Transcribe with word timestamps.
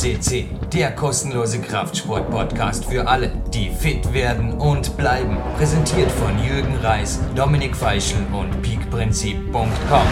CC, 0.00 0.46
der 0.72 0.92
kostenlose 0.92 1.60
Kraftsport-Podcast 1.60 2.86
für 2.86 3.06
alle, 3.06 3.30
die 3.52 3.68
fit 3.68 4.14
werden 4.14 4.54
und 4.54 4.96
bleiben. 4.96 5.36
Präsentiert 5.58 6.10
von 6.10 6.42
Jürgen 6.42 6.74
Reis, 6.76 7.20
Dominik 7.36 7.76
Feischl 7.76 8.16
und 8.32 8.62
peakprinzip.com. 8.62 10.06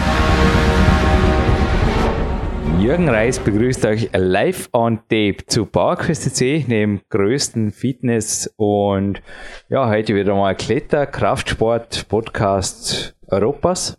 Jürgen 2.79 3.09
Reis 3.09 3.39
begrüßt 3.39 3.83
euch 3.87 4.11
live 4.13 4.69
on 4.73 4.99
tape 5.09 5.37
zu 5.47 5.65
PowerQuest 5.65 6.35
CC, 6.35 6.65
dem 6.69 7.01
größten 7.09 7.71
Fitness- 7.71 8.53
und 8.57 9.23
ja, 9.69 9.89
heute 9.89 10.13
wieder 10.13 10.35
mal 10.35 10.53
Kletter-, 10.53 11.07
Kraftsport-Podcast 11.07 13.15
Europas. 13.25 13.97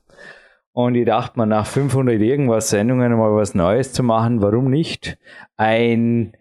Und 0.73 0.95
ich 0.95 1.05
dachte 1.05 1.38
mir, 1.38 1.47
nach 1.47 1.66
500 1.66 2.20
irgendwas 2.20 2.70
Sendungen 2.70 3.16
mal 3.16 3.34
was 3.34 3.55
Neues 3.55 3.92
zu 3.92 4.05
machen, 4.05 4.41
warum 4.41 4.70
nicht 4.70 5.19
ein 5.56 6.33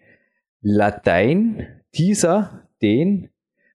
Latein-Teaser, 0.62 2.62
den 2.80 3.30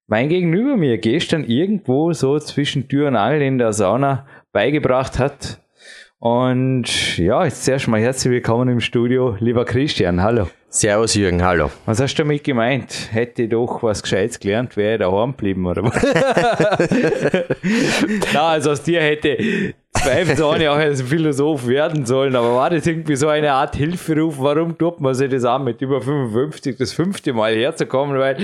mein 0.07 0.29
Gegenüber 0.29 0.77
mir 0.77 0.97
gestern 0.97 1.43
irgendwo 1.43 2.13
so 2.13 2.39
zwischen 2.39 2.87
Tür 2.87 3.09
und 3.09 3.17
Angel 3.17 3.41
in 3.41 3.57
der 3.57 3.73
Sauna 3.73 4.27
beigebracht 4.53 5.19
hat. 5.19 5.59
Und 6.19 7.17
ja, 7.17 7.43
jetzt 7.43 7.65
zuerst 7.65 7.87
mal 7.87 7.99
herzlich 7.99 8.31
willkommen 8.31 8.69
im 8.69 8.79
Studio, 8.79 9.35
lieber 9.39 9.65
Christian. 9.65 10.21
Hallo. 10.21 10.47
Servus 10.69 11.15
Jürgen, 11.15 11.43
hallo. 11.43 11.71
Was 11.85 12.01
hast 12.01 12.15
du 12.15 12.23
damit 12.23 12.43
gemeint? 12.43 13.09
Hätte 13.11 13.43
ich 13.43 13.49
doch 13.49 13.83
was 13.83 14.01
Gescheites 14.01 14.39
gelernt, 14.39 14.77
wäre 14.77 14.93
ich 14.93 14.99
daheim 14.99 15.31
geblieben, 15.31 15.65
oder 15.65 15.83
was? 15.83 15.93
Na, 18.33 18.49
also 18.49 18.71
aus 18.71 18.83
dir 18.83 19.01
hätte 19.01 19.37
zweifelsohne 19.95 20.71
auch 20.71 20.75
als 20.75 21.01
Philosoph 21.01 21.67
werden 21.67 22.05
sollen, 22.05 22.35
aber 22.35 22.55
war 22.55 22.69
das 22.69 22.85
irgendwie 22.85 23.15
so 23.15 23.27
eine 23.27 23.53
Art 23.53 23.75
Hilferuf? 23.75 24.35
Warum 24.39 24.77
tut 24.77 25.01
man 25.01 25.13
sich 25.13 25.29
das 25.29 25.45
an, 25.45 25.63
mit 25.63 25.81
über 25.81 26.01
55 26.01 26.77
das 26.77 26.93
fünfte 26.93 27.33
Mal 27.33 27.55
herzukommen? 27.55 28.17
Weil 28.19 28.37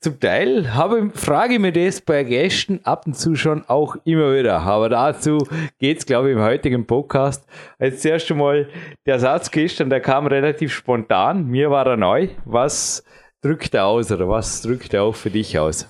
zum 0.00 0.18
Teil 0.20 0.74
habe, 0.74 1.10
frage 1.14 1.54
ich 1.54 1.60
mir 1.60 1.72
das 1.72 2.00
bei 2.00 2.24
Gästen 2.24 2.80
ab 2.84 3.06
und 3.06 3.14
zu 3.14 3.34
schon 3.34 3.64
auch 3.66 3.96
immer 4.04 4.34
wieder. 4.34 4.60
Aber 4.60 4.88
dazu 4.88 5.38
geht 5.78 5.98
es, 5.98 6.06
glaube 6.06 6.30
ich, 6.30 6.36
im 6.36 6.42
heutigen 6.42 6.86
Podcast. 6.86 7.46
Als 7.78 8.04
erste 8.04 8.34
Mal 8.34 8.68
der 9.06 9.18
Satz 9.18 9.50
gestern, 9.50 9.90
der 9.90 10.00
kam 10.00 10.26
relativ 10.26 10.72
spontan. 10.72 11.46
Mir 11.46 11.70
war 11.70 11.86
er 11.86 11.96
neu. 11.96 12.28
Was 12.44 13.04
drückt 13.42 13.74
er 13.74 13.86
aus 13.86 14.12
oder 14.12 14.28
was 14.28 14.62
drückt 14.62 14.94
er 14.94 15.04
auch 15.04 15.14
für 15.14 15.30
dich 15.30 15.58
aus? 15.58 15.88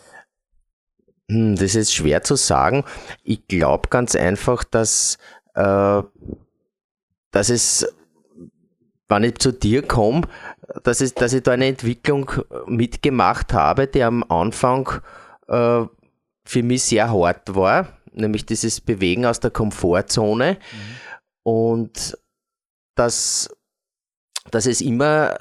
Hm, 1.30 1.54
das 1.54 1.76
ist 1.76 1.94
schwer 1.94 2.22
zu 2.22 2.34
sagen. 2.34 2.84
Ich 3.22 3.46
glaube 3.46 3.88
ganz 3.88 4.16
einfach, 4.16 4.64
dass, 4.64 5.16
äh, 5.54 6.02
dass 7.30 7.48
es, 7.48 7.86
wenn 9.08 9.22
ich 9.22 9.38
zu 9.38 9.52
dir 9.52 9.86
komme, 9.86 10.22
dass, 10.82 11.00
es, 11.00 11.14
dass 11.14 11.32
ich 11.32 11.44
da 11.44 11.52
eine 11.52 11.66
Entwicklung 11.66 12.32
mitgemacht 12.66 13.52
habe, 13.52 13.86
die 13.86 14.02
am 14.02 14.24
Anfang 14.24 14.88
äh, 15.46 15.84
für 16.44 16.62
mich 16.64 16.82
sehr 16.82 17.12
hart 17.12 17.54
war, 17.54 17.88
nämlich 18.12 18.44
dieses 18.44 18.80
Bewegen 18.80 19.24
aus 19.24 19.38
der 19.38 19.52
Komfortzone 19.52 20.54
mhm. 20.54 20.96
und 21.44 22.18
dass, 22.96 23.48
dass 24.50 24.66
es 24.66 24.80
immer 24.80 25.36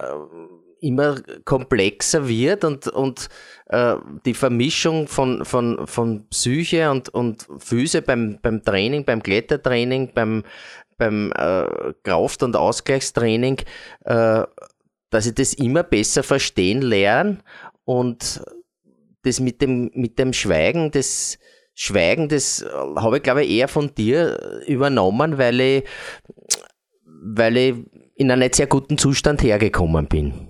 immer 0.81 1.21
komplexer 1.45 2.27
wird 2.27 2.63
und, 2.63 2.87
und 2.87 3.29
äh, 3.67 3.95
die 4.25 4.33
Vermischung 4.33 5.07
von, 5.07 5.45
von, 5.45 5.85
von 5.87 6.27
Psyche 6.29 6.89
und, 6.91 7.09
und 7.09 7.47
Füße 7.57 8.01
beim, 8.01 8.39
beim 8.41 8.63
Training, 8.63 9.05
beim 9.05 9.21
Klettertraining, 9.21 10.11
beim, 10.13 10.43
beim 10.97 11.31
äh, 11.35 11.93
Kraft- 12.03 12.43
und 12.43 12.55
Ausgleichstraining, 12.55 13.57
äh, 14.05 14.43
dass 15.09 15.25
ich 15.25 15.35
das 15.35 15.53
immer 15.53 15.83
besser 15.83 16.23
verstehen 16.23 16.81
lerne 16.81 17.39
und 17.85 18.41
das 19.23 19.39
mit 19.39 19.61
dem, 19.61 19.91
mit 19.93 20.19
dem 20.19 20.33
Schweigen, 20.33 20.91
das 20.91 21.37
Schweigen, 21.73 22.27
das 22.27 22.65
habe 22.95 23.17
ich 23.17 23.23
glaube 23.23 23.43
ich 23.43 23.51
eher 23.51 23.67
von 23.67 23.93
dir 23.95 24.61
übernommen, 24.67 25.37
weil 25.37 25.59
ich, 25.59 25.83
weil 27.05 27.57
ich 27.57 27.75
in 28.15 28.31
einem 28.31 28.39
nicht 28.39 28.55
sehr 28.55 28.67
guten 28.67 28.97
Zustand 28.97 29.41
hergekommen 29.41 30.07
bin. 30.07 30.48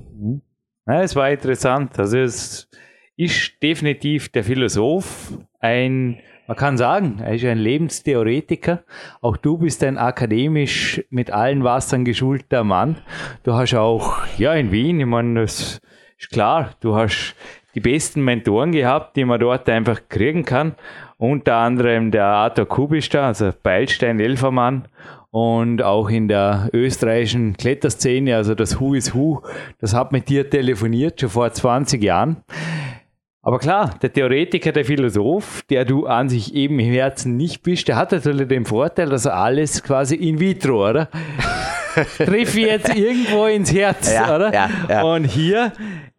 Ja, 0.88 1.02
es 1.02 1.16
war 1.16 1.30
interessant. 1.30 1.98
Also 2.00 2.18
es 2.18 2.70
ist 3.16 3.62
definitiv 3.62 4.30
der 4.30 4.44
Philosoph, 4.44 5.34
ein, 5.60 6.20
man 6.48 6.58
kann 6.58 6.78
sagen, 6.78 7.20
er 7.22 7.36
ist 7.36 7.46
ein 7.46 7.58
Lebenstheoretiker. 7.58 8.84
Auch 9.22 9.38
du 9.38 9.58
bist 9.58 9.84
ein 9.84 9.98
akademisch 9.98 11.04
mit 11.10 11.32
allen 11.32 11.64
Wassern 11.64 12.06
geschulter 12.06 12.64
Mann. 12.64 12.98
Du 13.44 13.54
hast 13.54 13.76
auch, 13.76 14.26
ja, 14.38 14.54
in 14.54 14.72
Wien, 14.72 15.00
ich 15.00 15.06
meine, 15.06 15.42
das 15.42 15.82
ist 16.18 16.32
klar, 16.32 16.72
du 16.80 16.96
hast 16.96 17.36
die 17.76 17.82
besten 17.82 18.24
Mentoren 18.24 18.72
gehabt, 18.72 19.16
die 19.16 19.26
man 19.26 19.40
dort 19.40 19.70
einfach 19.70 20.02
kriegen 20.10 20.44
kann. 20.44 20.76
Unter 21.18 21.58
anderem 21.58 22.12
der 22.12 22.26
Arthur 22.26 22.68
Kubisch 22.68 23.10
da, 23.10 23.28
also 23.28 23.52
Beilstein 23.62 24.20
Elfermann 24.20 24.88
und 25.32 25.82
auch 25.84 26.10
in 26.10 26.28
der 26.28 26.70
österreichischen 26.74 27.56
Kletterszene, 27.56 28.36
also 28.36 28.56
das 28.56 28.80
Who 28.80 28.94
is 28.94 29.14
Who, 29.14 29.44
das 29.80 29.94
hat 29.94 30.12
mit 30.12 30.30
dir 30.30 30.50
telefoniert, 30.50 31.22
schon 31.22 31.30
vor 31.30 31.52
20 31.52 32.04
Jahren. 32.04 32.38
Aber 33.42 33.60
klar, 33.60 33.96
der 34.02 34.12
Theoretiker, 34.12 34.72
der 34.72 34.84
Philosoph, 34.84 35.64
der 35.70 35.86
du 35.86 36.06
an 36.06 36.30
sich 36.30 36.54
eben 36.54 36.78
im 36.80 36.92
Herzen 36.92 37.38
nicht 37.38 37.64
bist, 37.64 37.88
der 37.88 37.96
hat 37.96 38.12
natürlich 38.12 38.48
den 38.48 38.66
Vorteil, 38.66 39.10
dass 39.10 39.26
er 39.26 39.36
alles 39.36 39.82
quasi 39.82 40.16
in 40.16 40.40
vitro, 40.40 40.90
oder? 40.90 41.10
Triff 42.18 42.56
jetzt 42.56 42.96
irgendwo 42.96 43.46
ins 43.46 43.74
Herz, 43.74 44.14
ja, 44.14 44.36
oder? 44.36 44.54
Ja, 44.54 44.70
ja. 44.90 45.04
Und 45.04 45.26
hier 45.26 45.72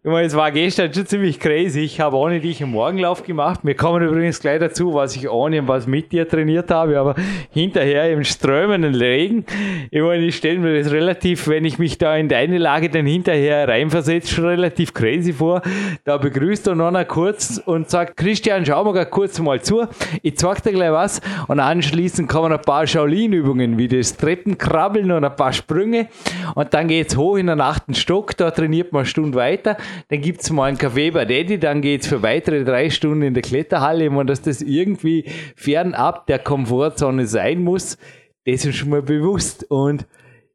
ich 0.03 0.11
meine, 0.11 0.27
es 0.27 0.35
war 0.35 0.51
gestern 0.51 0.95
schon 0.95 1.05
ziemlich 1.05 1.39
crazy. 1.39 1.81
Ich 1.81 2.01
habe 2.01 2.17
ohne 2.17 2.41
dich 2.41 2.63
einen 2.63 2.73
Morgenlauf 2.73 3.23
gemacht. 3.23 3.61
Wir 3.65 3.75
kommen 3.75 4.03
übrigens 4.03 4.41
gleich 4.41 4.59
dazu, 4.59 4.95
was 4.95 5.15
ich 5.15 5.29
ohne 5.29 5.61
und 5.61 5.69
was 5.69 5.87
mit 5.87 6.11
dir 6.11 6.27
trainiert 6.27 6.71
habe, 6.71 6.99
aber 6.99 7.15
hinterher 7.51 8.11
im 8.11 8.25
strömenden 8.25 8.95
Regen. 8.95 9.45
Ich 9.91 10.01
meine, 10.01 10.25
ich 10.25 10.37
stelle 10.37 10.59
mir 10.59 10.83
das 10.83 10.91
relativ, 10.91 11.49
wenn 11.49 11.67
ich 11.67 11.79
mich 11.79 11.99
da 11.99 12.17
in 12.17 12.31
deine 12.31 12.57
Lage 12.57 12.89
dann 12.89 13.05
hinterher 13.05 13.69
reinversetze, 13.69 14.33
schon 14.33 14.47
relativ 14.47 14.95
crazy 14.95 15.35
vor. 15.35 15.61
Da 16.05 16.17
begrüßt 16.17 16.69
du 16.69 16.75
noch 16.75 17.07
kurz 17.07 17.61
und 17.63 17.91
sagt, 17.91 18.17
Christian, 18.17 18.65
schau 18.65 18.83
mal 18.83 19.05
kurz 19.05 19.39
mal 19.39 19.61
zu. 19.61 19.87
Ich 20.23 20.39
zeig 20.39 20.63
dir 20.63 20.73
gleich 20.73 20.93
was. 20.93 21.21
Und 21.47 21.61
anschließend 21.61 22.27
kommen 22.27 22.55
ein 22.55 22.63
paar 22.63 22.87
Shaolin-Übungen, 22.87 23.77
wie 23.77 23.89
das 23.89 24.17
Treppenkrabbeln 24.17 25.13
und 25.13 25.25
ein 25.25 25.37
paar 25.37 25.53
Sprünge. 25.53 26.09
Und 26.55 26.73
dann 26.73 26.89
geht's 26.89 27.19
hoch 27.19 27.37
in 27.37 27.49
den 27.49 27.61
achten 27.61 27.95
Stock. 27.95 28.35
Da 28.39 28.51
trainiert 28.51 28.93
man 28.93 29.01
eine 29.01 29.07
Stunde 29.07 29.37
weiter 29.37 29.77
dann 30.09 30.21
gibt 30.21 30.43
es 30.43 30.51
mal 30.51 30.65
einen 30.65 30.79
Kaffee 30.79 31.11
bei 31.11 31.25
Daddy, 31.25 31.59
dann 31.59 31.83
geht 31.83 32.03
es 32.03 32.07
für 32.09 32.23
weitere 32.23 32.65
drei 32.65 32.91
Stunden 32.91 33.23
in 33.23 33.35
der 33.35 33.43
Kletterhalle. 33.43 34.11
Und 34.11 34.27
dass 34.27 34.43
das 34.43 34.63
irgendwie 34.63 35.25
fernab 35.57 36.27
der 36.27 36.39
Komfortzone 36.39 37.27
sein 37.27 37.63
muss, 37.63 37.99
das 38.45 38.65
ist 38.65 38.77
schon 38.77 38.91
mal 38.91 39.03
bewusst. 39.03 39.71
Und 39.71 40.07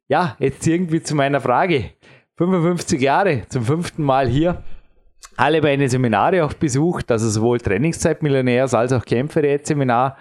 ja, 0.08 0.36
jetzt 0.38 0.66
irgendwie 0.66 1.02
zu 1.02 1.14
meiner 1.14 1.40
Frage. 1.40 1.90
55 2.36 3.00
Jahre, 3.00 3.42
zum 3.48 3.64
fünften 3.64 4.02
Mal 4.02 4.28
hier. 4.28 4.62
Alle 5.36 5.60
meine 5.60 5.88
Seminare 5.88 6.44
auch 6.44 6.52
besucht, 6.52 7.10
also 7.10 7.28
sowohl 7.28 7.60
Trainingszeitmillionärs 7.60 8.74
als 8.74 8.92
auch 8.92 9.04
Kämpferät-Seminar. 9.04 10.16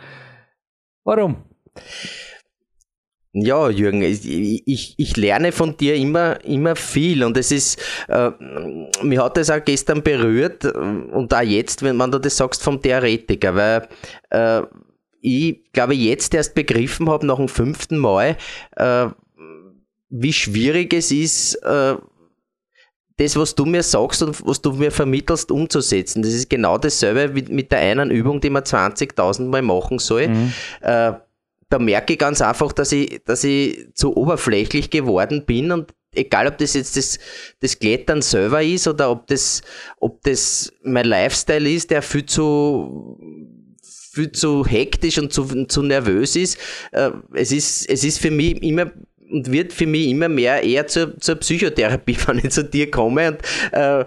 Warum? 1.03 1.43
Ja, 3.37 3.69
Jürgen, 3.69 4.01
ich, 4.01 4.95
ich 4.97 5.17
lerne 5.17 5.51
von 5.51 5.75
dir 5.75 5.95
immer, 5.95 6.41
immer 6.45 6.77
viel 6.77 7.21
und 7.21 7.35
es 7.35 7.51
ist, 7.51 7.77
äh, 8.07 8.31
mir 9.03 9.21
hat 9.21 9.37
es 9.37 9.49
auch 9.49 9.63
gestern 9.63 10.01
berührt 10.01 10.63
und 10.63 11.33
auch 11.33 11.41
jetzt, 11.41 11.83
wenn 11.83 11.97
man 11.97 12.11
du 12.11 12.19
das 12.19 12.37
sagst 12.37 12.63
vom 12.63 12.81
Theoretiker, 12.81 13.53
weil 13.53 13.89
äh, 14.29 14.61
ich 15.19 15.69
glaube 15.73 15.95
jetzt 15.95 16.33
erst 16.33 16.55
begriffen 16.55 17.09
habe 17.09 17.25
nach 17.25 17.35
dem 17.35 17.49
fünften 17.49 17.97
Mal, 17.97 18.37
äh, 18.77 19.07
wie 20.09 20.33
schwierig 20.33 20.93
es 20.93 21.11
ist, 21.11 21.55
äh, 21.55 21.95
das, 23.17 23.35
was 23.35 23.53
du 23.53 23.65
mir 23.65 23.83
sagst 23.83 24.23
und 24.23 24.47
was 24.47 24.61
du 24.61 24.71
mir 24.71 24.91
vermittelst, 24.91 25.51
umzusetzen. 25.51 26.21
Das 26.21 26.31
ist 26.31 26.49
genau 26.49 26.77
dasselbe 26.77 27.35
wie 27.35 27.53
mit 27.53 27.71
der 27.73 27.79
einen 27.79 28.11
Übung, 28.11 28.39
die 28.39 28.49
man 28.49 28.63
20.000 28.63 29.43
Mal 29.43 29.61
machen 29.61 29.99
soll. 29.99 30.29
Mhm. 30.29 30.53
Da 31.75 31.79
merke 31.79 32.13
ich 32.13 32.19
ganz 32.19 32.39
einfach, 32.39 32.71
dass 32.71 32.93
ich, 32.93 33.21
dass 33.25 33.43
ich 33.43 33.93
zu 33.95 34.15
oberflächlich 34.15 34.89
geworden 34.89 35.43
bin 35.45 35.73
und 35.73 35.93
egal 36.13 36.47
ob 36.47 36.57
das 36.57 36.73
jetzt 36.73 36.95
das, 36.95 37.19
das 37.59 37.79
Klettern 37.79 38.21
selber 38.21 38.63
ist 38.63 38.87
oder 38.87 39.11
ob 39.11 39.27
das, 39.27 39.61
ob 39.99 40.21
das 40.21 40.71
mein 40.83 41.05
Lifestyle 41.05 41.69
ist, 41.69 41.91
der 41.91 42.01
viel 42.01 42.25
zu, 42.25 43.19
viel 43.83 44.31
zu 44.31 44.65
hektisch 44.65 45.17
und 45.17 45.33
zu, 45.33 45.65
zu 45.65 45.81
nervös 45.81 46.37
ist. 46.37 46.57
Äh, 46.93 47.11
es 47.33 47.51
ist, 47.51 47.89
es 47.89 48.05
ist 48.05 48.19
für 48.19 48.31
mich 48.31 48.63
immer 48.63 48.93
und 49.31 49.51
wird 49.51 49.73
für 49.73 49.85
mich 49.85 50.07
immer 50.07 50.29
mehr 50.29 50.63
eher 50.63 50.87
zur, 50.87 51.19
zur 51.19 51.35
Psychotherapie, 51.35 52.17
wenn 52.27 52.39
ich 52.39 52.51
zu 52.51 52.63
dir 52.63 52.89
komme. 52.91 53.29
Und 53.29 53.39
äh, 53.73 54.01
äh 54.01 54.05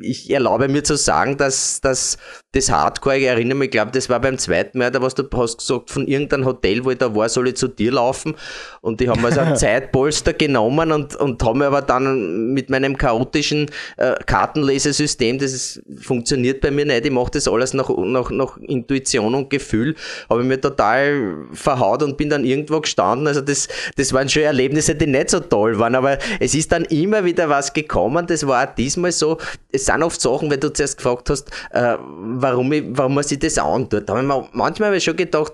ich 0.00 0.30
erlaube 0.30 0.68
mir 0.68 0.84
zu 0.84 0.96
sagen, 0.96 1.36
dass, 1.36 1.80
dass 1.80 2.18
das 2.52 2.70
Hardcore, 2.70 3.18
ich 3.18 3.24
erinnere 3.24 3.56
mich, 3.56 3.66
ich 3.66 3.72
glaube, 3.72 3.90
das 3.92 4.08
war 4.08 4.20
beim 4.20 4.38
zweiten 4.38 4.78
Mal, 4.78 4.90
da 4.90 5.02
was 5.02 5.14
du 5.14 5.24
hast 5.34 5.58
gesagt, 5.58 5.90
von 5.90 6.06
irgendeinem 6.06 6.46
Hotel, 6.46 6.84
wo 6.84 6.90
ich 6.90 6.98
da 6.98 7.14
war, 7.14 7.28
soll 7.28 7.48
ich 7.48 7.56
zu 7.56 7.68
dir 7.68 7.92
laufen. 7.92 8.34
Und 8.80 9.00
die 9.00 9.08
haben 9.08 9.24
also 9.24 9.40
ein 9.40 9.56
Zeitpolster 9.56 10.32
genommen 10.32 10.92
und, 10.92 11.16
und 11.16 11.42
haben 11.42 11.62
aber 11.62 11.82
dann 11.82 12.52
mit 12.52 12.70
meinem 12.70 12.96
chaotischen 12.96 13.70
äh, 13.96 14.14
Kartenlesesystem, 14.24 15.38
das 15.38 15.52
ist, 15.52 15.82
funktioniert 16.00 16.60
bei 16.60 16.70
mir 16.70 16.86
nicht, 16.86 17.04
ich 17.04 17.12
mache 17.12 17.32
das 17.32 17.48
alles 17.48 17.74
nach, 17.74 17.90
nach, 17.90 18.30
nach 18.30 18.56
Intuition 18.58 19.34
und 19.34 19.50
Gefühl, 19.50 19.94
habe 20.30 20.42
ich 20.42 20.46
mir 20.46 20.60
total 20.60 21.46
verhaut 21.52 22.02
und 22.02 22.16
bin 22.16 22.30
dann 22.30 22.44
irgendwo 22.44 22.80
gestanden. 22.80 23.26
Also 23.26 23.40
das, 23.40 23.68
das 23.96 24.05
waren 24.12 24.28
schon 24.28 24.42
Erlebnisse, 24.42 24.94
die 24.94 25.06
nicht 25.06 25.30
so 25.30 25.40
toll 25.40 25.78
waren, 25.78 25.94
aber 25.94 26.18
es 26.40 26.54
ist 26.54 26.72
dann 26.72 26.84
immer 26.86 27.24
wieder 27.24 27.48
was 27.48 27.72
gekommen. 27.72 28.26
Das 28.26 28.46
war 28.46 28.64
auch 28.64 28.74
diesmal 28.74 29.12
so. 29.12 29.38
Es 29.72 29.86
sind 29.86 30.02
oft 30.02 30.20
Sachen, 30.20 30.50
wenn 30.50 30.60
du 30.60 30.72
zuerst 30.72 30.98
gefragt 30.98 31.30
hast, 31.30 31.50
äh, 31.70 31.96
warum, 32.00 32.72
ich, 32.72 32.84
warum 32.88 33.14
man 33.14 33.24
sich 33.24 33.38
das 33.38 33.58
antut. 33.58 34.08
Da 34.08 34.14
habe 34.14 34.22
ich 34.22 34.28
mir, 34.28 34.48
manchmal 34.52 34.88
habe 34.88 34.96
ich 34.96 35.04
schon 35.04 35.16
gedacht, 35.16 35.52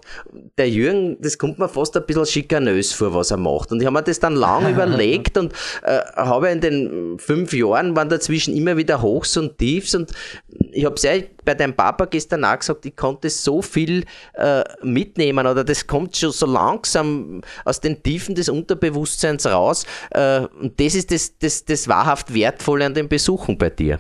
der 0.59 0.69
Jürgen, 0.69 1.17
das 1.21 1.39
kommt 1.39 1.59
mir 1.59 1.69
fast 1.69 1.97
ein 1.97 2.05
bisschen 2.07 2.27
schikanös 2.27 2.93
vor, 2.93 3.15
was 3.15 3.31
er 3.31 3.37
macht. 3.37 3.73
Und 3.73 3.81
ich 3.81 3.87
habe 3.87 3.95
mir 3.95 4.03
das 4.03 4.21
dann 4.21 4.35
lang 4.35 4.69
überlegt 4.73 5.37
und 5.39 5.53
äh, 5.83 6.01
habe 6.17 6.51
in 6.51 6.61
den 6.61 7.19
fünf 7.19 7.53
Jahren 7.53 7.97
waren 7.97 8.09
dazwischen 8.09 8.57
immer 8.57 8.77
wieder 8.77 9.03
Hochs 9.03 9.37
und 9.37 9.59
Tiefs 9.59 9.95
und 9.95 10.13
ich 10.73 10.85
habe 10.85 10.99
sehr 10.99 11.25
bei 11.45 11.55
deinem 11.55 11.75
Papa 11.75 12.07
gestern 12.07 12.45
auch 12.45 12.59
gesagt, 12.59 12.87
ich 12.87 12.97
konnte 12.97 13.31
so 13.31 13.63
viel 13.63 14.05
äh, 14.35 14.63
mitnehmen 14.83 15.47
oder 15.47 15.65
das 15.65 15.87
kommt 15.87 16.17
schon 16.17 16.33
so 16.33 16.47
langsam 16.47 17.43
aus 17.65 17.81
den 17.81 18.03
Tiefen 18.03 18.35
des 18.35 18.49
Unterbewusstseins 18.49 19.47
raus. 19.47 19.87
Äh, 20.11 20.47
und 20.61 20.79
das 20.81 20.95
ist 20.95 21.11
das, 21.11 21.39
das, 21.39 21.65
das 21.65 21.89
wahrhaft 21.89 22.33
Wertvolle 22.33 22.87
an 22.87 22.95
den 22.95 23.09
Besuchen 23.09 23.59
bei 23.59 23.71
dir 23.71 23.99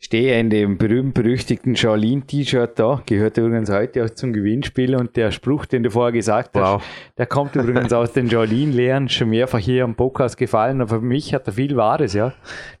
stehe 0.00 0.38
in 0.38 0.48
dem 0.48 0.78
berühmt-berüchtigten 0.78 1.74
Shaolin-T-Shirt 1.74 2.78
da, 2.78 3.02
gehört 3.04 3.36
übrigens 3.36 3.68
heute 3.68 4.04
auch 4.04 4.10
zum 4.10 4.32
Gewinnspiel 4.32 4.94
und 4.94 5.16
der 5.16 5.32
Spruch, 5.32 5.66
den 5.66 5.82
du 5.82 5.90
vorher 5.90 6.12
gesagt 6.12 6.50
wow. 6.54 6.80
hast, 6.80 6.86
der 7.18 7.26
kommt 7.26 7.56
übrigens 7.56 7.92
aus 7.92 8.12
den 8.12 8.30
Shaolin-Lehren, 8.30 9.08
schon 9.08 9.30
mehrfach 9.30 9.58
hier 9.58 9.82
am 9.82 9.96
Podcast 9.96 10.36
gefallen, 10.36 10.80
aber 10.80 11.00
für 11.00 11.04
mich 11.04 11.34
hat 11.34 11.48
er 11.48 11.52
viel 11.52 11.76
Wahres, 11.76 12.12
ja. 12.12 12.32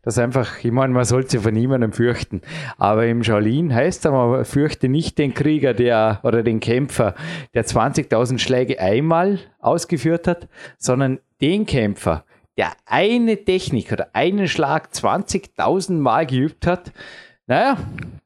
Das 0.02 0.16
einfach, 0.18 0.62
ich 0.62 0.70
meine, 0.70 0.94
man 0.94 1.04
sollte 1.04 1.30
sich 1.30 1.40
von 1.40 1.52
niemandem 1.52 1.92
fürchten, 1.92 2.40
aber 2.76 3.06
im 3.06 3.24
Shaolin 3.24 3.74
heißt 3.74 4.06
es, 4.06 4.10
man 4.12 4.44
fürchte 4.44 4.88
nicht 4.88 5.18
den 5.18 5.34
Krieger, 5.34 5.74
der, 5.74 6.20
oder 6.22 6.44
den 6.44 6.60
Kämpfer, 6.60 7.16
der 7.52 7.66
20.000 7.66 8.38
Schläge 8.38 8.78
einmal 8.80 9.40
ausgeführt 9.58 10.28
hat, 10.28 10.48
sondern 10.78 11.18
den 11.40 11.66
Kämpfer, 11.66 12.24
der 12.58 12.72
eine 12.86 13.44
Technik 13.44 13.92
oder 13.92 14.08
einen 14.14 14.48
Schlag 14.48 14.90
20.000 14.92 15.92
Mal 15.92 16.26
geübt 16.26 16.66
hat, 16.66 16.92
naja, 17.46 17.78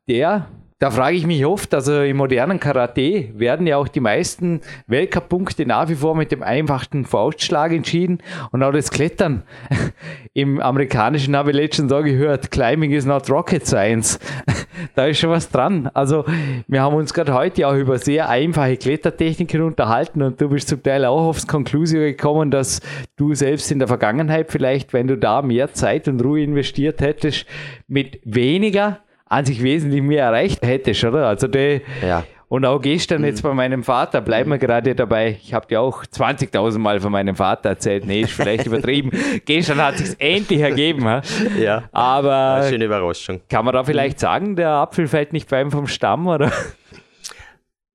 der, 0.08 0.48
da 0.82 0.90
frage 0.90 1.16
ich 1.16 1.28
mich 1.28 1.46
oft, 1.46 1.72
also 1.74 2.02
im 2.02 2.16
modernen 2.16 2.58
Karate 2.58 3.28
werden 3.34 3.68
ja 3.68 3.76
auch 3.76 3.86
die 3.86 4.00
meisten 4.00 4.62
Weltcup-Punkte 4.88 5.64
nach 5.64 5.88
wie 5.88 5.94
vor 5.94 6.16
mit 6.16 6.32
dem 6.32 6.42
einfachen 6.42 7.04
Faustschlag 7.04 7.70
entschieden 7.70 8.18
und 8.50 8.64
auch 8.64 8.72
das 8.72 8.90
Klettern. 8.90 9.44
Im 10.34 10.60
amerikanischen 10.60 11.36
habe 11.36 11.52
ich 11.52 11.56
letztens 11.56 11.92
auch 11.92 12.02
gehört, 12.02 12.50
Climbing 12.50 12.90
is 12.90 13.06
not 13.06 13.30
rocket 13.30 13.64
science. 13.64 14.18
da 14.96 15.06
ist 15.06 15.20
schon 15.20 15.30
was 15.30 15.48
dran. 15.48 15.88
Also 15.94 16.24
wir 16.66 16.82
haben 16.82 16.96
uns 16.96 17.14
gerade 17.14 17.32
heute 17.32 17.68
auch 17.68 17.76
über 17.76 17.98
sehr 17.98 18.28
einfache 18.28 18.76
Klettertechniken 18.76 19.62
unterhalten 19.62 20.20
und 20.20 20.40
du 20.40 20.48
bist 20.48 20.66
zum 20.66 20.82
Teil 20.82 21.04
auch 21.04 21.28
aufs 21.28 21.46
Konklusion 21.46 22.00
gekommen, 22.00 22.50
dass 22.50 22.80
du 23.14 23.34
selbst 23.34 23.70
in 23.70 23.78
der 23.78 23.86
Vergangenheit 23.86 24.50
vielleicht, 24.50 24.92
wenn 24.92 25.06
du 25.06 25.16
da 25.16 25.42
mehr 25.42 25.72
Zeit 25.74 26.08
und 26.08 26.24
Ruhe 26.24 26.42
investiert 26.42 27.00
hättest, 27.00 27.46
mit 27.86 28.18
weniger 28.24 28.98
an 29.32 29.46
sich 29.46 29.62
wesentlich 29.62 30.02
mehr 30.02 30.24
erreicht 30.24 30.64
hättest, 30.64 31.02
oder? 31.04 31.26
Also 31.26 31.48
die, 31.48 31.80
ja. 32.06 32.24
Und 32.48 32.66
auch 32.66 32.82
gestern 32.82 33.24
jetzt 33.24 33.42
mhm. 33.42 33.48
bei 33.48 33.54
meinem 33.54 33.82
Vater, 33.82 34.20
bleiben 34.20 34.50
wir 34.50 34.58
gerade 34.58 34.94
dabei. 34.94 35.38
Ich 35.42 35.54
habe 35.54 35.66
dir 35.66 35.80
auch 35.80 36.04
20.000 36.04 36.78
Mal 36.78 37.00
von 37.00 37.10
meinem 37.10 37.34
Vater 37.34 37.70
erzählt. 37.70 38.04
Nee, 38.04 38.20
ist 38.20 38.32
vielleicht 38.32 38.66
übertrieben. 38.66 39.10
gestern 39.46 39.82
hat 39.82 39.94
es 39.94 40.10
sich 40.10 40.20
endlich 40.20 40.60
ergeben. 40.60 41.22
Ja. 41.58 41.84
Aber. 41.92 42.56
Eine 42.56 42.68
schöne 42.68 42.84
Überraschung. 42.84 43.40
Kann 43.48 43.64
man 43.64 43.72
da 43.72 43.84
vielleicht 43.84 44.20
sagen, 44.20 44.54
der 44.54 44.68
Apfel 44.68 45.08
fällt 45.08 45.32
nicht 45.32 45.48
beim 45.48 45.70
vom 45.70 45.86
Stamm, 45.86 46.26
oder? 46.26 46.52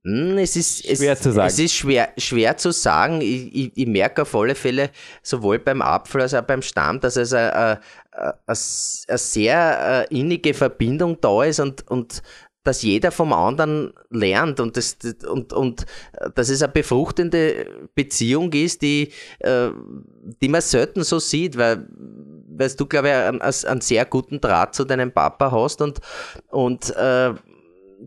Hm, 0.07 0.38
es 0.38 0.56
ist 0.56 0.88
schwer 0.88 1.13
es, 1.13 1.22
zu 1.22 1.34
sagen. 1.34 1.48
Es 1.48 1.60
ist 1.60 1.74
schwer, 1.75 2.10
schwer 2.18 2.56
zu 2.56 2.72
sagen. 2.72 3.19
Ich, 3.22 3.54
ich, 3.54 3.72
ich, 3.75 3.88
merke 3.88 4.22
auf 4.22 4.34
alle 4.34 4.56
Fälle, 4.56 4.89
sowohl 5.22 5.60
beim 5.60 5.81
Apfel 5.81 6.22
als 6.22 6.34
auch 6.34 6.44
beim 6.44 6.62
Stamm, 6.62 7.00
dass 7.01 7.18
es 7.18 7.34
eine, 7.34 7.80
eine, 8.17 8.33
eine 8.47 9.17
sehr 9.17 10.07
äh, 10.09 10.15
innige 10.17 10.53
Verbindung 10.53 11.19
da 11.21 11.43
ist 11.43 11.59
und, 11.59 11.87
und 11.89 12.21
dass 12.63 12.81
jeder 12.81 13.11
vom 13.11 13.31
anderen 13.31 13.93
lernt 14.09 14.59
und, 14.59 14.75
das, 14.75 14.97
und, 15.29 15.53
und 15.53 15.85
äh, 16.13 16.29
dass 16.35 16.49
es 16.49 16.61
eine 16.61 16.71
befruchtende 16.71 17.87
Beziehung 17.95 18.51
ist, 18.51 18.81
die, 18.81 19.13
äh, 19.39 19.69
die 20.41 20.49
man 20.49 20.61
selten 20.61 21.03
so 21.03 21.19
sieht, 21.19 21.57
weil, 21.57 21.87
weil 22.49 22.69
du, 22.71 22.85
glaube 22.85 23.07
ich, 23.07 23.13
einen, 23.13 23.41
einen 23.41 23.81
sehr 23.81 24.05
guten 24.05 24.41
Draht 24.41 24.75
zu 24.75 24.83
deinem 24.83 25.13
Papa 25.13 25.51
hast 25.51 25.81
und, 25.81 25.99
und 26.49 26.93
äh, 26.95 27.33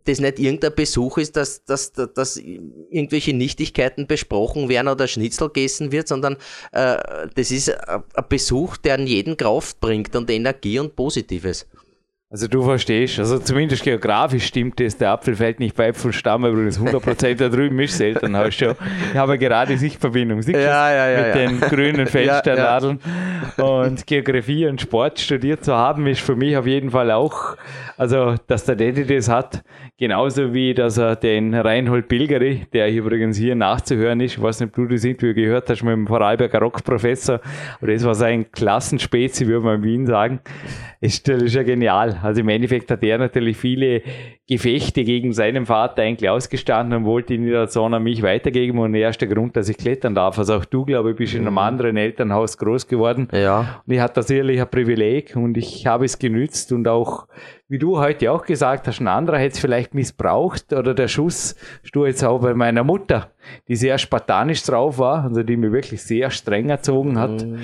das 0.04 0.20
nicht 0.20 0.38
irgendein 0.38 0.74
Besuch 0.74 1.18
ist, 1.18 1.36
dass, 1.36 1.64
dass, 1.64 1.92
dass 1.92 2.36
irgendwelche 2.36 3.34
Nichtigkeiten 3.34 4.06
besprochen 4.06 4.68
werden 4.68 4.88
oder 4.88 5.08
Schnitzel 5.08 5.48
gegessen 5.48 5.92
wird, 5.92 6.08
sondern 6.08 6.36
äh, 6.72 6.96
das 7.34 7.50
ist 7.50 7.70
ein 7.70 8.02
Besuch, 8.28 8.76
der 8.76 8.94
an 8.94 9.06
jeden 9.06 9.36
Kraft 9.36 9.80
bringt 9.80 10.14
und 10.16 10.30
Energie 10.30 10.78
und 10.78 10.96
Positives. 10.96 11.66
Also 12.32 12.46
du 12.46 12.62
verstehst, 12.62 13.18
also 13.18 13.40
zumindest 13.40 13.82
geografisch 13.82 14.46
stimmt 14.46 14.78
das, 14.78 14.96
der 14.96 15.10
Apfel 15.10 15.34
fällt 15.34 15.58
nicht 15.58 15.74
bei 15.74 15.88
Äpfelstamm, 15.88 16.44
übrigens 16.44 16.78
100% 16.78 17.34
da 17.34 17.48
drüben 17.48 17.74
Mischseltern 17.74 18.36
hast 18.36 18.54
schon. 18.54 18.76
Ich 19.12 19.18
habe 19.18 19.36
gerade 19.36 19.76
Sichtverbindung, 19.76 20.40
siehst 20.40 20.56
ja, 20.56 20.92
ja, 20.92 21.10
ja, 21.10 21.26
mit 21.26 21.34
ja. 21.34 21.34
den 21.34 21.60
grünen 21.60 22.06
Feldsternnadeln. 22.06 23.00
Und 23.56 24.06
Geografie 24.06 24.68
und 24.68 24.80
Sport 24.80 25.18
studiert 25.18 25.64
zu 25.64 25.74
haben, 25.74 26.06
ist 26.06 26.20
für 26.20 26.36
mich 26.36 26.56
auf 26.56 26.68
jeden 26.68 26.92
Fall 26.92 27.10
auch, 27.10 27.56
also 27.96 28.36
dass 28.46 28.64
der 28.64 28.76
Daddy 28.76 29.04
das 29.06 29.28
hat, 29.28 29.64
genauso 29.98 30.54
wie 30.54 30.72
dass 30.72 30.98
er 30.98 31.16
den 31.16 31.52
Reinhold 31.52 32.06
Bilgeri, 32.06 32.64
der 32.72 32.92
übrigens 32.92 33.38
hier 33.38 33.56
nachzuhören 33.56 34.20
ist, 34.20 34.34
ich 34.34 34.40
weiß 34.40 34.60
nicht, 34.60 34.68
ob 34.68 34.76
du 34.76 34.86
das 34.86 35.02
Interview 35.02 35.34
gehört 35.34 35.68
hast 35.68 35.82
mit 35.82 35.94
dem 35.94 36.06
Vorarlberger 36.06 36.60
Rockprofessor, 36.60 37.40
aber 37.80 37.92
das 37.92 38.04
war 38.04 38.14
sein 38.14 38.52
Klassenspezi, 38.52 39.48
würde 39.48 39.64
man 39.64 39.76
in 39.78 39.82
Wien 39.82 40.06
sagen, 40.06 40.38
ist, 41.00 41.26
das 41.26 41.42
ist 41.42 41.54
ja 41.54 41.62
genial. 41.62 42.19
Also 42.22 42.40
im 42.40 42.48
Endeffekt 42.48 42.90
hat 42.90 43.02
er 43.02 43.18
natürlich 43.18 43.56
viele 43.56 44.02
Gefechte 44.48 45.04
gegen 45.04 45.32
seinen 45.32 45.66
Vater 45.66 46.02
eigentlich 46.02 46.28
ausgestanden 46.28 46.98
und 46.98 47.04
wollte 47.04 47.34
ihn 47.34 47.46
der 47.46 47.68
Sohn 47.68 47.94
an 47.94 48.02
mich 48.02 48.22
weitergeben 48.22 48.78
und 48.78 48.92
der 48.92 49.02
erste 49.02 49.28
Grund, 49.28 49.56
dass 49.56 49.68
ich 49.68 49.76
klettern 49.76 50.14
darf. 50.14 50.38
Also 50.38 50.54
auch 50.54 50.64
du, 50.64 50.84
glaube 50.84 51.10
ich, 51.10 51.16
bist 51.16 51.34
in 51.34 51.42
einem 51.42 51.52
mhm. 51.52 51.58
anderen 51.58 51.96
Elternhaus 51.96 52.58
groß 52.58 52.88
geworden. 52.88 53.28
Ja. 53.32 53.82
Und 53.86 53.94
ich 53.94 54.00
hatte 54.00 54.22
sicherlich 54.22 54.60
ein 54.60 54.70
Privileg 54.70 55.36
und 55.36 55.56
ich 55.56 55.86
habe 55.86 56.04
es 56.04 56.18
genützt 56.18 56.72
und 56.72 56.88
auch, 56.88 57.28
wie 57.68 57.78
du 57.78 57.98
heute 57.98 58.32
auch 58.32 58.44
gesagt 58.44 58.88
hast, 58.88 59.00
ein 59.00 59.08
anderer 59.08 59.38
hätte 59.38 59.54
es 59.54 59.60
vielleicht 59.60 59.94
missbraucht 59.94 60.72
oder 60.72 60.94
der 60.94 61.08
Schuss 61.08 61.54
du 61.92 62.06
jetzt 62.06 62.24
auch 62.24 62.40
bei 62.40 62.54
meiner 62.54 62.84
Mutter, 62.84 63.30
die 63.68 63.76
sehr 63.76 63.98
spartanisch 63.98 64.62
drauf 64.62 64.98
war, 64.98 65.24
also 65.24 65.42
die 65.42 65.56
mir 65.56 65.72
wirklich 65.72 66.02
sehr 66.02 66.30
streng 66.30 66.68
erzogen 66.68 67.18
hat. 67.18 67.44
Mhm 67.44 67.60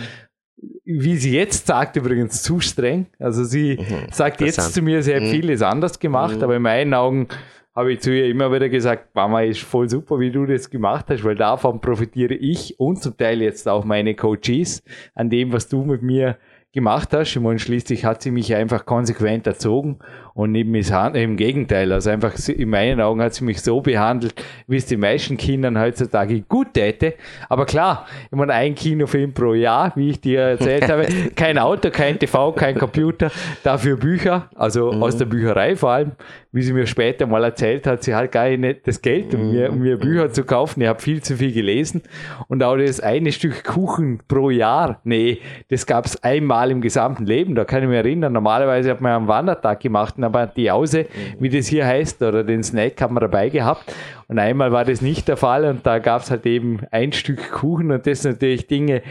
wie 0.86 1.16
sie 1.16 1.34
jetzt 1.34 1.66
sagt, 1.66 1.96
übrigens 1.96 2.42
zu 2.42 2.60
streng. 2.60 3.06
Also 3.18 3.44
sie 3.44 3.76
mhm, 3.76 4.12
sagt 4.12 4.40
jetzt 4.40 4.72
zu 4.72 4.80
mir, 4.80 5.02
sie 5.02 5.14
hat 5.14 5.22
mhm. 5.22 5.30
vieles 5.30 5.60
anders 5.60 5.98
gemacht, 5.98 6.36
mhm. 6.36 6.44
aber 6.44 6.56
in 6.56 6.62
meinen 6.62 6.94
Augen 6.94 7.26
habe 7.74 7.92
ich 7.92 8.00
zu 8.00 8.10
ihr 8.10 8.26
immer 8.26 8.50
wieder 8.52 8.68
gesagt, 8.68 9.14
Mama, 9.14 9.42
ist 9.42 9.60
voll 9.60 9.90
super, 9.90 10.18
wie 10.20 10.30
du 10.30 10.46
das 10.46 10.70
gemacht 10.70 11.06
hast, 11.08 11.24
weil 11.24 11.34
davon 11.34 11.80
profitiere 11.80 12.34
ich 12.34 12.78
und 12.78 13.02
zum 13.02 13.16
Teil 13.16 13.42
jetzt 13.42 13.68
auch 13.68 13.84
meine 13.84 14.14
Coaches 14.14 14.82
an 15.14 15.28
dem, 15.28 15.52
was 15.52 15.68
du 15.68 15.84
mit 15.84 16.02
mir 16.02 16.38
gemacht 16.72 17.12
hast. 17.12 17.36
Und 17.36 17.58
schließlich 17.58 18.04
hat 18.04 18.22
sie 18.22 18.30
mich 18.30 18.54
einfach 18.54 18.86
konsequent 18.86 19.46
erzogen 19.46 19.98
und 20.36 20.52
nicht 20.52 20.68
misshandelt. 20.68 21.24
Im 21.24 21.36
Gegenteil, 21.36 21.90
also 21.92 22.10
einfach 22.10 22.34
in 22.48 22.68
meinen 22.68 23.00
Augen 23.00 23.22
hat 23.22 23.32
sie 23.32 23.42
mich 23.42 23.62
so 23.62 23.80
behandelt, 23.80 24.34
wie 24.66 24.76
es 24.76 24.84
die 24.84 24.98
meisten 24.98 25.38
Kindern 25.38 25.80
heutzutage 25.80 26.42
gut 26.42 26.74
täte. 26.74 27.14
Aber 27.48 27.64
klar, 27.64 28.06
ich 28.30 28.36
meine, 28.36 28.52
ein 28.52 28.74
Kinofilm 28.74 29.32
pro 29.32 29.54
Jahr, 29.54 29.92
wie 29.96 30.10
ich 30.10 30.20
dir 30.20 30.40
erzählt 30.40 30.88
habe, 30.90 31.06
kein 31.34 31.58
Auto, 31.58 31.88
kein 31.90 32.18
TV, 32.18 32.52
kein 32.52 32.78
Computer, 32.78 33.32
dafür 33.62 33.96
Bücher, 33.96 34.50
also 34.54 34.92
mhm. 34.92 35.02
aus 35.02 35.16
der 35.16 35.24
Bücherei 35.24 35.74
vor 35.74 35.90
allem, 35.92 36.12
wie 36.56 36.62
sie 36.62 36.72
mir 36.72 36.86
später 36.86 37.26
mal 37.26 37.44
erzählt 37.44 37.86
hat, 37.86 38.02
sie 38.02 38.14
hat 38.14 38.32
gar 38.32 38.48
nicht 38.48 38.86
das 38.86 39.02
Geld, 39.02 39.34
um 39.34 39.52
mir, 39.52 39.70
um 39.70 39.78
mir 39.78 39.98
Bücher 39.98 40.30
zu 40.32 40.42
kaufen. 40.42 40.80
Ich 40.80 40.88
habe 40.88 41.00
viel 41.02 41.22
zu 41.22 41.36
viel 41.36 41.52
gelesen. 41.52 42.02
Und 42.48 42.62
auch 42.62 42.78
das 42.78 42.98
eine 43.00 43.32
Stück 43.32 43.62
Kuchen 43.62 44.20
pro 44.26 44.48
Jahr, 44.48 45.00
nee, 45.04 45.38
das 45.68 45.84
gab 45.84 46.06
es 46.06 46.22
einmal 46.22 46.70
im 46.70 46.80
gesamten 46.80 47.26
Leben. 47.26 47.54
Da 47.54 47.66
kann 47.66 47.82
ich 47.82 47.88
mich 47.90 47.98
erinnern. 47.98 48.32
Normalerweise 48.32 48.90
hat 48.90 49.02
man 49.02 49.12
einen 49.12 49.28
Wandertag 49.28 49.80
gemacht, 49.80 50.16
aber 50.26 50.46
die 50.46 50.70
Ause, 50.70 51.06
wie 51.38 51.48
das 51.48 51.66
hier 51.66 51.86
heißt, 51.86 52.20
oder 52.22 52.44
den 52.44 52.62
Snack 52.62 53.00
haben 53.00 53.14
wir 53.14 53.20
dabei 53.20 53.48
gehabt. 53.48 53.94
Und 54.28 54.38
einmal 54.38 54.72
war 54.72 54.84
das 54.84 55.00
nicht 55.00 55.28
der 55.28 55.36
Fall 55.36 55.64
und 55.64 55.86
da 55.86 55.98
gab 55.98 56.22
es 56.22 56.30
halt 56.30 56.44
eben 56.44 56.80
ein 56.90 57.12
Stück 57.12 57.50
Kuchen 57.52 57.90
und 57.90 58.06
das 58.06 58.22
sind 58.22 58.32
natürlich 58.32 58.66
Dinge, 58.66 59.02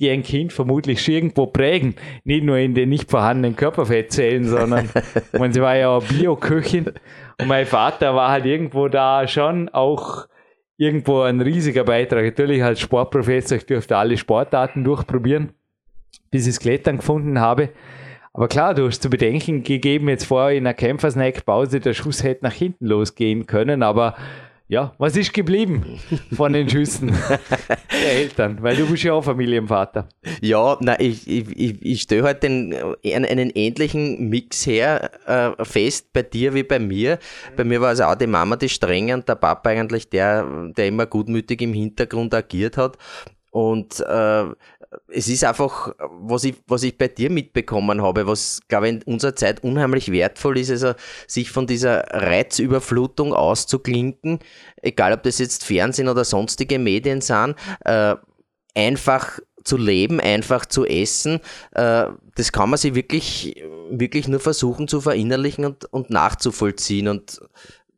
die 0.00 0.10
ein 0.10 0.22
Kind 0.22 0.52
vermutlich 0.52 1.08
irgendwo 1.08 1.46
prägen. 1.46 1.94
Nicht 2.24 2.44
nur 2.44 2.58
in 2.58 2.74
den 2.74 2.88
nicht 2.88 3.10
vorhandenen 3.10 3.56
Körperfettzellen, 3.56 4.44
sondern 4.44 4.90
man, 5.38 5.52
sie 5.52 5.62
war 5.62 5.76
ja 5.76 5.88
auch 5.90 6.04
Bioköchin 6.04 6.92
und 7.40 7.48
mein 7.48 7.66
Vater 7.66 8.14
war 8.14 8.30
halt 8.30 8.46
irgendwo 8.46 8.88
da 8.88 9.26
schon 9.28 9.68
auch 9.68 10.26
irgendwo 10.76 11.20
ein 11.20 11.40
riesiger 11.40 11.84
Beitrag. 11.84 12.24
Natürlich 12.24 12.62
als 12.62 12.80
Sportprofessor, 12.80 13.58
ich 13.58 13.66
durfte 13.66 13.96
alle 13.96 14.16
Sportarten 14.16 14.82
durchprobieren, 14.82 15.52
bis 16.30 16.46
ich 16.46 16.54
das 16.54 16.60
Klettern 16.60 16.96
gefunden 16.98 17.38
habe. 17.38 17.70
Aber 18.36 18.48
klar, 18.48 18.74
du 18.74 18.88
hast 18.88 19.00
zu 19.00 19.08
bedenken 19.08 19.62
gegeben, 19.62 20.08
jetzt 20.08 20.24
vorher 20.24 20.58
in 20.58 20.64
der 20.64 20.74
Kämpfersnack-Pause, 20.74 21.78
der 21.78 21.94
Schuss 21.94 22.24
hätte 22.24 22.44
nach 22.44 22.52
hinten 22.52 22.86
losgehen 22.86 23.46
können, 23.46 23.84
aber 23.84 24.16
ja, 24.66 24.92
was 24.98 25.16
ist 25.16 25.32
geblieben 25.32 26.00
von 26.34 26.52
den 26.52 26.68
Schüssen 26.68 27.08
der 27.92 28.12
Eltern? 28.12 28.60
Weil 28.60 28.74
du 28.74 28.90
bist 28.90 29.04
ja 29.04 29.12
auch 29.12 29.22
Familienvater. 29.22 30.08
Ja, 30.40 30.76
na, 30.80 30.98
ich, 30.98 31.28
ich, 31.28 31.80
ich 31.80 32.02
stelle 32.02 32.24
halt 32.24 32.42
den, 32.42 32.74
einen, 33.04 33.24
einen 33.24 33.50
ähnlichen 33.50 34.28
Mix 34.30 34.66
her, 34.66 35.10
äh, 35.26 35.64
fest 35.64 36.12
bei 36.12 36.22
dir 36.22 36.54
wie 36.54 36.64
bei 36.64 36.80
mir. 36.80 37.20
Bei 37.56 37.62
mir 37.62 37.80
war 37.80 37.90
also 37.90 38.02
auch 38.04 38.16
die 38.16 38.26
Mama 38.26 38.56
die 38.56 38.68
strenge 38.68 39.14
und 39.14 39.28
der 39.28 39.36
Papa 39.36 39.70
eigentlich 39.70 40.08
der, 40.08 40.72
der 40.76 40.88
immer 40.88 41.06
gutmütig 41.06 41.62
im 41.62 41.72
Hintergrund 41.72 42.34
agiert 42.34 42.78
hat. 42.78 42.98
Und 43.54 44.00
äh, 44.00 44.44
es 45.08 45.28
ist 45.28 45.44
einfach, 45.44 45.94
was 45.98 46.44
ich, 46.44 46.56
was 46.66 46.82
ich 46.82 46.98
bei 46.98 47.08
dir 47.08 47.30
mitbekommen 47.30 48.02
habe, 48.02 48.26
was, 48.26 48.60
glaube 48.68 48.88
ich, 48.88 48.94
in 48.94 49.02
unserer 49.02 49.36
Zeit 49.36 49.62
unheimlich 49.62 50.10
wertvoll 50.10 50.58
ist, 50.58 50.70
also 50.70 50.92
sich 51.26 51.50
von 51.50 51.66
dieser 51.66 52.04
Reizüberflutung 52.10 53.32
auszuklinken, 53.32 54.38
egal 54.82 55.12
ob 55.12 55.22
das 55.22 55.38
jetzt 55.38 55.64
Fernsehen 55.64 56.08
oder 56.08 56.24
sonstige 56.24 56.78
Medien 56.78 57.20
sind, 57.20 57.56
äh, 57.84 58.16
einfach 58.74 59.38
zu 59.64 59.76
leben, 59.76 60.20
einfach 60.20 60.66
zu 60.66 60.84
essen, 60.84 61.40
äh, 61.72 62.06
das 62.36 62.52
kann 62.52 62.70
man 62.70 62.78
sich 62.78 62.94
wirklich, 62.94 63.62
wirklich 63.90 64.28
nur 64.28 64.40
versuchen 64.40 64.88
zu 64.88 65.00
verinnerlichen 65.00 65.64
und, 65.64 65.86
und 65.86 66.10
nachzuvollziehen. 66.10 67.08
Und 67.08 67.40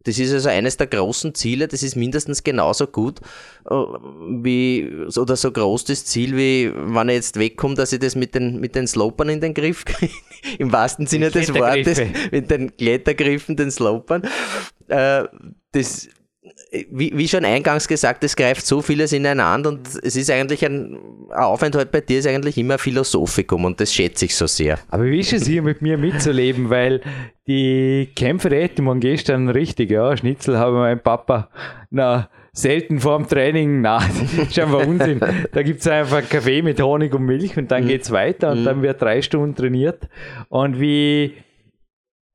das 0.06 0.20
ist 0.20 0.32
also 0.32 0.48
eines 0.48 0.76
der 0.76 0.86
großen 0.86 1.34
Ziele, 1.34 1.66
das 1.66 1.82
ist 1.82 1.96
mindestens 1.96 2.44
genauso 2.44 2.86
gut 2.86 3.20
äh, 3.68 3.74
wie 3.74 4.88
oder 5.16 5.34
so 5.34 5.50
groß 5.50 5.84
das 5.84 6.04
Ziel, 6.04 6.36
wie 6.36 6.72
wenn 6.74 7.08
ich 7.08 7.16
jetzt 7.16 7.38
wegkomme, 7.38 7.74
dass 7.74 7.92
ich 7.92 7.98
das 7.98 8.14
mit 8.14 8.34
den, 8.34 8.60
mit 8.60 8.76
den 8.76 8.86
Slopern 8.86 9.28
in 9.28 9.40
den 9.40 9.52
Griff 9.52 9.84
kriege. 9.84 10.12
Im 10.58 10.72
wahrsten 10.72 11.06
Sinne 11.06 11.30
des 11.30 11.52
Wortes, 11.52 12.00
mit 12.30 12.50
den 12.50 12.76
Klettergriffen, 12.76 13.56
den 13.56 13.72
Slopern. 13.72 14.22
Äh, 14.86 15.24
das 15.72 16.08
wie, 16.90 17.16
wie, 17.16 17.28
schon 17.28 17.44
eingangs 17.44 17.88
gesagt, 17.88 18.24
es 18.24 18.36
greift 18.36 18.66
so 18.66 18.82
vieles 18.82 19.12
ineinander 19.12 19.70
und 19.70 19.86
es 20.02 20.16
ist 20.16 20.30
eigentlich 20.30 20.64
ein, 20.64 20.98
ein 21.30 21.38
Aufenthalt 21.38 21.90
bei 21.90 22.00
dir 22.00 22.18
ist 22.18 22.26
eigentlich 22.26 22.58
immer 22.58 22.78
Philosophikum 22.78 23.64
und 23.64 23.80
das 23.80 23.92
schätze 23.92 24.26
ich 24.26 24.34
so 24.34 24.46
sehr. 24.46 24.78
Aber 24.90 25.04
wie 25.04 25.20
ist 25.20 25.32
es 25.32 25.46
hier 25.46 25.62
mit 25.62 25.82
mir 25.82 25.98
mitzuleben, 25.98 26.70
weil 26.70 27.00
die 27.46 28.08
Kämpfe 28.14 28.50
hätten 28.50 28.84
man 28.84 29.00
gestern 29.00 29.48
richtig, 29.48 29.90
ja, 29.90 30.16
Schnitzel 30.16 30.58
habe 30.58 30.76
mein 30.76 31.02
Papa, 31.02 31.48
na, 31.90 32.28
selten 32.52 33.00
vorm 33.00 33.28
Training, 33.28 33.80
na, 33.82 33.98
das 34.36 34.48
ist 34.48 34.58
einfach 34.58 34.86
Unsinn. 34.86 35.20
Da 35.52 35.62
gibt 35.62 35.80
es 35.80 35.86
einfach 35.86 36.28
Kaffee 36.28 36.62
mit 36.62 36.80
Honig 36.80 37.14
und 37.14 37.24
Milch 37.24 37.56
und 37.56 37.70
dann 37.70 37.84
mhm. 37.84 37.88
geht 37.88 38.02
es 38.02 38.10
weiter 38.10 38.52
und 38.52 38.60
mhm. 38.60 38.64
dann 38.64 38.82
wird 38.82 39.00
drei 39.00 39.22
Stunden 39.22 39.54
trainiert 39.54 40.08
und 40.48 40.80
wie 40.80 41.34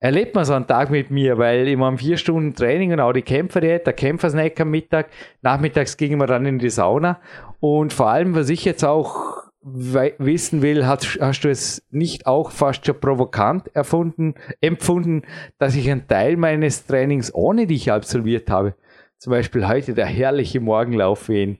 erlebt 0.01 0.35
man 0.35 0.43
so 0.43 0.53
einen 0.53 0.67
Tag 0.67 0.89
mit 0.89 1.11
mir, 1.11 1.37
weil 1.37 1.67
ich 1.67 1.77
meine, 1.77 1.97
vier 1.97 2.17
Stunden 2.17 2.53
Training 2.53 2.91
und 2.91 2.99
auch 2.99 3.13
die 3.13 3.21
Kämpferdiät, 3.21 3.85
der 3.85 3.93
Kämpfersnack 3.93 4.59
am 4.59 4.71
Mittag, 4.71 5.07
nachmittags 5.41 5.95
gingen 5.95 6.19
wir 6.19 6.27
dann 6.27 6.45
in 6.45 6.59
die 6.59 6.69
Sauna 6.69 7.21
und 7.61 7.93
vor 7.93 8.09
allem, 8.09 8.35
was 8.35 8.49
ich 8.49 8.65
jetzt 8.65 8.83
auch 8.83 9.37
wissen 9.63 10.63
will, 10.63 10.87
hast, 10.87 11.19
hast 11.21 11.41
du 11.41 11.49
es 11.49 11.85
nicht 11.91 12.25
auch 12.25 12.49
fast 12.49 12.83
schon 12.83 12.99
provokant 12.99 13.73
erfunden, 13.75 14.33
empfunden, 14.59 15.21
dass 15.59 15.75
ich 15.75 15.89
einen 15.89 16.07
Teil 16.07 16.35
meines 16.35 16.87
Trainings 16.87 17.31
ohne 17.33 17.67
dich 17.67 17.91
absolviert 17.91 18.49
habe? 18.49 18.73
Zum 19.19 19.29
Beispiel 19.29 19.67
heute 19.67 19.93
der 19.93 20.07
herrliche 20.07 20.59
Morgenlauf 20.59 21.29
in 21.29 21.59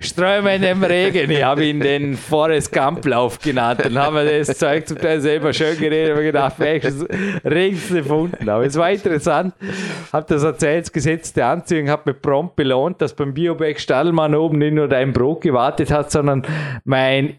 Ströme 0.00 0.56
in 0.56 0.62
dem 0.62 0.82
Regen. 0.82 1.30
Ich 1.30 1.42
habe 1.44 1.64
ihn 1.66 1.78
den 1.78 2.16
Forest 2.16 2.72
Gump 2.72 3.06
Lauf 3.06 3.38
genannt. 3.38 3.80
Dann 3.84 3.96
haben 3.96 4.16
wir 4.16 4.38
das 4.38 4.58
Zeug 4.58 4.88
zum 4.88 4.98
Teil 4.98 5.20
selber 5.20 5.52
schön 5.52 5.78
geredet 5.78 6.16
und 6.16 6.24
gedacht, 6.24 6.58
welches 6.58 7.06
Regens 7.44 7.88
gefunden. 7.88 8.48
Aber 8.48 8.66
es 8.66 8.76
war 8.76 8.90
interessant. 8.90 9.54
Habe 10.12 10.26
das 10.28 10.42
erzählt, 10.42 10.92
gesetzte 10.92 11.44
Anziehung, 11.44 11.88
habe 11.88 12.10
mir 12.10 12.14
prompt 12.14 12.56
belohnt, 12.56 13.00
dass 13.00 13.14
beim 13.14 13.32
Bioback 13.34 13.78
Stadelmann 13.78 14.34
oben 14.34 14.58
nicht 14.58 14.74
nur 14.74 14.88
dein 14.88 15.12
Brot 15.12 15.42
gewartet 15.42 15.92
hat, 15.92 16.10
sondern 16.10 16.44
mein 16.84 17.34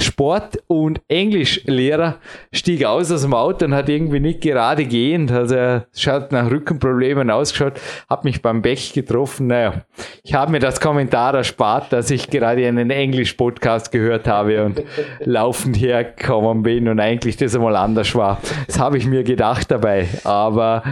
Ex-Sport- 0.00 0.62
und 0.66 1.02
Englischlehrer 1.08 2.16
stieg 2.52 2.86
aus 2.86 3.12
aus 3.12 3.20
dem 3.20 3.34
Auto 3.34 3.66
und 3.66 3.74
hat 3.74 3.90
irgendwie 3.90 4.18
nicht 4.18 4.40
gerade 4.40 4.86
gehend. 4.86 5.30
Also 5.30 5.54
er 5.54 5.86
schaut 5.94 6.32
nach 6.32 6.50
Rückenproblemen 6.50 7.30
ausgeschaut, 7.30 7.74
hat 8.08 8.24
mich 8.24 8.40
beim 8.40 8.62
Beck 8.62 8.94
getroffen. 8.94 9.48
Naja, 9.48 9.84
ich 10.22 10.32
habe 10.32 10.52
mir 10.52 10.58
das 10.58 10.80
Kommentar 10.80 11.34
erspart 11.34 11.92
dass 11.92 12.10
ich 12.10 12.30
gerade 12.30 12.66
einen 12.66 12.90
Englisch-Podcast 12.90 13.92
gehört 13.92 14.26
habe 14.26 14.64
und 14.64 14.82
laufend 15.20 15.78
hergekommen 15.78 16.62
bin 16.62 16.88
und 16.88 16.98
eigentlich 16.98 17.36
das 17.36 17.54
einmal 17.54 17.76
anders 17.76 18.14
war. 18.14 18.40
Das 18.66 18.78
habe 18.78 18.96
ich 18.96 19.06
mir 19.06 19.22
gedacht 19.22 19.70
dabei. 19.70 20.08
Aber 20.24 20.82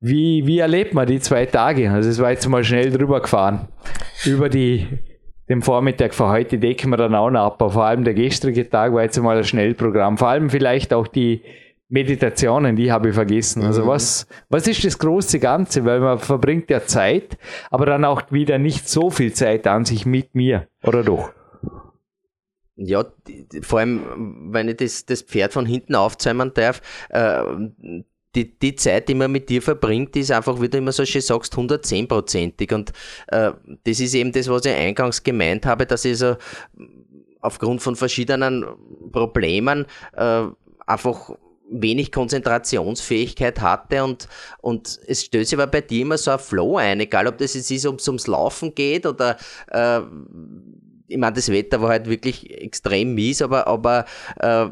wie, 0.00 0.44
wie 0.46 0.58
erlebt 0.58 0.92
man 0.92 1.06
die 1.06 1.20
zwei 1.20 1.46
Tage? 1.46 1.90
Also 1.90 2.10
es 2.10 2.18
war 2.18 2.32
jetzt 2.32 2.48
mal 2.48 2.64
schnell 2.64 2.90
drüber 2.90 3.20
gefahren. 3.20 3.68
Über 4.24 4.48
die, 4.48 4.88
den 5.50 5.60
Vormittag 5.60 6.14
von 6.14 6.30
heute 6.30 6.58
decken 6.58 6.90
wir 6.90 6.96
dann 6.96 7.14
auch 7.14 7.28
noch 7.28 7.40
ab. 7.40 7.60
Aber 7.60 7.70
vor 7.70 7.84
allem 7.84 8.04
der 8.04 8.14
gestrige 8.14 8.70
Tag 8.70 8.94
war 8.94 9.02
jetzt 9.02 9.20
mal 9.20 9.36
ein 9.36 9.44
Schnellprogramm. 9.44 10.16
Vor 10.16 10.28
allem 10.28 10.48
vielleicht 10.48 10.94
auch 10.94 11.06
die, 11.06 11.42
Meditationen, 11.90 12.76
die 12.76 12.92
habe 12.92 13.08
ich 13.08 13.14
vergessen. 13.14 13.64
Also 13.64 13.82
mhm. 13.82 13.88
was, 13.88 14.26
was 14.48 14.66
ist 14.68 14.84
das 14.84 14.98
große 14.98 15.40
Ganze? 15.40 15.84
Weil 15.84 16.00
man 16.00 16.18
verbringt 16.18 16.70
ja 16.70 16.86
Zeit, 16.86 17.36
aber 17.70 17.84
dann 17.84 18.04
auch 18.04 18.22
wieder 18.30 18.58
nicht 18.58 18.88
so 18.88 19.10
viel 19.10 19.32
Zeit 19.32 19.66
an 19.66 19.84
sich 19.84 20.06
mit 20.06 20.34
mir, 20.34 20.68
oder 20.84 21.02
doch? 21.02 21.32
Ja, 22.76 23.04
vor 23.62 23.80
allem, 23.80 24.52
wenn 24.52 24.68
ich 24.68 24.76
das, 24.76 25.04
das 25.04 25.22
Pferd 25.22 25.52
von 25.52 25.66
hinten 25.66 25.96
aufzäumen 25.96 26.52
darf, 26.54 26.80
äh, 27.10 27.42
die, 28.34 28.58
die 28.58 28.76
Zeit, 28.76 29.08
die 29.08 29.14
man 29.14 29.32
mit 29.32 29.48
dir 29.48 29.60
verbringt, 29.60 30.16
ist 30.16 30.30
einfach, 30.30 30.60
wie 30.60 30.68
du 30.68 30.78
immer 30.78 30.92
so 30.92 31.04
schön 31.04 31.22
sagst, 31.22 31.54
110-prozentig. 31.54 32.72
Und 32.72 32.92
äh, 33.28 33.52
das 33.84 34.00
ist 34.00 34.14
eben 34.14 34.32
das, 34.32 34.48
was 34.48 34.64
ich 34.64 34.74
eingangs 34.74 35.22
gemeint 35.22 35.66
habe, 35.66 35.86
dass 35.86 36.04
ich 36.04 36.18
so 36.18 36.36
aufgrund 37.40 37.82
von 37.82 37.96
verschiedenen 37.96 38.66
Problemen 39.12 39.86
äh, 40.16 40.44
einfach 40.86 41.30
wenig 41.70 42.10
Konzentrationsfähigkeit 42.10 43.60
hatte 43.60 44.02
und, 44.02 44.28
und 44.60 44.98
es 45.06 45.24
stößt 45.24 45.50
sich 45.50 45.58
aber 45.58 45.70
bei 45.70 45.80
dir 45.80 46.02
immer 46.02 46.18
so 46.18 46.32
ein 46.32 46.38
Flow 46.38 46.76
ein, 46.76 46.98
egal 46.98 47.28
ob 47.28 47.38
das 47.38 47.54
jetzt 47.54 47.70
ist, 47.70 47.86
ob 47.86 48.00
es 48.00 48.08
ums 48.08 48.26
Laufen 48.26 48.74
geht 48.74 49.06
oder 49.06 49.36
äh, 49.68 50.00
ich 51.10 51.18
meine, 51.18 51.34
das 51.34 51.50
Wetter 51.50 51.82
war 51.82 51.90
halt 51.90 52.08
wirklich 52.08 52.50
extrem 52.50 53.14
mies, 53.14 53.42
aber, 53.42 53.66
aber 53.66 54.04
äh, 54.38 54.66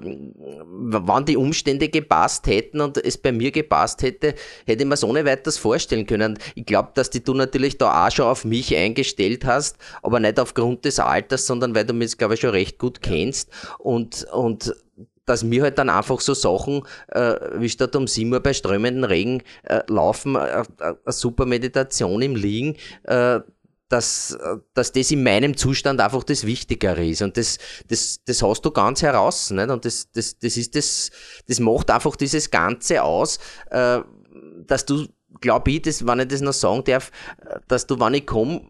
wann 0.67 1.25
die 1.25 1.37
Umstände 1.37 1.89
gepasst 1.89 2.47
hätten 2.47 2.81
und 2.81 2.97
es 2.97 3.19
bei 3.19 3.33
mir 3.33 3.51
gepasst 3.51 4.03
hätte, 4.03 4.35
hätte 4.65 4.83
ich 4.83 4.89
mir 4.89 4.97
so 4.97 5.13
nicht 5.13 5.27
weiteres 5.27 5.59
vorstellen 5.59 6.07
können. 6.07 6.39
Ich 6.55 6.65
glaube, 6.65 6.91
dass 6.95 7.11
die 7.11 7.25
du 7.25 7.35
natürlich 7.35 7.77
da 7.79 8.07
auch 8.07 8.11
schon 8.11 8.27
auf 8.27 8.45
mich 8.45 8.75
eingestellt 8.77 9.45
hast, 9.45 9.77
aber 10.03 10.21
nicht 10.21 10.39
aufgrund 10.39 10.85
des 10.85 11.01
Alters, 11.01 11.47
sondern 11.47 11.75
weil 11.75 11.85
du 11.85 11.93
mich, 11.93 12.17
glaube 12.17 12.35
ich, 12.35 12.41
schon 12.41 12.51
recht 12.51 12.79
gut 12.79 13.03
kennst 13.03 13.51
und, 13.79 14.25
und 14.33 14.75
dass 15.27 15.45
mir 15.45 15.63
halt 15.63 15.79
dann 15.79 15.91
einfach 15.91 16.21
so 16.21 16.35
Sachen, 16.35 16.83
äh, 17.09 17.35
wie 17.57 17.69
statt 17.69 17.95
um 17.97 18.07
7 18.07 18.33
Uhr 18.33 18.41
bei 18.41 18.55
strömenden 18.55 19.05
Regen 19.05 19.43
äh, 19.65 19.83
laufen, 19.89 20.37
äh, 20.37 20.61
äh, 20.61 20.65
eine 20.79 20.97
super 21.09 21.45
Meditation 21.47 22.23
im 22.23 22.35
Liegen, 22.35 22.77
äh, 23.05 23.41
dass, 23.89 24.37
dass 24.75 24.93
das 24.93 25.11
in 25.11 25.23
meinem 25.23 25.57
Zustand 25.57 26.01
einfach 26.01 26.25
das 26.25 26.47
Wichtigere 26.47 27.07
ist. 27.07 27.23
Und 27.23 27.37
das, 27.37 27.59
das, 27.89 28.21
das 28.25 28.43
hast 28.43 28.65
du 28.65 28.71
ganz 28.71 29.03
heraus. 29.03 29.51
Nicht? 29.51 29.71
Und 29.71 29.85
das, 29.85 30.11
das, 30.13 30.39
das 30.39 30.57
ist 30.57 30.75
das, 30.75 31.11
das 31.47 31.61
macht 31.61 31.91
einfach 31.91 32.17
dieses 32.17 32.51
Ganze 32.51 33.03
aus, 33.03 33.39
äh, 33.71 34.01
dass 34.67 34.85
du, 34.85 35.07
glaube 35.41 35.71
ich, 35.71 35.83
das, 35.83 36.07
wenn 36.07 36.21
ich 36.21 36.29
das 36.29 36.41
noch 36.41 36.53
sagen 36.53 36.85
darf, 36.85 37.11
dass 37.67 37.87
du, 37.87 37.99
wenn 37.99 38.15
ich 38.15 38.27
komme, 38.27 38.63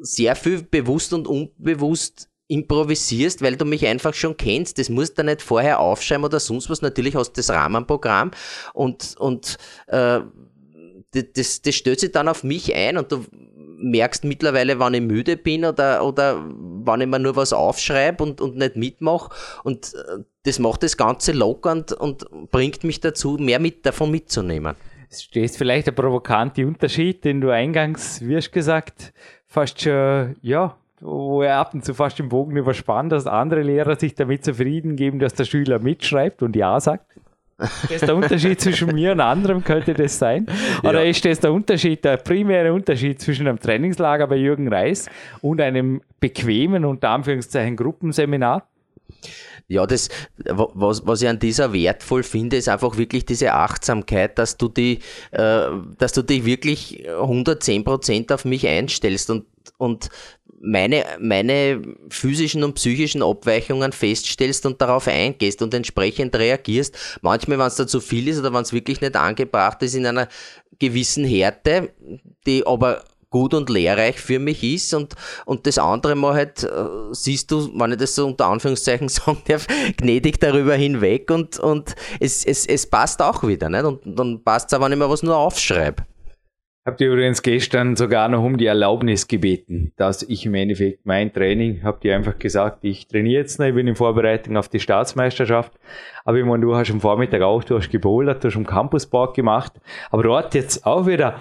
sehr 0.00 0.36
viel 0.36 0.62
bewusst 0.62 1.12
und 1.12 1.26
unbewusst 1.26 2.28
improvisierst, 2.46 3.42
weil 3.42 3.56
du 3.56 3.64
mich 3.64 3.86
einfach 3.86 4.14
schon 4.14 4.36
kennst. 4.36 4.78
Das 4.78 4.88
musst 4.88 5.18
du 5.18 5.24
nicht 5.24 5.42
vorher 5.42 5.80
aufschreiben 5.80 6.24
oder 6.24 6.40
sonst 6.40 6.68
was. 6.68 6.82
Natürlich 6.82 7.14
hast 7.14 7.32
du 7.32 7.40
das 7.40 7.50
Rahmenprogramm 7.50 8.32
und, 8.74 9.16
und 9.18 9.56
äh, 9.86 10.20
das, 11.12 11.62
das 11.62 11.74
stellt 11.74 12.00
sich 12.00 12.12
dann 12.12 12.28
auf 12.28 12.44
mich 12.44 12.74
ein 12.74 12.98
und 12.98 13.12
du 13.12 13.24
merkst 13.76 14.24
mittlerweile, 14.24 14.78
wann 14.78 14.94
ich 14.94 15.02
müde 15.02 15.36
bin 15.36 15.64
oder, 15.64 16.04
oder 16.04 16.42
wann 16.46 17.00
ich 17.00 17.06
mir 17.06 17.18
nur 17.18 17.36
was 17.36 17.52
aufschreibe 17.52 18.22
und, 18.22 18.40
und 18.40 18.56
nicht 18.56 18.76
mitmache. 18.76 19.30
Und 19.62 19.94
äh, 19.94 20.22
das 20.44 20.58
macht 20.58 20.82
das 20.82 20.96
Ganze 20.96 21.32
lockernd 21.32 21.92
und 21.92 22.24
bringt 22.50 22.84
mich 22.84 23.00
dazu, 23.00 23.36
mehr 23.38 23.58
mit, 23.58 23.84
davon 23.86 24.10
mitzunehmen. 24.10 24.76
Es 25.10 25.28
ist 25.32 25.58
vielleicht 25.58 25.86
der 25.86 25.92
provokante 25.92 26.66
Unterschied, 26.66 27.24
den 27.24 27.40
du 27.40 27.50
eingangs, 27.50 28.20
wie 28.26 28.36
hast 28.36 28.50
gesagt, 28.50 29.12
fast 29.46 29.80
schon, 29.80 30.36
ja, 30.42 30.76
wo 31.00 31.42
er 31.42 31.58
ab 31.58 31.74
und 31.74 31.84
zu 31.84 31.94
fast 31.94 32.18
im 32.18 32.28
Bogen 32.28 32.56
überspannt, 32.56 33.12
dass 33.12 33.26
andere 33.26 33.62
Lehrer 33.62 33.96
sich 33.96 34.14
damit 34.14 34.44
zufrieden 34.44 34.96
geben, 34.96 35.18
dass 35.18 35.34
der 35.34 35.44
Schüler 35.44 35.78
mitschreibt 35.78 36.42
und 36.42 36.56
Ja 36.56 36.80
sagt. 36.80 37.06
Ist 37.88 38.02
der 38.02 38.16
Unterschied 38.16 38.60
zwischen 38.60 38.94
mir 38.94 39.12
und 39.12 39.20
anderem, 39.20 39.62
könnte 39.62 39.94
das 39.94 40.18
sein? 40.18 40.46
Oder 40.82 41.04
ja. 41.04 41.10
ist 41.10 41.24
das 41.24 41.40
der 41.40 41.52
Unterschied, 41.52 42.04
der 42.04 42.16
primäre 42.16 42.72
Unterschied 42.72 43.20
zwischen 43.20 43.46
einem 43.46 43.60
Trainingslager 43.60 44.26
bei 44.26 44.36
Jürgen 44.36 44.72
Reis 44.72 45.08
und 45.40 45.60
einem 45.60 46.00
bequemen, 46.20 46.84
unter 46.84 47.10
Anführungszeichen, 47.10 47.76
Gruppenseminar? 47.76 48.66
Ja, 49.66 49.86
das, 49.86 50.10
was, 50.36 51.06
was 51.06 51.22
ich 51.22 51.28
an 51.28 51.38
dieser 51.38 51.72
wertvoll 51.72 52.22
finde, 52.22 52.56
ist 52.56 52.68
einfach 52.68 52.98
wirklich 52.98 53.24
diese 53.24 53.54
Achtsamkeit, 53.54 54.38
dass 54.38 54.58
du 54.58 54.68
die, 54.68 54.98
äh, 55.30 55.68
dass 55.98 56.12
du 56.12 56.22
dich 56.22 56.44
wirklich 56.44 57.08
110 57.08 57.82
Prozent 57.84 58.30
auf 58.30 58.44
mich 58.44 58.66
einstellst 58.66 59.30
und, 59.30 59.46
und 59.78 60.10
meine, 60.64 61.04
meine 61.20 61.82
physischen 62.08 62.64
und 62.64 62.74
psychischen 62.74 63.22
Abweichungen 63.22 63.92
feststellst 63.92 64.66
und 64.66 64.80
darauf 64.80 65.06
eingehst 65.08 65.62
und 65.62 65.74
entsprechend 65.74 66.34
reagierst. 66.36 66.96
Manchmal, 67.22 67.58
wenn 67.58 67.66
es 67.66 67.76
da 67.76 67.86
zu 67.86 68.00
viel 68.00 68.28
ist 68.28 68.38
oder 68.38 68.52
wenn 68.52 68.62
es 68.62 68.72
wirklich 68.72 69.00
nicht 69.00 69.16
angebracht 69.16 69.82
ist, 69.82 69.94
in 69.94 70.06
einer 70.06 70.28
gewissen 70.78 71.24
Härte, 71.24 71.92
die 72.46 72.66
aber 72.66 73.04
gut 73.30 73.52
und 73.52 73.68
lehrreich 73.68 74.20
für 74.20 74.38
mich 74.38 74.62
ist 74.62 74.94
und, 74.94 75.14
und 75.44 75.66
das 75.66 75.76
andere 75.76 76.14
mal 76.14 76.34
halt, 76.34 76.62
äh, 76.62 76.68
siehst 77.10 77.50
du, 77.50 77.68
wenn 77.74 77.90
ich 77.90 77.98
das 77.98 78.14
so 78.14 78.28
unter 78.28 78.46
Anführungszeichen 78.46 79.08
sagen 79.10 79.42
darf, 79.48 79.66
gnädig 79.96 80.38
darüber 80.38 80.76
hinweg 80.76 81.30
und, 81.32 81.58
und 81.58 81.96
es, 82.20 82.44
es, 82.44 82.64
es 82.64 82.88
passt 82.88 83.20
auch 83.20 83.42
wieder, 83.42 83.68
nicht? 83.68 83.84
Und 83.84 84.02
dann 84.04 84.42
passt 84.44 84.72
es 84.72 84.78
auch, 84.78 84.84
wenn 84.84 84.92
ich 84.92 84.98
mir 84.98 85.10
was 85.10 85.24
nur 85.24 85.36
aufschreibe. 85.36 86.04
Habt 86.86 87.00
ihr 87.00 87.10
übrigens 87.10 87.40
gestern 87.40 87.96
sogar 87.96 88.28
noch 88.28 88.44
um 88.44 88.58
die 88.58 88.66
Erlaubnis 88.66 89.26
gebeten, 89.26 89.94
dass 89.96 90.22
ich 90.22 90.44
im 90.44 90.52
Endeffekt 90.52 91.06
mein 91.06 91.32
Training, 91.32 91.82
habt 91.82 92.04
ihr 92.04 92.14
einfach 92.14 92.38
gesagt, 92.38 92.84
ich 92.84 93.08
trainiere 93.08 93.40
jetzt 93.40 93.58
noch, 93.58 93.64
ich 93.64 93.74
bin 93.74 93.88
in 93.88 93.96
Vorbereitung 93.96 94.58
auf 94.58 94.68
die 94.68 94.80
Staatsmeisterschaft. 94.80 95.72
Aber 96.26 96.36
ich 96.36 96.44
meine, 96.44 96.60
du 96.60 96.76
hast 96.76 96.90
am 96.90 97.00
Vormittag 97.00 97.40
auch, 97.40 97.64
du 97.64 97.78
hast 97.78 97.88
gebouldert, 97.88 98.44
du 98.44 98.48
hast 98.48 98.56
im 98.56 98.66
Campuspark 98.66 99.32
gemacht. 99.32 99.72
Aber 100.10 100.24
dort 100.24 100.54
jetzt 100.54 100.84
auch 100.84 101.06
wieder, 101.06 101.40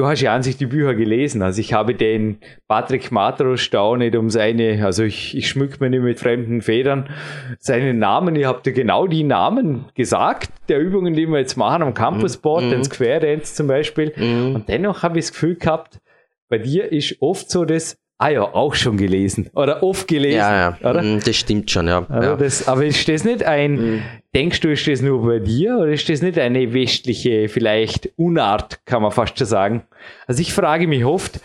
Du 0.00 0.06
hast 0.06 0.22
ja 0.22 0.34
an 0.34 0.42
sich 0.42 0.56
die 0.56 0.64
Bücher 0.64 0.94
gelesen. 0.94 1.42
Also 1.42 1.60
ich 1.60 1.74
habe 1.74 1.94
den 1.94 2.38
Patrick 2.68 3.12
Matros 3.12 3.68
da 3.68 3.94
nicht 3.98 4.16
um 4.16 4.30
seine, 4.30 4.82
also 4.82 5.02
ich, 5.02 5.36
ich 5.36 5.46
schmück 5.46 5.78
mir 5.78 5.90
nicht 5.90 6.02
mit 6.02 6.18
fremden 6.18 6.62
Federn, 6.62 7.10
seinen 7.58 7.98
Namen. 7.98 8.34
Ich 8.34 8.46
habe 8.46 8.62
dir 8.62 8.72
genau 8.72 9.06
die 9.06 9.24
Namen 9.24 9.84
gesagt, 9.94 10.52
der 10.70 10.80
Übungen, 10.80 11.12
die 11.12 11.26
wir 11.26 11.38
jetzt 11.38 11.58
machen 11.58 11.82
am 11.82 11.92
Campusboard, 11.92 12.64
mhm. 12.64 12.70
den 12.70 12.84
Square 12.84 13.20
Dance 13.20 13.54
zum 13.54 13.66
Beispiel. 13.66 14.14
Mhm. 14.16 14.54
Und 14.54 14.68
dennoch 14.70 15.02
habe 15.02 15.18
ich 15.18 15.26
das 15.26 15.32
Gefühl 15.32 15.56
gehabt, 15.56 16.00
bei 16.48 16.56
dir 16.56 16.90
ist 16.90 17.20
oft 17.20 17.50
so 17.50 17.66
das, 17.66 17.98
Ah 18.22 18.28
ja, 18.28 18.42
auch 18.42 18.74
schon 18.74 18.98
gelesen 18.98 19.48
oder 19.54 19.82
oft 19.82 20.06
gelesen. 20.06 20.36
Ja, 20.36 20.76
ja. 20.78 20.90
Oder? 20.90 21.02
Mhm, 21.02 21.20
das 21.24 21.36
stimmt 21.36 21.70
schon, 21.70 21.88
ja. 21.88 22.04
Aber, 22.06 22.22
ja. 22.22 22.36
Das, 22.36 22.68
aber 22.68 22.84
ist 22.84 23.08
das 23.08 23.24
nicht 23.24 23.42
ein, 23.44 23.72
mhm. 23.72 24.02
denkst 24.34 24.60
du, 24.60 24.68
ist 24.68 24.86
das 24.86 25.00
nur 25.00 25.26
bei 25.26 25.38
dir 25.38 25.78
oder 25.78 25.92
ist 25.92 26.06
das 26.06 26.20
nicht 26.20 26.38
eine 26.38 26.74
westliche, 26.74 27.48
vielleicht 27.48 28.10
Unart, 28.16 28.84
kann 28.84 29.00
man 29.00 29.10
fast 29.10 29.38
schon 29.38 29.46
sagen? 29.46 29.84
Also 30.26 30.42
ich 30.42 30.52
frage 30.52 30.86
mich 30.86 31.02
oft, 31.02 31.40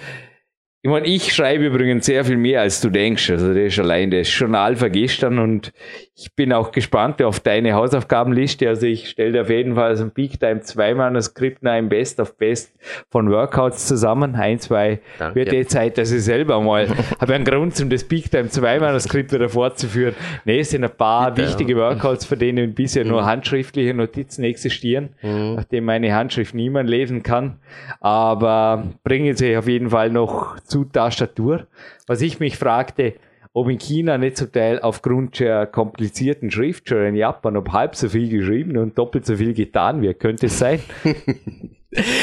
ich 0.86 0.92
meine, 0.92 1.08
ich 1.08 1.34
schreibe 1.34 1.66
übrigens 1.66 2.06
sehr 2.06 2.24
viel 2.24 2.38
mehr, 2.38 2.62
als 2.62 2.80
du 2.80 2.92
denkst. 2.92 3.32
Also 3.32 3.48
das 3.48 3.58
ist 3.58 3.80
allein 3.80 4.12
das 4.12 4.30
Journal 4.38 4.76
vergestern 4.76 5.40
und 5.40 5.74
ich 6.16 6.34
bin 6.36 6.54
auch 6.54 6.72
gespannt 6.72 7.24
auf 7.24 7.40
deine 7.40 7.74
Hausaufgabenliste. 7.74 8.70
Also 8.70 8.86
ich 8.86 9.10
stelle 9.10 9.32
dir 9.32 9.42
auf 9.42 9.50
jeden 9.50 9.74
Fall 9.74 9.96
so 9.98 10.04
ein 10.04 10.12
Peak 10.12 10.40
Time 10.40 10.62
2 10.62 10.94
Manuskripten 10.94 11.68
ein 11.68 11.90
Best 11.90 12.20
of 12.20 12.38
Best 12.38 12.72
von 13.10 13.32
Workouts 13.32 13.88
zusammen. 13.88 14.36
Ein, 14.36 14.60
zwei 14.60 15.00
Danke. 15.18 15.36
wird 15.36 15.52
die 15.54 15.66
Zeit, 15.66 15.98
dass 15.98 16.12
ich 16.12 16.24
selber 16.24 16.62
mal 16.62 16.88
habe 17.20 17.34
einen 17.34 17.46
Grund, 17.46 17.82
um 17.82 17.90
das 17.90 18.04
Peak 18.04 18.30
Time 18.30 18.50
2 18.50 18.80
Manuskript 18.80 19.34
wieder 19.34 19.50
fortzuführen. 19.50 20.14
Nee, 20.46 20.60
es 20.60 20.70
sind 20.70 20.84
ein 20.84 20.96
paar 20.96 21.32
Bitte. 21.32 21.48
wichtige 21.48 21.78
Workouts, 21.78 22.26
für 22.26 22.38
denen 22.38 22.76
bisher 22.76 23.06
mhm. 23.06 23.10
nur 23.10 23.26
handschriftliche 23.26 23.96
Notizen 23.96 24.44
existieren, 24.44 25.10
mhm. 25.24 25.56
nachdem 25.56 25.86
meine 25.86 26.14
Handschrift 26.14 26.54
niemand 26.54 26.92
lesen 26.92 27.24
kann. 27.24 27.58
Aber 28.02 28.84
bringen 29.04 29.36
sie 29.36 29.58
auf 29.58 29.68
jeden 29.68 29.90
Fall 29.90 30.12
noch 30.12 30.60
zu 30.60 30.75
zu 30.76 30.84
Tastatur. 30.84 31.68
Was 32.06 32.22
ich 32.22 32.42
mich 32.42 32.58
fragte, 32.58 33.14
ob 33.54 33.70
in 33.70 33.80
China 33.80 34.18
nicht 34.18 34.36
zum 34.36 34.52
Teil 34.52 34.82
aufgrund 34.82 35.40
der 35.40 35.68
komplizierten 35.68 36.52
Schrift 36.52 36.90
schon 36.90 37.06
in 37.06 37.16
Japan 37.16 37.56
ob 37.56 37.72
halb 37.72 37.96
so 37.96 38.10
viel 38.10 38.28
geschrieben 38.28 38.76
und 38.78 38.98
doppelt 38.98 39.26
so 39.26 39.38
viel 39.38 39.54
getan 39.54 40.02
wird. 40.02 40.20
Könnte 40.20 40.48
es 40.48 40.60
sein? 40.60 40.82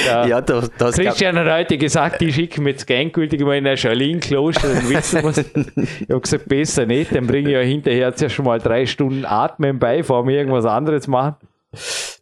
Ja, 0.06 0.26
ja 0.26 0.40
das, 0.42 0.70
das 0.76 0.98
Christian 0.98 1.34
hat 1.34 1.50
heute 1.50 1.78
gesagt, 1.78 2.20
die 2.20 2.30
schicken 2.30 2.64
mir 2.64 2.72
jetzt 2.72 2.90
endgültig 2.90 3.40
mal 3.40 3.56
in 3.56 3.66
ein 3.66 3.78
Schalin-Kloster, 3.78 4.68
dann 4.68 4.90
wissen 4.90 5.24
was. 5.24 5.38
ich 5.38 6.10
habe 6.10 6.20
gesagt, 6.20 6.46
besser 6.46 6.84
nicht, 6.84 7.14
dann 7.14 7.26
bringe 7.26 7.48
ich 7.48 7.54
ja 7.54 7.60
hinterher 7.60 8.12
ja 8.14 8.28
schon 8.28 8.44
mal 8.44 8.58
drei 8.58 8.84
Stunden 8.84 9.24
Atmen 9.24 9.78
bei, 9.78 9.98
bevor 9.98 10.28
wir 10.28 10.36
irgendwas 10.36 10.66
anderes 10.66 11.08
machen. 11.08 11.36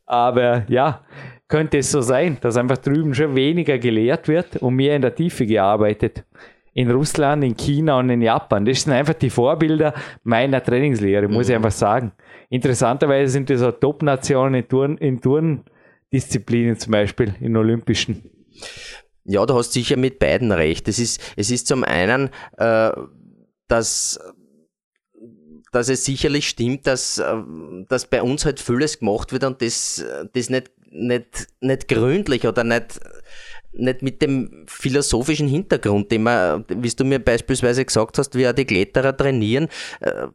Aber 0.06 0.62
ja, 0.68 1.00
könnte 1.50 1.78
es 1.78 1.90
so 1.90 2.00
sein, 2.00 2.38
dass 2.40 2.56
einfach 2.56 2.78
drüben 2.78 3.12
schon 3.12 3.34
weniger 3.34 3.78
gelehrt 3.78 4.28
wird 4.28 4.56
und 4.58 4.76
mehr 4.76 4.96
in 4.96 5.02
der 5.02 5.14
Tiefe 5.14 5.44
gearbeitet. 5.44 6.24
In 6.72 6.90
Russland, 6.90 7.42
in 7.42 7.56
China 7.56 7.98
und 7.98 8.08
in 8.08 8.22
Japan. 8.22 8.64
Das 8.64 8.82
sind 8.82 8.92
einfach 8.92 9.14
die 9.14 9.28
Vorbilder 9.28 9.92
meiner 10.22 10.62
Trainingslehre, 10.62 11.26
muss 11.26 11.48
mhm. 11.48 11.50
ich 11.50 11.56
einfach 11.56 11.72
sagen. 11.72 12.12
Interessanterweise 12.48 13.32
sind 13.32 13.50
das 13.50 13.62
auch 13.62 13.72
Top-Nationen 13.72 14.54
in, 14.54 14.68
Turn, 14.68 14.96
in 14.98 15.20
Turndisziplinen 15.20 16.78
zum 16.78 16.92
Beispiel, 16.92 17.34
in 17.40 17.56
Olympischen. 17.56 18.30
Ja, 19.24 19.44
du 19.44 19.54
hast 19.54 19.72
sicher 19.72 19.96
mit 19.96 20.20
beiden 20.20 20.52
recht. 20.52 20.86
Es 20.86 21.00
ist, 21.00 21.20
es 21.36 21.50
ist 21.50 21.66
zum 21.66 21.82
einen, 21.82 22.30
äh, 22.58 22.92
dass 23.66 24.20
dass 25.72 25.88
es 25.88 26.04
sicherlich 26.04 26.48
stimmt, 26.48 26.86
dass, 26.86 27.18
äh, 27.18 27.36
dass 27.88 28.06
bei 28.06 28.22
uns 28.22 28.44
halt 28.44 28.58
vieles 28.60 28.98
gemacht 28.98 29.32
wird 29.32 29.44
und 29.44 29.62
das, 29.62 30.04
das 30.32 30.50
nicht 30.50 30.70
nicht, 30.90 31.48
nicht 31.60 31.88
gründlich 31.88 32.46
oder 32.46 32.64
nicht, 32.64 33.00
nicht 33.72 34.02
mit 34.02 34.20
dem 34.20 34.64
philosophischen 34.66 35.46
Hintergrund, 35.46 36.10
den 36.10 36.24
man, 36.24 36.64
wie 36.68 36.88
du 36.88 37.04
mir 37.04 37.20
beispielsweise 37.20 37.84
gesagt 37.84 38.18
hast, 38.18 38.34
wie 38.34 38.52
die 38.52 38.64
Kletterer 38.64 39.16
trainieren. 39.16 39.68
Äh, 40.00 40.26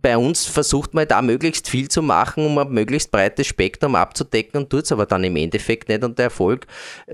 bei 0.00 0.16
uns 0.16 0.44
versucht 0.44 0.94
man 0.94 1.08
da 1.08 1.20
möglichst 1.20 1.68
viel 1.68 1.88
zu 1.88 2.02
machen, 2.02 2.46
um 2.46 2.56
ein 2.58 2.70
möglichst 2.70 3.10
breites 3.10 3.48
Spektrum 3.48 3.96
abzudecken 3.96 4.62
und 4.62 4.70
tut 4.70 4.84
es 4.84 4.92
aber 4.92 5.06
dann 5.06 5.24
im 5.24 5.36
Endeffekt 5.36 5.88
nicht. 5.88 6.04
Und 6.04 6.18
der 6.18 6.26
Erfolg 6.26 6.66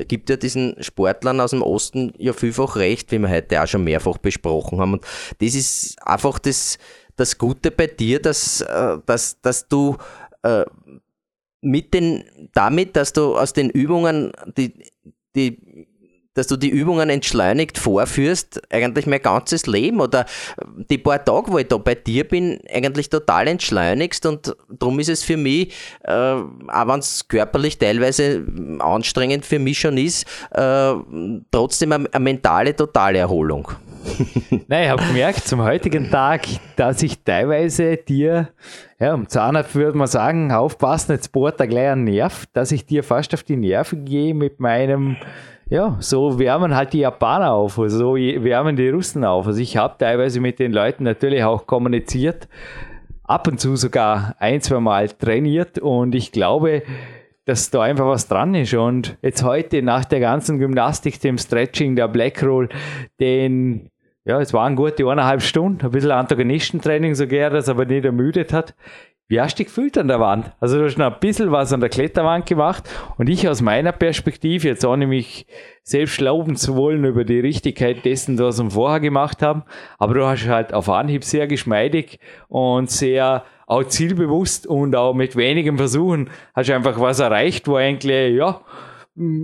gibt 0.07 0.29
ja 0.29 0.37
diesen 0.37 0.77
Sportlern 0.83 1.41
aus 1.41 1.51
dem 1.51 1.63
Osten 1.63 2.13
ja 2.19 2.35
vielfach 2.35 2.77
recht, 2.77 3.11
wie 3.13 3.19
wir 3.19 3.31
heute 3.31 3.63
auch 3.63 3.67
schon 3.67 3.85
mehrfach 3.85 4.19
besprochen 4.19 4.81
haben. 4.81 4.95
Und 4.95 5.07
das 5.39 5.55
ist 5.55 5.97
einfach 6.07 6.39
das, 6.39 6.79
das 7.17 7.39
Gute 7.39 7.71
bei 7.71 7.87
dir, 7.87 8.21
dass, 8.21 8.61
äh, 8.61 8.99
dass, 9.07 9.41
dass 9.41 9.67
du 9.67 9.97
äh, 10.43 10.65
mit 11.61 11.95
den, 11.95 12.25
damit, 12.55 12.97
dass 12.97 13.13
du 13.13 13.37
aus 13.37 13.53
den 13.53 13.71
Übungen 13.71 14.33
die, 14.57 14.75
die 15.37 15.89
dass 16.35 16.47
du 16.47 16.57
die 16.57 16.69
Übungen 16.69 17.11
entschleunigt 17.11 17.77
vorführst, 17.77 18.63
eigentlich 18.73 19.07
mein 19.07 19.21
ganzes 19.21 19.67
Leben 19.67 20.01
oder 20.01 20.27
die 20.89 20.99
paar 20.99 21.25
Tage, 21.25 21.53
wo 21.53 21.59
ich 21.59 21.67
da 21.67 21.77
bei 21.77 21.97
dir 21.97 22.27
bin, 22.27 22.61
eigentlich 22.73 23.11
total 23.11 23.49
entschleunigst 23.49 24.25
und 24.27 24.57
darum 24.69 25.01
ist 25.01 25.09
es 25.09 25.25
für 25.25 25.37
mich, 25.37 25.75
äh, 26.05 26.13
auch 26.13 26.87
wenn 26.87 27.01
es 27.01 27.27
körperlich 27.27 27.79
teilweise 27.79 28.47
anstrengend 28.79 29.45
für 29.45 29.59
mich 29.59 29.81
schon 29.81 29.99
ist, 29.99 30.25
äh, 30.53 30.95
trotzdem 31.51 31.93
eine, 31.93 32.09
mentale 32.21 32.77
totale 32.77 33.19
Erholung. 33.19 33.69
Nein, 34.69 34.85
ich 34.85 34.91
habe 34.91 35.03
gemerkt 35.05 35.47
zum 35.47 35.63
heutigen 35.63 36.11
Tag, 36.11 36.43
dass 36.77 37.03
ich 37.03 37.23
teilweise 37.23 37.97
dir, 37.97 38.49
ja, 38.99 39.15
um 39.15 39.29
Zahnarzt 39.29 39.75
würde 39.75 39.97
man 39.97 40.07
sagen, 40.07 40.53
aufpassen, 40.53 41.13
jetzt 41.13 41.33
bohrt 41.33 41.61
er 41.61 41.67
gleich 41.67 41.91
einen 41.91 42.05
Nerv, 42.05 42.47
dass 42.53 42.73
ich 42.73 42.87
dir 42.87 43.03
fast 43.03 43.35
auf 43.35 43.43
die 43.43 43.57
Nerven 43.57 44.05
gehe 44.05 44.35
mit 44.35 44.61
meinem, 44.61 45.17
ja, 45.69 45.97
so 46.01 46.39
wärmen 46.39 46.75
halt 46.75 46.93
die 46.93 47.01
Japaner 47.01 47.53
auf, 47.53 47.79
also 47.79 47.99
so 47.99 48.15
wärmen 48.15 48.77
die 48.77 48.89
Russen 48.89 49.25
auf. 49.25 49.47
Also 49.47 49.61
ich 49.61 49.77
habe 49.77 49.97
teilweise 49.99 50.41
mit 50.41 50.59
den 50.59 50.73
Leuten 50.73 51.05
natürlich 51.05 51.45
auch 51.45 51.67
kommuniziert, 51.67 52.49
ab 53.25 53.47
und 53.49 53.61
zu 53.61 53.77
sogar 53.77 54.35
ein, 54.39 54.61
zwei 54.61 54.81
Mal 54.81 55.09
trainiert 55.09 55.79
und 55.79 56.15
ich 56.15 56.33
glaube, 56.33 56.83
dass 57.51 57.69
da 57.69 57.83
einfach 57.83 58.07
was 58.07 58.29
dran 58.29 58.55
ist. 58.55 58.75
Und 58.75 59.19
jetzt 59.23 59.43
heute 59.43 59.83
nach 59.83 60.05
der 60.05 60.21
ganzen 60.21 60.59
Gymnastik, 60.59 61.21
dem 61.21 61.37
Stretching, 61.37 61.97
der 61.97 62.07
Black 62.07 62.43
Roll, 62.45 62.69
den 63.19 63.91
ja, 64.25 64.41
es 64.41 64.53
waren 64.53 64.77
gute 64.77 65.09
eineinhalb 65.09 65.43
Stunden, 65.43 65.85
ein 65.85 65.91
bisschen 65.91 66.13
Antagonistentraining, 66.13 67.15
so 67.15 67.27
gern 67.27 67.53
das 67.53 67.69
aber 67.69 67.87
nicht 67.87 68.05
ermüdet 68.05 68.53
hat. 68.53 68.75
Wie 69.27 69.41
hast 69.41 69.55
du 69.55 69.65
dich 69.65 69.69
gefühlt 69.69 69.97
an 69.97 70.09
der 70.09 70.21
Wand? 70.21 70.53
Also 70.61 70.79
du 70.79 70.85
hast 70.85 70.99
noch 70.99 71.13
ein 71.13 71.21
bisschen 71.21 71.51
was 71.51 71.73
an 71.73 71.81
der 71.81 71.89
Kletterwand 71.89 72.47
gemacht 72.47 72.89
und 73.17 73.29
ich 73.29 73.49
aus 73.49 73.63
meiner 73.63 73.93
Perspektive, 73.93 74.69
jetzt 74.69 74.85
ohne 74.85 75.07
mich 75.07 75.47
selbst 75.83 76.21
loben 76.21 76.55
zu 76.57 76.77
wollen 76.77 77.05
über 77.05 77.25
die 77.25 77.41
Richtigkeit 77.41 78.05
dessen, 78.05 78.39
was 78.39 78.63
wir 78.63 78.71
vorher 78.71 79.01
gemacht 79.01 79.43
haben, 79.43 79.65
aber 79.99 80.15
du 80.15 80.27
hast 80.27 80.47
halt 80.47 80.75
auf 80.75 80.89
Anhieb 80.89 81.25
sehr 81.25 81.47
geschmeidig 81.47 82.21
und 82.49 82.91
sehr 82.91 83.45
auch 83.71 83.85
zielbewusst 83.85 84.67
und 84.67 84.97
auch 84.97 85.15
mit 85.15 85.37
wenigen 85.37 85.79
Versuchen 85.79 86.29
hast 86.55 86.69
du 86.69 86.75
einfach 86.75 86.99
was 86.99 87.21
erreicht, 87.21 87.69
wo 87.69 87.77
eigentlich, 87.77 88.35
ja, 88.37 88.61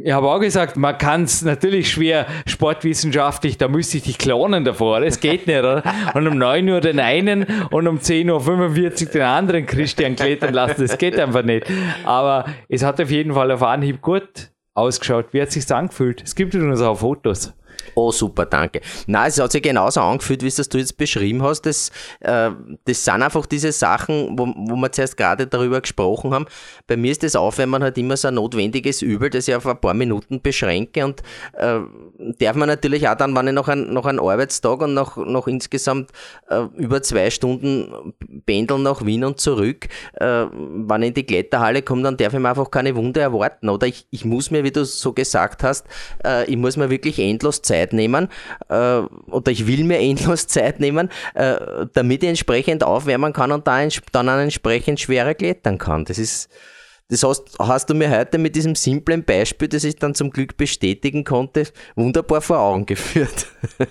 ich 0.03 0.11
habe 0.11 0.29
auch 0.29 0.41
gesagt, 0.41 0.77
man 0.77 0.99
kann 0.99 1.25
es 1.25 1.43
natürlich 1.43 1.91
schwer 1.91 2.27
sportwissenschaftlich, 2.45 3.57
da 3.57 3.69
müsste 3.69 3.99
ich 3.99 4.03
dich 4.03 4.19
klonen 4.19 4.65
davor. 4.65 5.01
Das 5.01 5.21
geht 5.21 5.47
nicht, 5.47 5.59
oder? 5.59 5.83
Und 6.15 6.27
um 6.27 6.39
9 6.39 6.69
Uhr 6.69 6.81
den 6.81 6.99
einen 6.99 7.47
und 7.71 7.87
um 7.87 7.99
10.45 7.99 9.07
Uhr 9.07 9.13
den 9.13 9.23
anderen 9.23 9.67
Christian 9.67 10.17
klettern 10.17 10.55
lassen. 10.55 10.87
Das 10.87 10.99
geht 10.99 11.19
einfach 11.21 11.45
nicht. 11.45 11.67
Aber 12.05 12.47
es 12.69 12.83
hat 12.83 13.01
auf 13.01 13.11
jeden 13.11 13.35
Fall 13.35 13.53
auf 13.53 13.63
Anhieb 13.63 14.03
gut 14.03 14.51
ausgeschaut. 14.75 15.27
Wie 15.33 15.41
hat 15.41 15.49
es 15.49 15.55
sich 15.55 15.73
angefühlt? 15.73 16.23
Es 16.23 16.35
gibt 16.35 16.53
übrigens 16.55 16.81
auch 16.81 16.99
Fotos. 16.99 17.55
Oh, 17.99 18.13
super, 18.13 18.45
danke. 18.45 18.83
Na, 19.07 19.27
es 19.27 19.41
hat 19.41 19.53
sich 19.53 19.63
genauso 19.63 20.03
angefühlt, 20.03 20.43
wie 20.43 20.49
es 20.49 20.57
das 20.57 20.69
du 20.69 20.77
jetzt 20.77 20.99
beschrieben 20.99 21.43
hast. 21.43 21.63
Das, 21.63 21.91
äh, 22.21 22.51
das 22.85 23.03
sind 23.03 23.23
einfach 23.23 23.47
diese 23.47 23.73
Sachen, 23.73 24.39
wo, 24.39 24.47
wo 24.55 24.77
wir 24.77 24.93
zuerst 24.93 25.17
gerade 25.17 25.47
darüber 25.47 25.81
gesprochen 25.81 26.35
haben. 26.35 26.45
Bei 26.87 26.99
mir 26.99 27.11
ist 27.11 27.23
das 27.23 27.35
auch, 27.37 27.57
wenn 27.57 27.71
man 27.71 27.83
halt 27.83 27.97
immer 27.97 28.19
so 28.19 28.29
ein 28.29 28.35
notwendiges 28.35 29.01
Übel, 29.01 29.31
das 29.31 29.49
ich 29.49 29.55
auf 29.55 29.67
ein 29.67 29.81
paar 29.81 29.95
Minuten 29.95 30.43
beschränke 30.43 31.07
und 31.07 31.23
äh, 31.55 31.79
darf 32.39 32.55
man 32.55 32.69
natürlich 32.69 33.09
auch 33.09 33.15
dann, 33.15 33.35
wenn 33.35 33.49
ich 33.49 33.55
noch, 33.55 33.69
ein, 33.69 33.91
noch 33.91 34.05
einen 34.05 34.21
Arbeitstag 34.21 34.83
und 34.83 34.93
noch, 34.93 35.17
noch 35.17 35.49
insgesamt 35.49 36.11
äh, 36.51 36.65
über 36.77 37.01
zwei 37.01 37.31
Stunden 37.31 38.13
pendeln 38.45 38.83
nach 38.83 39.07
Wien 39.07 39.25
und 39.25 39.41
zurück, 39.41 39.89
äh, 40.21 40.45
wenn 40.53 41.01
ich 41.01 41.09
in 41.09 41.15
die 41.15 41.25
Kletterhalle 41.25 41.81
komme, 41.81 42.03
dann 42.03 42.19
darf 42.19 42.35
ich 42.35 42.41
mir 42.41 42.51
einfach 42.51 42.71
keine 42.71 42.95
Wunder 42.95 43.23
erwarten. 43.23 43.71
Oder 43.71 43.87
ich, 43.87 44.07
ich 44.11 44.27
muss 44.27 44.51
mir, 44.51 44.65
wie 44.65 44.71
du 44.71 44.85
so 44.85 45.15
gesagt 45.15 45.63
hast, 45.63 45.87
äh, 46.23 46.45
ich 46.45 46.59
muss 46.59 46.77
mir 46.77 46.91
wirklich 46.91 47.19
endlos 47.19 47.63
Zeit 47.63 47.86
Zeit 47.87 47.93
nehmen 47.93 48.29
äh, 48.69 49.01
oder 49.31 49.53
ich 49.53 49.67
will 49.67 49.85
mir 49.85 49.99
endlos 50.01 50.47
Zeit 50.47 50.81
nehmen, 50.81 51.11
äh, 51.35 51.87
damit 51.93 52.23
ich 52.23 52.29
entsprechend 52.29 52.85
aufwärmen 52.85 53.33
kann 53.33 53.53
und 53.53 53.67
da 53.67 53.87
dann 54.13 54.29
entsprechend 54.29 55.01
schwerer 55.01 55.35
klettern 55.35 55.79
kann. 55.79 56.05
Das 56.05 56.19
ist, 56.19 56.49
das 57.09 57.23
hast, 57.23 57.57
hast 57.59 57.89
du 57.89 57.95
mir 57.95 58.11
heute 58.11 58.39
mit 58.39 58.57
diesem 58.57 58.75
simplen 58.75 59.25
Beispiel, 59.25 59.69
das 59.69 59.85
ich 59.85 59.97
dann 59.97 60.15
zum 60.15 60.31
Glück 60.31 60.57
bestätigen 60.57 61.25
konnte, 61.25 61.65
wunderbar 61.95 62.41
vor 62.41 62.59
Augen 62.59 62.87
geführt. 62.87 63.47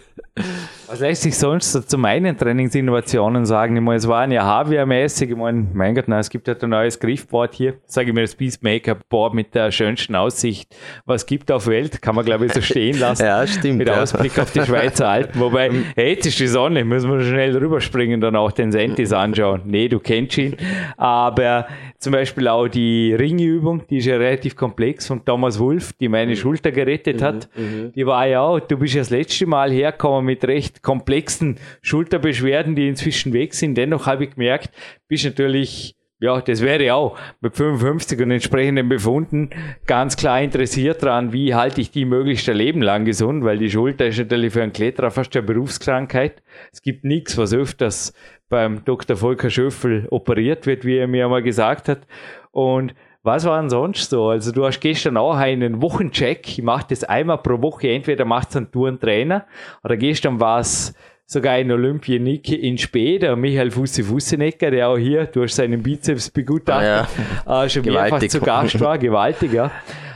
Was 0.87 0.99
lässt 0.99 1.21
sich 1.21 1.37
sonst 1.37 1.71
zu 1.89 1.97
meinen 1.97 2.37
Trainingsinnovationen 2.37 3.45
sagen? 3.45 3.77
Ich 3.77 3.81
meine, 3.81 3.97
es 3.97 4.07
waren 4.07 4.31
ja 4.31 4.43
Hardware-mäßig. 4.43 5.29
Ich 5.29 5.35
meine, 5.35 5.65
mein 5.73 5.95
Gott, 5.95 6.09
nein, 6.09 6.19
es 6.19 6.29
gibt 6.29 6.47
ja 6.47 6.55
ein 6.61 6.69
neues 6.69 6.99
Griffboard 6.99 7.53
hier. 7.55 7.75
Sage 7.85 8.09
ich 8.09 8.13
mir, 8.13 8.21
das 8.21 8.35
Peacemaker-Board 8.35 9.33
mit 9.33 9.55
der 9.55 9.71
schönsten 9.71 10.13
Aussicht. 10.13 10.75
Was 11.05 11.25
gibt 11.25 11.51
auf 11.51 11.67
Welt? 11.67 12.01
Kann 12.01 12.15
man, 12.15 12.25
glaube 12.25 12.45
ich, 12.45 12.53
so 12.53 12.61
stehen 12.61 12.99
lassen. 12.99 13.23
ja, 13.25 13.47
stimmt. 13.47 13.77
Mit 13.77 13.87
ja. 13.87 14.01
Ausblick 14.01 14.37
auf 14.37 14.51
die 14.51 14.61
Schweizer 14.61 15.07
Alpen. 15.07 15.39
Wobei, 15.39 15.71
hey, 15.95 16.15
jetzt 16.15 16.25
ist 16.25 16.39
die 16.39 16.47
Sonne, 16.47 16.83
müssen 16.83 17.09
wir 17.09 17.21
schnell 17.23 17.57
rüberspringen, 17.57 18.19
dann 18.19 18.35
auch 18.35 18.51
den 18.51 18.73
Sentis 18.73 19.13
anschauen. 19.13 19.61
Nee, 19.65 19.87
du 19.87 19.99
kennst 19.99 20.37
ihn. 20.37 20.57
Aber 20.97 21.67
zum 21.97 22.11
Beispiel 22.11 22.47
auch 22.49 22.67
die 22.67 23.04
Ringübung, 23.13 23.83
die 23.89 23.97
ist 23.97 24.05
ja 24.05 24.17
relativ 24.17 24.55
komplex 24.55 25.07
von 25.07 25.23
Thomas 25.23 25.59
Wolf, 25.59 25.93
die 25.93 26.09
meine 26.09 26.31
mhm. 26.31 26.35
Schulter 26.37 26.71
gerettet 26.71 27.21
hat. 27.21 27.49
Mhm, 27.55 27.63
mhm. 27.63 27.91
Die 27.93 28.05
war 28.05 28.27
ja 28.27 28.41
auch, 28.41 28.59
du 28.59 28.77
bist 28.77 28.95
ja 28.95 29.01
das 29.01 29.09
letzte 29.09 29.45
Mal 29.45 29.71
hergekommen 29.71 30.25
mit 30.25 30.45
recht 30.45 30.81
komplexen 30.81 31.57
Schulterbeschwerden, 31.81 32.75
die 32.75 32.87
inzwischen 32.87 33.33
weg 33.33 33.53
sind. 33.53 33.75
Dennoch 33.75 34.05
habe 34.07 34.25
ich 34.25 34.31
gemerkt, 34.31 34.71
bist 35.07 35.25
natürlich 35.25 35.95
ja, 36.19 36.39
das 36.39 36.61
wäre 36.61 36.93
auch 36.93 37.17
mit 37.41 37.57
55 37.57 38.21
und 38.21 38.31
entsprechenden 38.31 38.87
Befunden 38.87 39.49
ganz 39.85 40.15
klar 40.15 40.41
interessiert 40.41 41.03
daran, 41.03 41.33
wie 41.33 41.53
halte 41.53 41.81
ich 41.81 41.91
die 41.91 42.05
möglichst 42.05 42.47
ein 42.47 42.55
Leben 42.55 42.81
lang 42.81 43.03
gesund, 43.03 43.43
weil 43.43 43.57
die 43.57 43.69
Schulter 43.69 44.07
ist 44.07 44.17
natürlich 44.17 44.53
für 44.53 44.63
einen 44.63 44.71
Kletterer 44.71 45.11
fast 45.11 45.35
eine 45.35 45.45
Berufskrankheit. 45.45 46.41
Es 46.71 46.81
gibt 46.81 47.03
nichts, 47.03 47.37
was 47.37 47.53
öfters 47.53 48.13
beim 48.47 48.85
Dr. 48.85 49.17
Volker 49.17 49.49
Schöffel 49.49 50.07
operiert 50.09 50.65
wird, 50.65 50.85
wie 50.85 50.97
er 50.97 51.07
mir 51.07 51.25
einmal 51.25 51.43
gesagt 51.43 51.89
hat. 51.89 52.07
Und 52.55 52.95
was 53.21 53.43
war 53.43 53.59
denn 53.59 53.69
sonst 53.69 54.09
so? 54.09 54.29
Also 54.29 54.53
du 54.53 54.65
hast 54.65 54.79
gestern 54.79 55.17
auch 55.17 55.35
einen 55.35 55.81
Wochencheck. 55.81 56.47
Ich 56.47 56.61
mache 56.61 56.85
das 56.89 57.03
einmal 57.03 57.39
pro 57.39 57.61
Woche. 57.61 57.89
Entweder 57.89 58.23
macht 58.23 58.49
es 58.51 58.55
ein 58.55 58.71
Tourentrainer 58.71 59.45
oder 59.83 59.97
gestern 59.97 60.39
war 60.39 60.59
es 60.61 60.93
sogar 61.25 61.53
ein 61.53 61.69
Olympionik 61.69 62.49
in 62.49 62.77
Spee, 62.77 63.19
der 63.19 63.35
Michael 63.35 63.71
Fussi 63.71 64.03
Fussenecker, 64.03 64.71
der 64.71 64.87
auch 64.87 64.97
hier 64.97 65.25
durch 65.25 65.53
seinen 65.53 65.83
Bizeps 65.83 66.29
begutachtet 66.29 67.09
ah, 67.45 67.51
ja. 67.57 67.63
äh, 67.65 67.69
schon 67.69 67.83
Gewaltig. 67.83 68.11
mehrfach 68.11 68.27
zu 68.29 68.39
Gast 68.39 68.79
war. 68.79 68.97
Gewaltiger. 68.99 69.71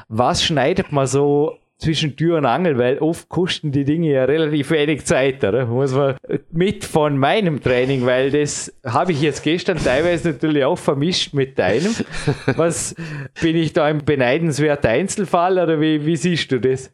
Was 0.08 0.41
schneidet 0.41 0.93
man 0.93 1.08
so 1.08 1.58
zwischen 1.79 2.15
Tür 2.17 2.37
und 2.37 2.45
Angel, 2.45 2.77
weil 2.77 2.99
oft 2.99 3.29
kosten 3.29 3.71
die 3.71 3.85
Dinge 3.85 4.11
ja 4.11 4.25
relativ 4.25 4.69
wenig 4.71 5.05
Zeit, 5.05 5.43
oder? 5.43 5.65
Muss 5.65 5.93
man 5.93 6.17
mit 6.51 6.83
von 6.83 7.17
meinem 7.17 7.63
Training, 7.63 8.05
weil 8.05 8.31
das 8.31 8.73
habe 8.85 9.13
ich 9.13 9.21
jetzt 9.21 9.43
gestern 9.43 9.77
teilweise 9.77 10.31
natürlich 10.31 10.65
auch 10.65 10.77
vermischt 10.77 11.33
mit 11.33 11.57
deinem. 11.57 11.95
Was 12.57 12.95
bin 13.41 13.55
ich 13.55 13.73
da 13.73 13.85
ein 13.85 14.03
beneidenswerter 14.03 14.89
Einzelfall 14.89 15.57
oder 15.57 15.79
wie, 15.79 16.05
wie 16.05 16.17
siehst 16.17 16.51
du 16.51 16.59
das? 16.59 16.91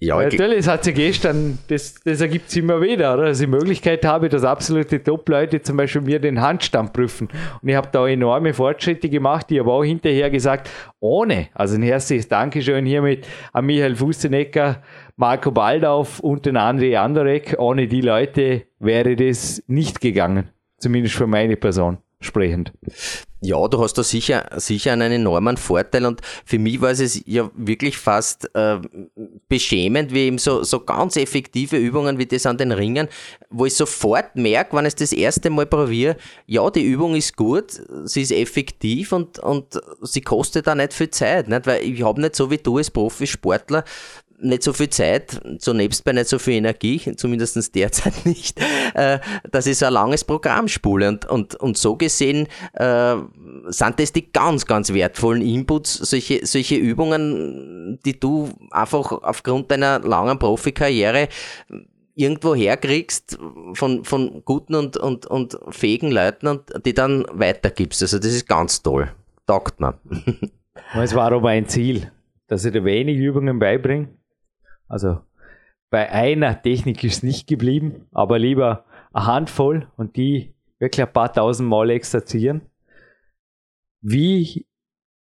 Ja, 0.00 0.22
natürlich, 0.22 0.58
es 0.58 0.68
hat 0.68 0.84
sich 0.84 0.94
gestern, 0.94 1.58
das, 1.66 1.94
das 2.04 2.20
ergibt 2.20 2.50
sich 2.50 2.62
immer 2.62 2.80
wieder, 2.80 3.14
oder? 3.14 3.26
dass 3.26 3.40
ich 3.40 3.46
die 3.46 3.50
Möglichkeit 3.50 4.04
habe, 4.04 4.28
dass 4.28 4.44
absolute 4.44 5.02
Top-Leute 5.02 5.60
zum 5.60 5.76
Beispiel 5.76 6.02
mir 6.02 6.20
den 6.20 6.40
Handstand 6.40 6.92
prüfen. 6.92 7.28
Und 7.60 7.68
ich 7.68 7.74
habe 7.74 7.88
da 7.90 8.06
enorme 8.06 8.54
Fortschritte 8.54 9.08
gemacht. 9.08 9.50
Ich 9.50 9.58
habe 9.58 9.72
auch 9.72 9.82
hinterher 9.82 10.30
gesagt, 10.30 10.70
ohne, 11.00 11.48
also 11.52 11.74
ein 11.74 11.82
herzliches 11.82 12.28
Dankeschön 12.28 12.86
hiermit 12.86 13.26
an 13.52 13.66
Michael 13.66 13.96
Fustenecker, 13.96 14.82
Marco 15.16 15.50
Baldauf 15.50 16.20
und 16.20 16.46
den 16.46 16.56
André 16.56 16.96
Andorek. 16.96 17.56
Ohne 17.58 17.88
die 17.88 18.00
Leute 18.00 18.66
wäre 18.78 19.16
das 19.16 19.64
nicht 19.66 20.00
gegangen. 20.00 20.50
Zumindest 20.78 21.16
für 21.16 21.26
meine 21.26 21.56
Person 21.56 21.98
sprechend. 22.20 22.72
Ja, 23.40 23.68
du 23.68 23.80
hast 23.80 23.94
da 23.94 24.02
sicher, 24.02 24.48
sicher 24.56 24.92
einen 24.92 25.12
enormen 25.12 25.56
Vorteil 25.56 26.06
und 26.06 26.20
für 26.44 26.58
mich 26.58 26.80
war 26.80 26.90
es 26.90 27.22
ja 27.24 27.50
wirklich 27.54 27.96
fast 27.96 28.50
äh, 28.54 28.78
beschämend, 29.48 30.12
wie 30.12 30.26
eben 30.26 30.38
so, 30.38 30.62
so 30.62 30.80
ganz 30.80 31.16
effektive 31.16 31.76
Übungen 31.76 32.18
wie 32.18 32.26
das 32.26 32.46
an 32.46 32.58
den 32.58 32.72
Ringen, 32.72 33.08
wo 33.50 33.64
ich 33.64 33.74
sofort 33.74 34.36
merke, 34.36 34.76
wenn 34.76 34.86
ich 34.86 34.94
das 34.94 35.12
erste 35.12 35.50
Mal 35.50 35.66
probiere, 35.66 36.16
ja, 36.46 36.68
die 36.70 36.84
Übung 36.84 37.14
ist 37.14 37.36
gut, 37.36 37.80
sie 38.04 38.22
ist 38.22 38.32
effektiv 38.32 39.12
und, 39.12 39.38
und 39.38 39.80
sie 40.02 40.20
kostet 40.20 40.68
auch 40.68 40.74
nicht 40.74 40.92
viel 40.92 41.10
Zeit, 41.10 41.48
nicht? 41.48 41.66
weil 41.66 41.82
ich 41.82 42.02
habe 42.02 42.20
nicht 42.20 42.36
so 42.36 42.50
wie 42.50 42.58
du 42.58 42.76
als 42.76 42.90
Profisportler 42.90 43.84
nicht 44.40 44.62
so 44.62 44.72
viel 44.72 44.88
Zeit, 44.88 45.40
so 45.58 45.72
nebstbei 45.72 46.12
nicht 46.12 46.28
so 46.28 46.38
viel 46.38 46.54
Energie, 46.54 47.00
zumindest 47.16 47.74
derzeit 47.74 48.14
nicht, 48.24 48.60
äh, 48.94 49.18
dass 49.50 49.66
ich 49.66 49.78
so 49.78 49.86
ein 49.86 49.92
langes 49.92 50.24
Programm 50.24 50.68
spule. 50.68 51.08
Und, 51.08 51.26
und, 51.26 51.54
und 51.56 51.76
so 51.76 51.96
gesehen 51.96 52.46
äh, 52.74 53.16
sind 53.66 54.00
das 54.00 54.12
die 54.12 54.30
ganz, 54.32 54.66
ganz 54.66 54.92
wertvollen 54.92 55.42
Inputs, 55.42 55.94
solche, 55.94 56.46
solche 56.46 56.76
Übungen, 56.76 57.98
die 58.04 58.18
du 58.18 58.50
einfach 58.70 59.12
aufgrund 59.12 59.70
deiner 59.70 60.00
langen 60.00 60.38
Profikarriere 60.38 61.28
irgendwo 62.14 62.54
herkriegst 62.54 63.38
von, 63.74 64.04
von 64.04 64.42
guten 64.44 64.74
und, 64.74 64.96
und, 64.96 65.26
und 65.26 65.58
fähigen 65.70 66.10
Leuten 66.10 66.48
und 66.48 66.84
die 66.84 66.94
dann 66.94 67.24
weitergibst. 67.32 68.02
Also 68.02 68.18
das 68.18 68.32
ist 68.32 68.48
ganz 68.48 68.82
toll. 68.82 69.12
Taugt 69.46 69.80
man. 69.80 69.94
Es 70.94 71.14
war 71.14 71.32
aber 71.32 71.50
ein 71.50 71.68
Ziel, 71.68 72.10
dass 72.46 72.64
ich 72.64 72.72
dir 72.72 72.82
wenig 72.82 73.18
Übungen 73.18 73.58
beibringe 73.58 74.08
also 74.88 75.20
bei 75.90 76.10
einer 76.10 76.60
Technik 76.60 77.02
ist 77.04 77.18
es 77.18 77.22
nicht 77.22 77.46
geblieben, 77.46 78.06
aber 78.12 78.38
lieber 78.38 78.84
eine 79.12 79.26
Handvoll 79.26 79.88
und 79.96 80.16
die 80.16 80.54
wirklich 80.78 81.06
ein 81.06 81.12
paar 81.12 81.32
tausend 81.32 81.68
Mal 81.68 81.90
exerzieren. 81.90 82.62
Wie 84.00 84.66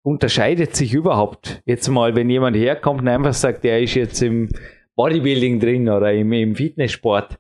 unterscheidet 0.03 0.77
sich 0.77 0.93
überhaupt 0.93 1.62
jetzt 1.65 1.88
mal, 1.88 2.15
wenn 2.15 2.29
jemand 2.29 2.57
herkommt 2.57 3.03
und 3.03 3.09
einfach 3.09 3.33
sagt, 3.33 3.65
er 3.65 3.81
ist 3.81 3.95
jetzt 3.95 4.21
im 4.23 4.49
Bodybuilding 4.95 5.59
drin 5.59 5.88
oder 5.88 6.12
im, 6.12 6.33
im 6.33 6.55
Fitnesssport? 6.55 7.38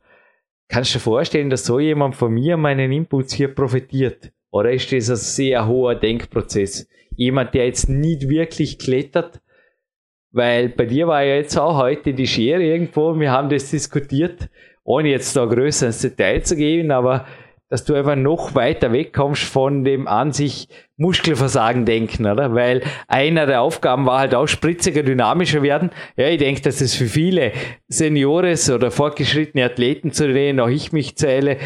Kannst 0.68 0.94
du 0.94 0.98
dir 0.98 1.02
vorstellen, 1.02 1.50
dass 1.50 1.66
so 1.66 1.78
jemand 1.78 2.16
von 2.16 2.32
mir 2.32 2.56
meinen 2.56 2.92
Inputs 2.92 3.34
hier 3.34 3.54
profitiert? 3.54 4.32
Oder 4.50 4.72
ist 4.72 4.90
das 4.90 5.10
ein 5.10 5.16
sehr 5.16 5.66
hoher 5.66 5.94
Denkprozess? 5.94 6.88
Jemand, 7.14 7.52
der 7.52 7.66
jetzt 7.66 7.90
nicht 7.90 8.28
wirklich 8.28 8.78
klettert, 8.78 9.41
weil 10.32 10.70
bei 10.70 10.86
dir 10.86 11.06
war 11.06 11.22
ja 11.22 11.36
jetzt 11.36 11.56
auch 11.56 11.76
heute 11.76 12.14
die 12.14 12.26
Schere 12.26 12.62
irgendwo, 12.62 13.18
wir 13.18 13.30
haben 13.30 13.50
das 13.50 13.70
diskutiert, 13.70 14.48
ohne 14.82 15.10
jetzt 15.10 15.36
da 15.36 15.44
größer 15.44 15.86
ins 15.86 16.00
Detail 16.00 16.42
zu 16.42 16.56
gehen, 16.56 16.90
aber 16.90 17.26
dass 17.68 17.84
du 17.84 17.94
einfach 17.94 18.16
noch 18.16 18.54
weiter 18.54 18.92
wegkommst 18.92 19.44
von 19.44 19.82
dem 19.82 20.06
an 20.06 20.32
sich 20.32 20.68
Muskelversagen 20.98 21.86
denken, 21.86 22.26
oder? 22.26 22.54
Weil 22.54 22.82
einer 23.08 23.46
der 23.46 23.62
Aufgaben 23.62 24.04
war 24.04 24.18
halt 24.18 24.34
auch 24.34 24.46
spritziger, 24.46 25.02
dynamischer 25.02 25.62
werden. 25.62 25.90
Ja, 26.16 26.28
ich 26.28 26.36
denke, 26.36 26.60
dass 26.60 26.82
es 26.82 26.94
für 26.94 27.06
viele 27.06 27.52
Seniores 27.88 28.68
oder 28.68 28.90
fortgeschrittene 28.90 29.64
Athleten, 29.64 30.12
zu 30.12 30.30
denen 30.30 30.60
auch 30.60 30.68
ich 30.68 30.92
mich 30.92 31.16
zähle, 31.16 31.56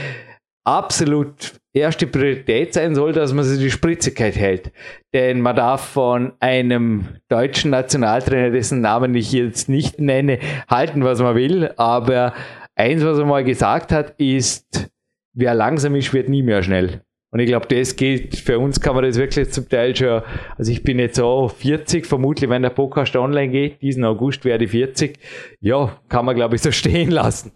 absolut 0.63 1.55
erste 1.77 2.07
Priorität 2.07 2.75
sein 2.75 2.95
soll, 2.95 3.13
dass 3.13 3.33
man 3.33 3.45
sich 3.45 3.59
die 3.59 3.71
Spritzigkeit 3.71 4.37
hält. 4.37 4.73
Denn 5.13 5.41
man 5.41 5.57
darf 5.57 5.83
von 5.83 6.33
einem 6.41 7.09
deutschen 7.29 7.71
Nationaltrainer, 7.71 8.51
dessen 8.51 8.81
Namen 8.81 9.15
ich 9.15 9.33
jetzt 9.33 9.69
nicht 9.69 10.01
nenne, 10.01 10.39
halten, 10.69 11.05
was 11.05 11.21
man 11.21 11.37
will. 11.37 11.71
Aber 11.77 12.33
eins, 12.75 13.05
was 13.05 13.19
er 13.19 13.27
mal 13.27 13.45
gesagt 13.45 13.93
hat, 13.93 14.15
ist, 14.19 14.91
wer 15.35 15.55
langsam 15.55 15.95
ist, 15.95 16.13
wird 16.13 16.29
nie 16.29 16.43
mehr 16.43 16.63
schnell. 16.63 17.03
Und 17.31 17.41
ich 17.41 17.49
glaube, 17.49 17.67
das 17.67 17.97
gilt, 17.97 18.37
für 18.37 18.59
uns 18.59 18.81
kann 18.81 18.95
man 18.95 19.05
das 19.05 19.17
wirklich 19.17 19.51
zum 19.51 19.69
Teil 19.69 19.95
schon, 19.95 20.23
also 20.57 20.73
ich 20.73 20.83
bin 20.83 20.99
jetzt 20.99 21.17
so 21.17 21.49
40, 21.49 22.07
vermutlich, 22.07 22.49
wenn 22.49 22.63
der 22.63 22.71
Podcast 22.71 23.15
online 23.17 23.53
geht, 23.53 23.83
diesen 23.83 24.05
August 24.05 24.45
werde 24.45 24.65
ich 24.65 24.71
40, 24.71 25.19
ja, 25.61 25.99
kann 26.09 26.25
man 26.25 26.35
glaube 26.35 26.55
ich 26.55 26.63
so 26.63 26.71
stehen 26.71 27.11
lassen. 27.11 27.53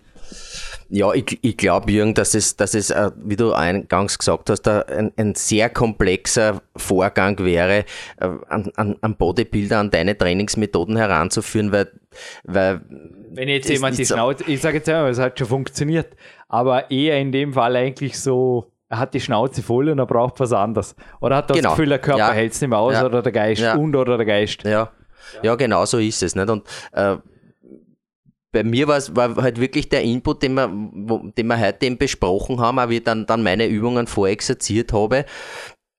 Ja, 0.92 1.12
ich, 1.14 1.38
ich 1.42 1.56
glaube, 1.56 1.92
Jürgen, 1.92 2.14
dass 2.14 2.34
es, 2.34 2.56
dass 2.56 2.74
es, 2.74 2.90
äh, 2.90 3.12
wie 3.16 3.36
du 3.36 3.52
eingangs 3.52 4.18
gesagt 4.18 4.50
hast, 4.50 4.66
ein, 4.66 5.12
ein 5.16 5.36
sehr 5.36 5.70
komplexer 5.70 6.62
Vorgang 6.76 7.38
wäre, 7.38 7.84
äh, 8.18 8.28
an, 8.48 8.72
an, 8.74 8.96
an 9.00 9.16
Bodybuilder, 9.16 9.78
an 9.78 9.90
deine 9.92 10.18
Trainingsmethoden 10.18 10.96
heranzuführen, 10.96 11.70
weil, 11.70 11.92
weil 12.42 12.80
wenn 13.32 13.48
jetzt 13.48 13.68
jemand 13.68 13.98
die 13.98 14.04
Schnauze, 14.04 14.42
ich 14.48 14.60
sage 14.60 14.78
jetzt 14.78 14.88
einmal, 14.88 15.10
es 15.10 15.20
hat 15.20 15.38
schon 15.38 15.46
funktioniert, 15.46 16.16
aber 16.48 16.90
eher 16.90 17.20
in 17.20 17.30
dem 17.30 17.52
Fall 17.52 17.76
eigentlich 17.76 18.18
so, 18.18 18.72
er 18.88 18.98
hat 18.98 19.14
die 19.14 19.20
Schnauze 19.20 19.62
voll 19.62 19.88
und 19.88 20.00
er 20.00 20.06
braucht 20.06 20.40
was 20.40 20.52
anderes. 20.52 20.96
Oder 21.20 21.36
hat 21.36 21.50
das 21.50 21.56
genau. 21.56 21.70
Gefühl, 21.70 21.90
der 21.90 22.00
Körper 22.00 22.18
ja. 22.18 22.32
hält 22.32 22.52
es 22.52 22.60
nicht 22.60 22.70
mehr 22.70 22.80
aus 22.80 22.94
ja. 22.94 23.06
oder 23.06 23.22
der 23.22 23.30
Geist 23.30 23.62
ja. 23.62 23.76
und 23.76 23.94
oder 23.94 24.16
der 24.16 24.26
Geist. 24.26 24.64
Ja. 24.64 24.90
ja, 25.42 25.54
genau 25.54 25.84
so 25.84 25.98
ist 25.98 26.24
es. 26.24 26.34
Nicht? 26.34 26.50
Und 26.50 26.66
äh, 26.90 27.16
bei 28.52 28.64
mir 28.64 28.88
war 28.88 28.96
es 28.96 29.12
halt 29.16 29.60
wirklich 29.60 29.88
der 29.88 30.02
Input, 30.02 30.42
den 30.42 30.54
wir, 30.54 30.68
den 30.68 31.46
wir 31.46 31.60
heute 31.60 31.86
eben 31.86 31.98
besprochen 31.98 32.60
haben, 32.60 32.78
auch 32.78 32.88
wie 32.88 32.98
ich 32.98 33.04
dann, 33.04 33.26
dann 33.26 33.42
meine 33.42 33.66
Übungen 33.66 34.06
vorexerziert 34.06 34.92
habe, 34.92 35.24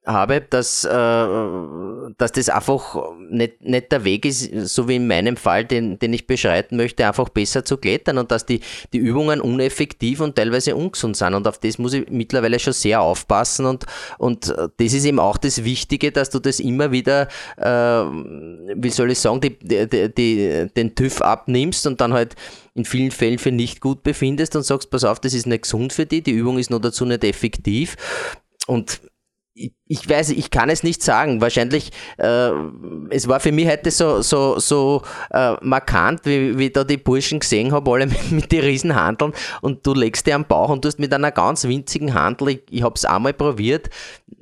habe, 0.05 0.41
dass, 0.41 0.83
äh, 0.83 0.89
dass 0.89 2.31
das 2.31 2.49
einfach 2.49 3.13
nicht, 3.29 3.61
nicht 3.61 3.91
der 3.91 4.03
Weg 4.03 4.25
ist, 4.25 4.49
so 4.67 4.87
wie 4.87 4.95
in 4.95 5.07
meinem 5.07 5.37
Fall, 5.37 5.63
den, 5.63 5.99
den 5.99 6.11
ich 6.13 6.25
beschreiten 6.25 6.75
möchte, 6.75 7.05
einfach 7.05 7.29
besser 7.29 7.63
zu 7.63 7.77
klettern 7.77 8.17
und 8.17 8.31
dass 8.31 8.45
die, 8.45 8.61
die 8.93 8.97
Übungen 8.97 9.41
uneffektiv 9.41 10.21
und 10.21 10.35
teilweise 10.35 10.75
ungesund 10.75 11.17
sind. 11.17 11.35
Und 11.35 11.47
auf 11.47 11.59
das 11.59 11.77
muss 11.77 11.93
ich 11.93 12.09
mittlerweile 12.09 12.57
schon 12.57 12.73
sehr 12.73 13.01
aufpassen. 13.01 13.67
Und, 13.67 13.85
und 14.17 14.47
das 14.77 14.93
ist 14.93 15.05
eben 15.05 15.19
auch 15.19 15.37
das 15.37 15.63
Wichtige, 15.63 16.11
dass 16.11 16.31
du 16.31 16.39
das 16.39 16.59
immer 16.59 16.91
wieder, 16.91 17.27
äh, 17.57 17.63
wie 17.63 18.89
soll 18.89 19.11
ich 19.11 19.19
sagen, 19.19 19.39
die, 19.41 19.59
die, 19.59 20.13
die, 20.13 20.67
den 20.75 20.95
TÜV 20.95 21.21
abnimmst 21.21 21.85
und 21.85 22.01
dann 22.01 22.13
halt 22.13 22.35
in 22.73 22.85
vielen 22.85 23.11
Fällen 23.11 23.37
für 23.37 23.51
nicht 23.51 23.81
gut 23.81 24.01
befindest 24.01 24.55
und 24.55 24.63
sagst, 24.63 24.89
pass 24.89 25.03
auf, 25.03 25.19
das 25.19 25.33
ist 25.33 25.45
nicht 25.45 25.63
gesund 25.63 25.93
für 25.93 26.07
dich, 26.07 26.23
die 26.23 26.31
Übung 26.31 26.57
ist 26.57 26.71
nur 26.71 26.79
dazu 26.79 27.05
nicht 27.05 27.23
effektiv. 27.23 27.97
Und 28.67 29.01
ich, 29.53 30.09
weiß, 30.09 30.29
ich 30.29 30.49
kann 30.49 30.69
es 30.69 30.83
nicht 30.83 31.03
sagen. 31.03 31.41
Wahrscheinlich, 31.41 31.91
äh, 32.17 32.51
es 33.09 33.27
war 33.27 33.39
für 33.39 33.51
mich 33.51 33.67
heute 33.67 33.91
so, 33.91 34.21
so, 34.21 34.59
so 34.59 35.01
äh, 35.31 35.55
markant, 35.61 36.21
wie, 36.23 36.57
wie 36.57 36.69
da 36.69 36.83
die 36.83 36.97
Burschen 36.97 37.39
gesehen 37.39 37.71
habe, 37.73 37.91
alle 37.91 38.05
mit, 38.07 38.31
mit 38.31 38.51
den 38.51 38.61
Riesenhandeln 38.61 39.33
und 39.61 39.85
du 39.85 39.93
legst 39.93 40.25
dir 40.25 40.35
am 40.35 40.45
Bauch 40.45 40.69
und 40.69 40.85
du 40.85 40.87
hast 40.87 40.99
mit 40.99 41.13
einer 41.13 41.31
ganz 41.31 41.65
winzigen 41.65 42.13
Handel, 42.13 42.49
ich, 42.49 42.61
ich 42.69 42.83
habe 42.83 42.95
es 42.95 43.05
einmal 43.05 43.33
probiert, 43.33 43.89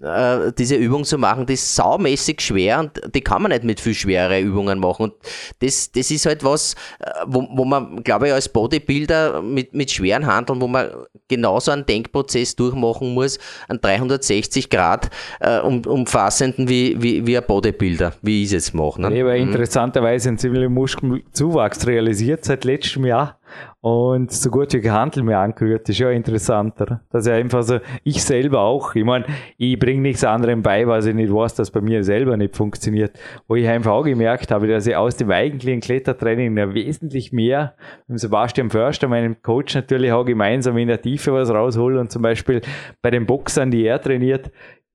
äh, 0.02 0.52
diese 0.58 0.76
Übung 0.76 1.04
zu 1.04 1.18
machen, 1.18 1.46
die 1.46 1.54
ist 1.54 1.76
saumäßig 1.76 2.42
schwer 2.42 2.80
und 2.80 3.02
die 3.14 3.22
kann 3.22 3.42
man 3.42 3.52
nicht 3.52 3.64
mit 3.64 3.80
viel 3.80 3.94
schwere 3.94 4.40
Übungen 4.40 4.80
machen. 4.80 5.04
Und 5.04 5.14
das, 5.60 5.92
das 5.92 6.12
ist 6.12 6.26
halt 6.26 6.44
was, 6.44 6.76
äh, 7.00 7.10
wo, 7.26 7.48
wo 7.52 7.66
man, 7.66 8.04
glaube 8.04 8.28
ich, 8.28 8.34
als 8.34 8.50
Bodybuilder 8.50 9.42
mit, 9.42 9.74
mit 9.74 9.92
schweren 9.92 10.26
Handeln, 10.26 10.62
wo 10.62 10.68
man 10.68 10.90
genauso 11.28 11.72
einen 11.72 11.86
Denkprozess 11.86 12.56
durchmachen 12.56 13.14
muss, 13.14 13.40
an 13.68 13.80
360 13.82 14.70
Grad 14.70 15.10
äh, 15.40 15.60
um, 15.60 15.82
umfassenden 15.86 16.70
wie, 16.70 17.02
wie, 17.02 17.26
wie 17.26 17.38
ein 17.38 17.44
Bodybuilder, 17.46 18.14
wie 18.22 18.44
ich 18.44 18.48
es 18.48 18.52
jetzt 18.54 18.74
mache. 18.74 19.02
Ne? 19.02 19.14
Ich 19.14 19.22
habe 19.22 19.34
mhm. 19.34 19.50
interessanterweise 19.50 20.30
einen 20.30 20.38
ziemlichen 20.38 20.74
Muskelzuwachs 20.74 21.86
realisiert 21.88 22.46
seit 22.46 22.64
letztem 22.64 23.06
Jahr 23.06 23.39
und 23.82 24.32
so 24.32 24.50
gut 24.50 24.74
wie 24.74 24.90
Handel 24.90 25.24
mehr 25.24 25.40
angerührt. 25.40 25.84
Das 25.84 25.96
ist 25.96 26.00
ja 26.00 26.10
interessanter. 26.10 27.02
Dass 27.10 27.28
er 27.28 27.36
einfach 27.36 27.64
so, 27.64 27.80
ich 28.04 28.24
selber 28.24 28.62
auch, 28.62 28.96
ich 28.96 29.04
meine, 29.04 29.26
ich 29.58 29.80
bringe 29.80 30.02
nichts 30.02 30.24
anderem 30.24 30.62
bei, 30.62 30.88
was 30.88 31.06
ich 31.06 31.16
nicht 31.16 31.34
weiß, 31.34 31.56
dass 31.56 31.72
bei 31.72 31.82
mir 31.82 32.04
selber 32.04 32.36
nicht 32.38 32.56
funktioniert. 32.56 33.18
Wo 33.48 33.56
ich 33.56 33.68
einfach 33.68 33.92
auch 33.92 34.04
gemerkt 34.04 34.52
habe, 34.52 34.68
dass 34.68 34.88
ich 34.88 34.96
aus 34.96 35.16
dem 35.16 35.32
eigentlichen 35.32 35.82
Klettertraining 35.82 36.56
wesentlich 36.74 37.32
mehr 37.32 37.76
mit 38.08 38.20
Sebastian 38.20 38.70
Förster, 38.70 39.08
meinem 39.08 39.42
Coach 39.42 39.76
natürlich 39.76 40.12
auch 40.12 40.26
gemeinsam 40.26 40.78
in 40.78 40.88
der 40.88 41.02
Tiefe 41.02 41.34
was 41.34 41.50
raushole 41.50 42.00
und 42.00 42.12
zum 42.12 42.22
Beispiel 42.22 42.62
bei 43.02 43.12
den 43.12 43.26
Boxern, 43.26 43.72
die 43.72 43.86
er 43.86 44.02
trainiert, 44.02 44.52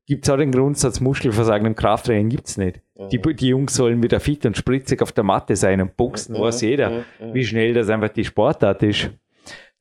gibt 0.07 0.25
es 0.25 0.31
auch 0.31 0.37
den 0.37 0.53
Grundsatz, 0.53 1.01
Muskelversagen 1.01 1.67
im 1.67 1.75
Krafttraining 1.75 2.29
gibt 2.29 2.47
es 2.47 2.57
nicht. 2.57 2.81
Mhm. 2.97 3.09
Die, 3.11 3.35
die 3.35 3.49
Jungs 3.49 3.75
sollen 3.75 4.03
wieder 4.03 4.21
fit 4.21 4.45
und 4.47 4.57
spritzig 4.57 5.03
auf 5.03 5.13
der 5.13 5.25
Matte 5.25 5.57
sein 5.57 5.81
und 5.81 5.97
boxen, 5.97 6.37
mhm. 6.37 6.41
weiß 6.41 6.61
jeder, 6.63 6.91
mhm. 6.91 7.05
wie 7.33 7.45
schnell 7.45 7.75
das 7.75 7.89
einfach 7.89 8.11
die 8.11 8.25
Sportart 8.25 8.83
ist. 8.83 9.11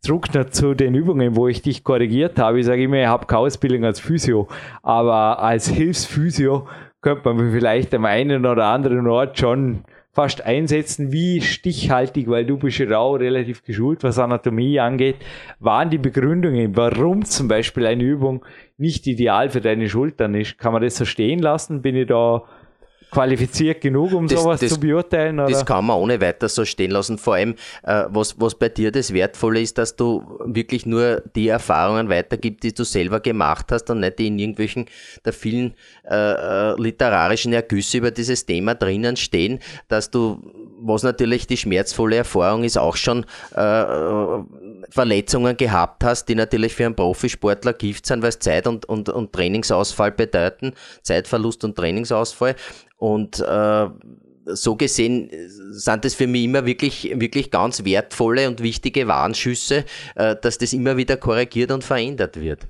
Zurück 0.02 0.34
noch 0.34 0.50
zu 0.50 0.74
den 0.74 0.96
Übungen, 0.96 1.36
wo 1.38 1.48
ich 1.48 1.62
dich 1.62 1.84
korrigiert 1.84 2.38
habe. 2.38 2.60
Ich 2.60 2.66
sage 2.66 2.84
immer, 2.84 3.00
ich 3.00 3.08
habe 3.08 3.26
keine 3.26 3.40
Ausbildung 3.40 3.86
als 3.86 4.02
Physio, 4.02 4.50
aber 4.82 5.40
als 5.40 5.68
Hilfsphysio 5.70 6.68
könnte 7.02 7.34
man 7.34 7.52
vielleicht 7.52 7.94
am 7.94 8.06
einen 8.06 8.46
oder 8.46 8.66
anderen 8.66 9.08
Ort 9.08 9.40
schon 9.40 9.86
fast 10.14 10.46
einsetzen, 10.46 11.12
wie 11.12 11.42
stichhaltig, 11.42 12.30
weil 12.30 12.46
du 12.46 12.58
bist 12.58 12.78
ja 12.78 13.00
auch 13.00 13.16
relativ 13.16 13.64
geschult, 13.64 14.04
was 14.04 14.20
Anatomie 14.20 14.80
angeht, 14.80 15.18
waren 15.60 15.90
die 15.90 15.98
Begründungen, 15.98 16.78
warum 16.78 17.26
zum 17.26 17.48
Beispiel 17.48 17.88
eine 17.88 18.04
Übung 18.04 18.46
nicht 18.78 19.08
ideal 19.08 19.50
für 19.50 19.62
deine 19.62 19.90
Schultern 19.90 20.36
ist. 20.36 20.60
Kann 20.60 20.72
man 20.72 20.84
das 20.84 20.98
so 20.98 21.06
stehen 21.06 21.40
lassen? 21.40 21.82
Bin 21.82 21.96
ich 21.96 22.08
da 22.08 22.44
qualifiziert 23.14 23.82
genug, 23.82 24.14
um 24.14 24.28
das, 24.28 24.42
sowas 24.42 24.60
das, 24.60 24.74
zu 24.74 24.80
beurteilen? 24.80 25.40
Oder? 25.40 25.50
Das 25.50 25.66
kann 25.66 25.86
man 25.86 25.98
ohne 25.98 26.20
weiter 26.20 26.50
so 26.50 26.66
stehen 26.66 26.92
lassen. 26.92 27.18
Vor 27.18 27.36
allem, 27.36 27.56
äh, 27.84 28.06
was, 28.10 28.40
was 28.40 28.56
bei 28.56 28.70
dir 28.70 28.92
das 28.92 29.14
Wertvolle 29.14 29.62
ist, 29.62 29.78
dass 29.78 29.96
du 29.96 30.24
wirklich 30.46 30.86
nur 30.86 31.22
die 31.36 31.48
Erfahrungen 31.48 32.10
weitergibst, 32.10 32.64
die 32.64 32.74
du 32.74 32.84
selber 32.84 33.20
gemacht 33.20 33.72
hast 33.72 33.90
und 33.90 34.00
nicht 34.00 34.20
die 34.20 34.28
in 34.28 34.40
irgendwelchen 34.40 34.86
der 35.26 35.34
vielen 35.34 35.74
äh, 36.10 36.16
äh, 36.16 36.82
literarischen 36.82 37.54
Ergüsse 37.54 37.98
über 37.98 38.12
dieses 38.12 38.46
Thema 38.46 38.76
drinnen 38.76 39.16
stehen, 39.16 39.60
dass 39.88 40.12
du, 40.12 40.42
was 40.82 41.04
natürlich 41.04 41.48
die 41.48 41.58
schmerzvolle 41.58 42.18
Erfahrung 42.18 42.64
ist, 42.64 42.78
auch 42.78 42.96
schon 42.96 43.26
äh, 43.56 43.86
Verletzungen 44.90 45.58
gehabt 45.58 46.04
hast, 46.04 46.26
die 46.26 46.36
natürlich 46.36 46.74
für 46.74 46.86
einen 46.86 46.96
Profisportler 46.96 47.74
Gift 47.74 48.06
sind, 48.06 48.22
weil 48.22 48.30
es 48.30 48.40
Zeit 48.40 48.68
und, 48.68 48.86
und, 48.86 49.10
und 49.10 49.34
Trainingsausfall 49.34 50.12
bedeuten, 50.12 50.74
Zeitverlust 51.02 51.64
und 51.64 51.76
Trainingsausfall. 51.76 52.56
Und 52.98 53.40
äh, 53.40 53.88
so 54.46 54.76
gesehen 54.76 55.30
sind 55.72 56.06
das 56.06 56.16
für 56.16 56.28
mich 56.28 56.44
immer 56.44 56.66
wirklich, 56.66 57.12
wirklich 57.16 57.52
ganz 57.52 57.84
wertvolle 57.86 58.48
und 58.48 58.62
wichtige 58.62 59.08
Warnschüsse, 59.08 59.86
äh, 60.16 60.36
dass 60.42 60.58
das 60.58 60.74
immer 60.74 60.98
wieder 60.98 61.18
korrigiert 61.18 61.72
und 61.72 61.84
verändert 61.84 62.40
wird. 62.40 62.68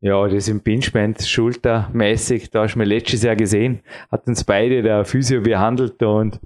Ja, 0.00 0.28
das 0.28 0.48
im 0.48 0.60
Pinchband 0.60 1.22
schultermäßig, 1.22 2.50
da 2.50 2.62
hast 2.62 2.74
du 2.74 2.78
mir 2.78 2.84
letztes 2.84 3.22
Jahr 3.22 3.34
gesehen, 3.34 3.80
hat 4.10 4.26
uns 4.26 4.44
beide 4.44 4.82
der 4.82 5.04
Physio 5.04 5.40
behandelt 5.40 6.02
und 6.02 6.38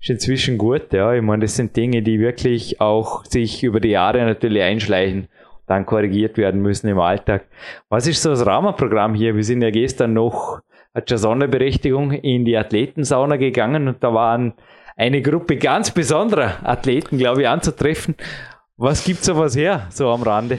ist 0.00 0.10
inzwischen 0.10 0.58
gut, 0.58 0.92
ja. 0.92 1.14
Ich 1.14 1.22
meine, 1.22 1.42
das 1.42 1.56
sind 1.56 1.76
Dinge, 1.76 2.02
die 2.02 2.18
wirklich 2.18 2.80
auch 2.80 3.24
sich 3.24 3.62
über 3.62 3.80
die 3.80 3.90
Jahre 3.90 4.24
natürlich 4.24 4.62
einschleichen 4.62 5.28
dann 5.66 5.84
korrigiert 5.84 6.38
werden 6.38 6.62
müssen 6.62 6.88
im 6.88 7.00
Alltag. 7.00 7.46
Was 7.88 8.06
ist 8.06 8.22
so 8.22 8.30
das 8.30 8.46
Rahmenprogramm 8.46 9.14
hier? 9.14 9.34
Wir 9.34 9.42
sind 9.42 9.62
ja 9.62 9.70
gestern 9.70 10.12
noch 10.12 10.60
hat 10.96 11.10
schon 11.10 11.18
Sonderberechtigung 11.18 12.12
in 12.12 12.46
die 12.46 12.56
Athletensauna 12.56 13.36
gegangen 13.36 13.86
und 13.86 14.02
da 14.02 14.14
waren 14.14 14.54
eine 14.96 15.20
Gruppe 15.20 15.58
ganz 15.58 15.90
besonderer 15.90 16.54
Athleten, 16.66 17.18
glaube 17.18 17.42
ich, 17.42 17.48
anzutreffen. 17.48 18.14
Was 18.78 19.04
gibt 19.04 19.22
so 19.22 19.36
was 19.36 19.54
her, 19.54 19.86
so 19.90 20.08
am 20.08 20.22
Rande? 20.22 20.58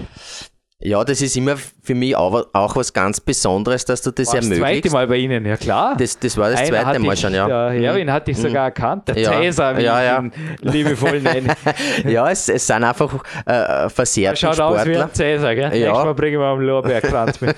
Ja, 0.80 1.04
das 1.04 1.24
ist 1.24 1.36
immer 1.36 1.56
für 1.58 1.96
mich 1.96 2.16
auch, 2.16 2.46
auch 2.54 2.76
was 2.76 2.94
ganz 2.94 3.20
Besonderes, 3.20 3.84
dass 3.86 4.04
du 4.04 4.12
das 4.12 4.28
War's 4.28 4.36
ermöglicht. 4.36 4.62
Das 4.62 4.70
zweite 4.70 4.90
Mal 4.92 5.08
bei 5.08 5.16
Ihnen, 5.16 5.44
ja 5.44 5.58
klar. 5.58 5.96
Das, 5.98 6.20
das 6.20 6.38
war 6.38 6.52
das 6.52 6.60
Einer 6.60 6.84
zweite 6.84 7.00
Mal 7.00 7.14
ich, 7.14 7.20
schon, 7.20 7.34
ja. 7.34 7.48
Der 7.48 7.82
Herwin 7.82 8.12
hatte 8.12 8.30
ich 8.30 8.38
sogar 8.38 8.52
mhm. 8.52 8.56
erkannt, 8.68 9.08
der 9.08 9.18
ja. 9.18 9.32
Cäsar, 9.32 9.76
wie 9.76 9.82
ja, 9.82 10.04
ja. 10.04 10.24
liebevoll 10.62 11.20
nenne. 11.22 11.56
ja, 12.06 12.30
es, 12.30 12.48
es 12.48 12.68
sind 12.68 12.84
einfach 12.84 13.12
äh, 13.48 13.90
versehrten 13.90 14.38
Schaut 14.38 14.54
Sportler. 14.54 14.78
Schaut 14.78 14.88
aus 14.88 14.88
wie 14.88 14.98
ein 14.98 15.14
Cäsar, 15.14 15.56
gell? 15.56 15.76
Ja. 15.76 15.88
Nächstes 15.88 16.06
Mal 16.06 16.14
bringen 16.14 16.40
wir 16.40 16.46
am 16.46 16.62
Lorbeerkranz 16.62 17.42
mit. 17.42 17.56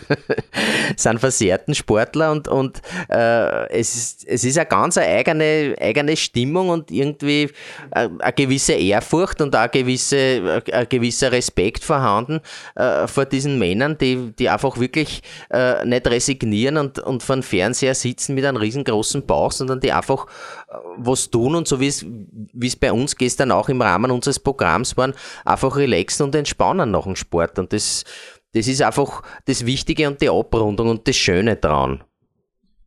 es 0.95 1.03
sind 1.03 1.19
versehrten 1.19 1.75
Sportler 1.75 2.31
und, 2.31 2.47
und 2.47 2.81
äh, 3.09 3.67
es, 3.77 3.97
ist, 3.97 4.27
es 4.29 4.45
ist 4.45 4.57
eine 4.57 4.67
ganz 4.67 4.97
eigene, 4.97 5.75
eigene 5.81 6.15
Stimmung 6.15 6.69
und 6.69 6.89
irgendwie 6.89 7.49
eine, 7.91 8.05
äh, 8.05 8.23
eine 8.23 8.33
gewisse 8.33 8.73
Ehrfurcht 8.73 9.41
und 9.41 9.53
auch 9.57 9.59
eine 9.59 9.69
gewisse, 9.71 10.63
ein 10.71 10.87
gewisser 10.87 11.33
Respekt 11.33 11.83
vorhanden 11.83 12.39
äh, 12.75 13.08
vor 13.09 13.25
diesen 13.25 13.59
Männern, 13.59 13.97
die, 13.97 14.31
die 14.37 14.49
einfach 14.49 14.79
wirklich 14.79 15.21
äh, 15.49 15.85
nicht 15.85 16.07
resignieren 16.07 16.77
und, 16.77 16.99
und 16.99 17.23
vor 17.23 17.35
dem 17.35 17.43
Fernseher 17.43 17.95
sitzen 17.95 18.35
mit 18.35 18.45
einem 18.45 18.57
riesengroßen 18.57 19.25
Bauch, 19.25 19.51
sondern 19.51 19.79
die 19.79 19.91
einfach 19.91 20.25
äh, 20.69 20.75
was 20.97 21.29
tun 21.29 21.55
und 21.55 21.67
so 21.67 21.79
wie 21.79 21.87
es 21.87 22.75
bei 22.75 22.91
uns 22.91 23.15
gestern 23.15 23.51
auch 23.51 23.69
im 23.69 23.81
Rahmen 23.81 24.11
unseres 24.11 24.39
Programms 24.39 24.95
waren, 24.97 25.13
einfach 25.45 25.75
relaxen 25.75 26.23
und 26.23 26.35
entspannen 26.35 26.91
nach 26.91 27.03
dem 27.03 27.15
Sport. 27.15 27.59
Und 27.59 27.73
das, 27.73 28.05
das 28.53 28.67
ist 28.67 28.81
einfach 28.81 29.23
das 29.45 29.65
Wichtige 29.65 30.07
und 30.07 30.21
die 30.21 30.29
Abrundung 30.29 30.89
und 30.89 31.07
das 31.07 31.15
Schöne 31.15 31.55
dran. 31.55 32.03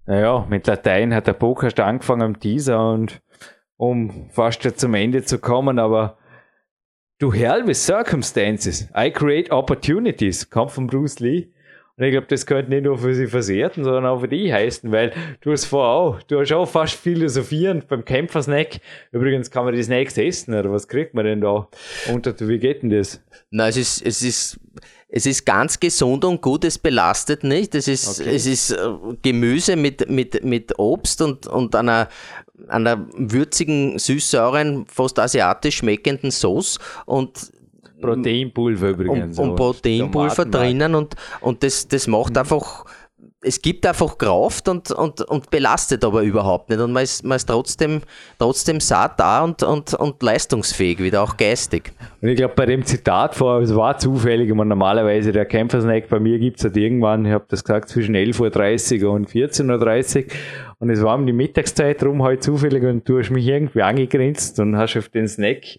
Naja, 0.06 0.46
mit 0.48 0.66
Latein 0.66 1.14
hat 1.14 1.26
der 1.26 1.34
Podcast 1.34 1.78
angefangen 1.78 2.22
am 2.22 2.40
Teaser 2.40 2.90
und 2.90 3.20
um 3.76 4.30
fast 4.30 4.62
zum 4.78 4.94
Ende 4.94 5.22
zu 5.22 5.38
kommen, 5.38 5.78
aber 5.78 6.18
To 7.22 7.32
hell 7.32 7.64
with 7.64 7.76
circumstances. 7.76 8.88
I 8.96 9.08
create 9.08 9.52
opportunities. 9.52 10.50
Kommt 10.50 10.72
von 10.72 10.88
Bruce 10.88 11.20
Lee. 11.20 11.46
Und 11.96 12.02
ich 12.04 12.10
glaube, 12.10 12.26
das 12.26 12.46
könnte 12.46 12.70
nicht 12.70 12.82
nur 12.82 12.98
für 12.98 13.14
sie 13.14 13.28
Versehrten, 13.28 13.84
sondern 13.84 14.06
auch 14.06 14.22
für 14.22 14.26
die 14.26 14.52
heißen, 14.52 14.90
weil 14.90 15.12
du 15.40 15.52
hast 15.52 15.66
vorher 15.66 15.92
auch, 15.92 16.22
du 16.24 16.40
hast 16.40 16.50
auch 16.50 16.66
fast 16.66 16.94
philosophierend 16.94 17.86
beim 17.86 18.04
Kämpfersnack. 18.04 18.80
Übrigens 19.12 19.52
kann 19.52 19.64
man 19.64 19.72
die 19.72 19.84
Snacks 19.84 20.18
essen, 20.18 20.52
oder 20.52 20.72
was 20.72 20.88
kriegt 20.88 21.14
man 21.14 21.24
denn 21.24 21.40
da? 21.40 21.68
Und 22.12 22.26
wie 22.40 22.58
geht 22.58 22.82
denn 22.82 22.90
das? 22.90 23.22
Na, 23.52 23.68
es 23.68 23.76
ist, 23.76 24.04
es 24.04 24.22
ist, 24.22 24.58
es 25.14 25.26
ist 25.26 25.44
ganz 25.44 25.78
gesund 25.78 26.24
und 26.24 26.40
gut, 26.40 26.64
es 26.64 26.78
belastet 26.78 27.44
nicht. 27.44 27.74
Es 27.74 27.86
ist, 27.86 28.20
okay. 28.20 28.34
es 28.34 28.46
ist 28.46 28.70
äh, 28.70 28.76
Gemüse 29.20 29.76
mit, 29.76 30.08
mit, 30.08 30.42
mit 30.42 30.78
Obst 30.78 31.20
und, 31.20 31.46
und 31.46 31.76
einer 31.76 32.08
einer 32.68 33.06
würzigen, 33.16 33.98
süß-sauren, 33.98 34.86
fast 34.86 35.18
asiatisch 35.18 35.78
schmeckenden 35.78 36.30
Sauce 36.30 36.78
und 37.06 37.52
Proteinpulver 38.00 38.90
übrigens. 38.90 39.38
Und, 39.38 39.50
und 39.50 39.56
Proteinpulver 39.56 40.44
drinnen 40.44 40.94
und, 40.94 41.14
und 41.40 41.62
das, 41.62 41.88
das 41.88 42.06
macht 42.06 42.34
mhm. 42.34 42.38
einfach 42.38 42.84
es 43.44 43.60
gibt 43.60 43.84
einfach 43.84 44.16
Kraft 44.18 44.68
und, 44.68 44.90
und, 44.92 45.20
und 45.22 45.50
belastet 45.50 46.04
aber 46.04 46.22
überhaupt 46.22 46.70
nicht. 46.70 46.80
Und 46.80 46.92
man 46.92 47.02
ist, 47.02 47.24
man 47.24 47.36
ist 47.36 47.46
trotzdem, 47.46 48.00
trotzdem 48.38 48.78
satt 48.78 49.18
da 49.18 49.42
und, 49.42 49.62
und, 49.64 49.94
und 49.94 50.22
leistungsfähig, 50.22 51.00
wieder 51.00 51.22
auch 51.22 51.36
geistig. 51.36 51.92
Und 52.20 52.28
ich 52.28 52.36
glaube, 52.36 52.54
bei 52.54 52.66
dem 52.66 52.84
Zitat 52.84 53.34
vor, 53.34 53.60
es 53.60 53.74
war 53.74 53.98
zufällig, 53.98 54.48
ich 54.48 54.54
meine, 54.54 54.68
normalerweise 54.68 55.32
der 55.32 55.44
Kämpfersnack 55.44 56.08
bei 56.08 56.20
mir 56.20 56.38
gibt 56.38 56.58
es 56.58 56.64
halt 56.64 56.76
irgendwann, 56.76 57.26
ich 57.26 57.32
habe 57.32 57.44
das 57.48 57.64
gesagt, 57.64 57.88
zwischen 57.88 58.14
11.30 58.14 59.04
Uhr 59.04 59.12
und 59.12 59.28
14.30 59.28 60.16
Uhr. 60.16 60.24
Und 60.78 60.90
es 60.90 61.02
war 61.02 61.16
um 61.16 61.26
die 61.26 61.32
Mittagszeit 61.32 62.02
rum 62.04 62.22
halt 62.22 62.44
zufällig 62.44 62.84
und 62.84 63.08
du 63.08 63.18
hast 63.18 63.30
mich 63.30 63.46
irgendwie 63.46 63.82
angegrinst 63.82 64.60
und 64.60 64.76
hast 64.76 64.96
auf 64.96 65.08
den 65.08 65.26
Snack 65.26 65.78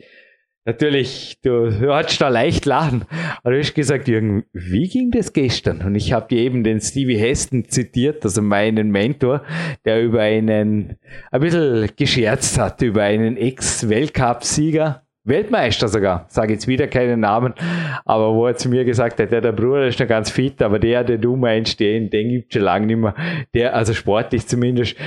Natürlich, 0.65 1.39
du 1.43 1.77
hörst 1.77 2.21
da 2.21 2.29
leicht 2.29 2.65
lachen. 2.65 3.03
Aber 3.43 3.51
du 3.51 3.59
hast 3.59 3.73
gesagt, 3.73 4.07
Jürgen, 4.07 4.45
wie 4.53 4.87
ging 4.87 5.11
das 5.11 5.33
gestern? 5.33 5.81
Und 5.81 5.95
ich 5.95 6.13
habe 6.13 6.29
dir 6.29 6.39
eben 6.39 6.63
den 6.63 6.79
Stevie 6.79 7.17
Heston 7.17 7.67
zitiert, 7.67 8.23
also 8.23 8.41
meinen 8.41 8.89
Mentor, 8.89 9.43
der 9.83 10.01
über 10.01 10.21
einen, 10.21 10.97
ein 11.31 11.41
bisschen 11.41 11.89
gescherzt 11.97 12.57
hat, 12.57 12.81
über 12.81 13.03
einen 13.03 13.35
Ex-Weltcup-Sieger, 13.35 15.03
Weltmeister 15.25 15.87
sogar, 15.87 16.25
sage 16.27 16.51
jetzt 16.51 16.67
wieder 16.67 16.87
keinen 16.87 17.21
Namen, 17.21 17.53
aber 18.03 18.33
wo 18.33 18.45
er 18.45 18.57
zu 18.57 18.67
mir 18.67 18.83
gesagt 18.83 19.21
hat, 19.21 19.31
ja, 19.31 19.39
der 19.39 19.53
Bruder 19.53 19.87
ist 19.87 19.97
noch 19.97 20.07
ganz 20.07 20.29
fit, 20.29 20.61
aber 20.61 20.79
der, 20.79 21.05
der 21.05 21.17
du 21.17 21.37
meinst, 21.37 21.79
den, 21.79 22.09
den 22.09 22.27
gibt 22.27 22.51
schon 22.51 22.63
lange 22.63 22.87
nicht 22.87 22.97
mehr. 22.97 23.15
Der, 23.53 23.73
also 23.73 23.93
sportlich 23.93 24.45
zumindest, 24.45 24.97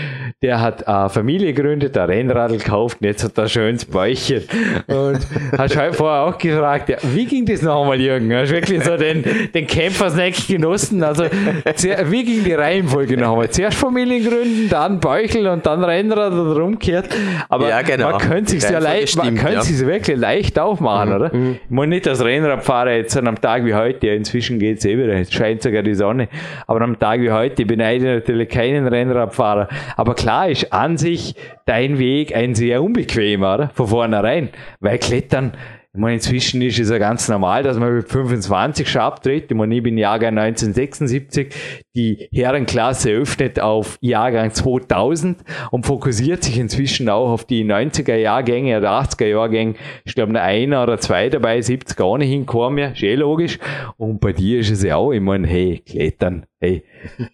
der 0.40 0.62
hat 0.62 0.88
eine 0.88 1.10
Familie 1.10 1.52
gegründet, 1.52 1.98
ein 1.98 2.08
Rennrad 2.08 2.50
gekauft 2.52 2.96
und 3.02 3.08
jetzt 3.08 3.24
hat 3.24 3.36
er 3.36 3.42
ein 3.42 3.50
schönes 3.50 3.84
Bäuchchen. 3.84 4.44
Und 4.86 5.18
hast 5.58 5.76
halt 5.76 5.94
vorher 5.94 6.22
auch 6.22 6.38
gefragt, 6.38 6.88
ja, 6.88 6.96
wie 7.02 7.26
ging 7.26 7.44
das 7.44 7.60
nochmal, 7.60 8.00
Jürgen? 8.00 8.34
Hast 8.34 8.52
wirklich 8.52 8.82
so 8.82 8.96
den, 8.96 9.22
den 9.52 9.66
Kämpfersnack 9.66 10.32
genossen? 10.48 11.04
Also, 11.04 11.24
wie 11.24 12.24
ging 12.24 12.42
die 12.42 12.54
Reihenfolge 12.54 13.18
nochmal? 13.18 13.50
Zuerst 13.50 13.76
Familie 13.76 14.26
gründen, 14.26 14.70
dann 14.70 14.98
Bäuchel 14.98 15.46
und 15.48 15.66
dann 15.66 15.84
Rennrad 15.84 16.32
oder 16.32 16.64
umgekehrt. 16.64 17.10
Aber 17.50 17.68
ja, 17.68 17.82
genau. 17.82 18.12
man 18.12 18.18
könnte 18.18 18.52
sich 18.52 18.62
ja 18.62 18.78
leicht, 18.78 19.14
man 19.16 19.34
könnte 19.34 19.56
ja. 19.56 19.62
sich 19.62 19.86
wirklich 19.86 20.05
wirklich 20.06 20.18
leicht 20.18 20.58
aufmachen, 20.58 21.10
mhm. 21.10 21.16
oder? 21.16 21.34
Mhm. 21.34 21.52
Ich 21.64 21.70
meine 21.70 21.94
nicht 21.94 22.08
als 22.08 22.24
Rennradfahrer 22.24 22.92
jetzt 22.92 23.16
an 23.16 23.26
einem 23.26 23.40
Tag 23.40 23.64
wie 23.64 23.74
heute, 23.74 24.06
ja, 24.06 24.14
inzwischen 24.14 24.58
geht 24.58 24.78
es 24.78 24.84
eh 24.84 24.96
wieder, 24.96 25.16
jetzt 25.16 25.34
scheint 25.34 25.62
sogar 25.62 25.82
die 25.82 25.94
Sonne, 25.94 26.28
aber 26.66 26.78
an 26.78 26.84
einem 26.84 26.98
Tag 26.98 27.20
wie 27.20 27.30
heute 27.30 27.66
beneide 27.66 28.06
ich 28.06 28.14
natürlich 28.20 28.48
keinen 28.48 28.86
Rennradfahrer. 28.86 29.68
Aber 29.96 30.14
klar 30.14 30.48
ist 30.48 30.72
an 30.72 30.96
sich 30.96 31.34
dein 31.64 31.98
Weg 31.98 32.34
ein 32.34 32.54
sehr 32.54 32.82
unbequemer, 32.82 33.54
oder? 33.54 33.70
Von 33.74 33.88
vornherein, 33.88 34.50
weil 34.80 34.98
Klettern 34.98 35.52
ich 35.96 36.00
meine, 36.00 36.16
inzwischen 36.16 36.60
ist 36.60 36.78
es 36.78 36.90
ja 36.90 36.98
ganz 36.98 37.26
normal, 37.26 37.62
dass 37.62 37.78
man 37.78 37.96
mit 37.96 38.06
25 38.06 38.86
schon 38.86 39.00
abtritt. 39.00 39.50
Ich 39.50 39.56
meine, 39.56 39.74
ich 39.74 39.82
bin 39.82 39.96
Jahrgang 39.96 40.36
1976. 40.36 41.54
Die 41.96 42.28
Herrenklasse 42.30 43.12
öffnet 43.12 43.60
auf 43.60 43.96
Jahrgang 44.02 44.52
2000 44.52 45.38
und 45.70 45.86
fokussiert 45.86 46.44
sich 46.44 46.58
inzwischen 46.58 47.08
auch 47.08 47.30
auf 47.30 47.46
die 47.46 47.64
90er 47.64 48.16
Jahrgänge 48.16 48.76
oder 48.76 48.90
80er 48.90 49.24
Jahrgänge. 49.24 49.76
Ich 50.04 50.14
glaube, 50.14 50.32
nur 50.32 50.42
einer 50.42 50.82
oder 50.82 50.98
zwei 50.98 51.30
dabei, 51.30 51.62
70 51.62 51.96
gar 51.96 52.18
nicht 52.18 52.28
hinkommen. 52.28 52.92
Ist 52.92 53.02
eh 53.02 53.14
logisch. 53.14 53.58
Und 53.96 54.20
bei 54.20 54.34
dir 54.34 54.60
ist 54.60 54.70
es 54.70 54.82
ja 54.82 54.96
auch, 54.96 55.12
ich 55.12 55.22
meine, 55.22 55.46
hey, 55.46 55.82
Klettern, 55.86 56.44
hey, 56.66 56.82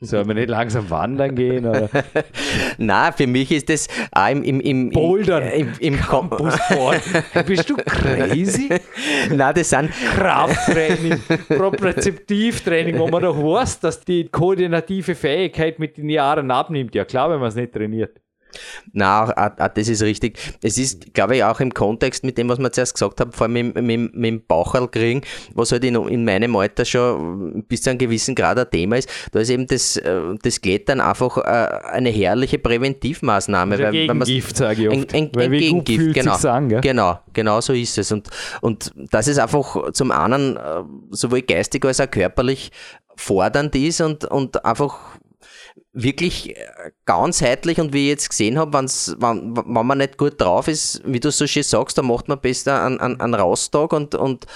sollen 0.00 0.28
wir 0.28 0.34
nicht 0.34 0.48
langsam 0.48 0.88
wandern 0.90 1.34
gehen? 1.34 1.66
Oder? 1.66 1.88
Na, 2.78 3.12
für 3.12 3.26
mich 3.26 3.50
ist 3.50 3.68
das 3.68 3.88
auch 4.12 4.30
im, 4.30 4.42
im, 4.42 4.60
im, 4.60 4.90
Bouldern, 4.90 5.42
im, 5.48 5.72
im 5.80 5.96
Campussport. 5.96 7.02
Bist 7.46 7.70
du 7.70 7.76
crazy? 7.76 8.68
Na, 9.30 9.52
das 9.52 9.70
sind 9.70 9.90
Krafttraining, 9.90 11.20
Propriozeptivtraining, 11.48 12.98
wo 12.98 13.08
man 13.08 13.22
doch 13.22 13.36
weiß, 13.36 13.80
dass 13.80 14.04
die 14.04 14.28
koordinative 14.28 15.14
Fähigkeit 15.14 15.78
mit 15.78 15.96
den 15.96 16.08
Jahren 16.08 16.50
abnimmt. 16.50 16.94
Ja 16.94 17.04
klar, 17.04 17.30
wenn 17.30 17.40
man 17.40 17.48
es 17.48 17.54
nicht 17.54 17.72
trainiert. 17.72 18.20
Na, 18.92 19.50
das 19.74 19.88
ist 19.88 20.02
richtig. 20.02 20.38
Es 20.62 20.78
ist, 20.78 21.14
glaube 21.14 21.36
ich, 21.36 21.44
auch 21.44 21.60
im 21.60 21.72
Kontext 21.72 22.24
mit 22.24 22.38
dem, 22.38 22.48
was 22.48 22.58
wir 22.58 22.72
zuerst 22.72 22.94
gesagt 22.94 23.20
haben, 23.20 23.32
vor 23.32 23.46
allem 23.46 23.52
mit, 23.52 23.74
mit, 23.82 24.14
mit 24.14 24.24
dem 24.24 24.46
Baucherl 24.46 24.88
kriegen, 24.88 25.22
was 25.54 25.72
halt 25.72 25.84
in, 25.84 25.94
in 25.94 26.24
meinem 26.24 26.54
Alter 26.56 26.84
schon 26.84 27.64
bis 27.68 27.82
zu 27.82 27.90
einem 27.90 27.98
gewissen 27.98 28.34
Grad 28.34 28.58
ein 28.58 28.70
Thema 28.70 28.98
ist. 28.98 29.08
Da 29.32 29.40
ist 29.40 29.50
eben 29.50 29.66
das, 29.66 29.96
äh, 29.96 30.20
das 30.42 30.60
Klettern 30.60 31.00
einfach 31.00 31.38
äh, 31.38 31.40
eine 31.92 32.10
herrliche 32.10 32.58
Präventivmaßnahme. 32.58 33.72
Also 33.72 33.84
weil, 33.84 33.92
Gegengift, 33.92 34.56
sage 34.56 34.82
ich 34.82 34.88
oft. 34.88 35.14
Ein, 35.14 35.30
ein, 35.34 35.40
ein 35.40 35.50
Gegengift, 35.50 36.14
genau. 36.14 36.36
An, 36.36 36.80
genau, 36.80 37.20
genau 37.32 37.60
so 37.60 37.72
ist 37.72 37.98
es. 37.98 38.12
Und, 38.12 38.28
und 38.60 38.92
das 39.10 39.28
ist 39.28 39.38
einfach 39.38 39.92
zum 39.92 40.10
einen 40.10 40.56
äh, 40.56 40.82
sowohl 41.10 41.42
geistig 41.42 41.84
als 41.84 42.00
auch 42.00 42.10
körperlich 42.10 42.70
fordernd 43.16 43.74
ist 43.74 44.00
und, 44.00 44.24
und 44.24 44.64
einfach 44.64 44.98
wirklich 45.92 46.56
äh, 46.56 46.90
ganzheitlich 47.04 47.80
und 47.80 47.92
wie 47.92 48.04
ich 48.04 48.08
jetzt 48.08 48.30
gesehen 48.30 48.58
habe, 48.58 48.72
wenn's, 48.72 49.14
wenn, 49.18 49.56
wenn 49.56 49.86
man 49.86 49.98
nicht 49.98 50.16
gut 50.16 50.40
drauf 50.40 50.68
ist, 50.68 51.02
wie 51.04 51.20
du 51.20 51.30
so 51.30 51.46
schön 51.46 51.62
sagst, 51.62 51.98
dann 51.98 52.06
macht 52.06 52.28
man 52.28 52.40
besser 52.40 52.82
einen, 52.82 52.98
einen, 52.98 53.20
einen 53.20 53.34
Raustag 53.34 53.92
und, 53.92 54.14
und 54.14 54.46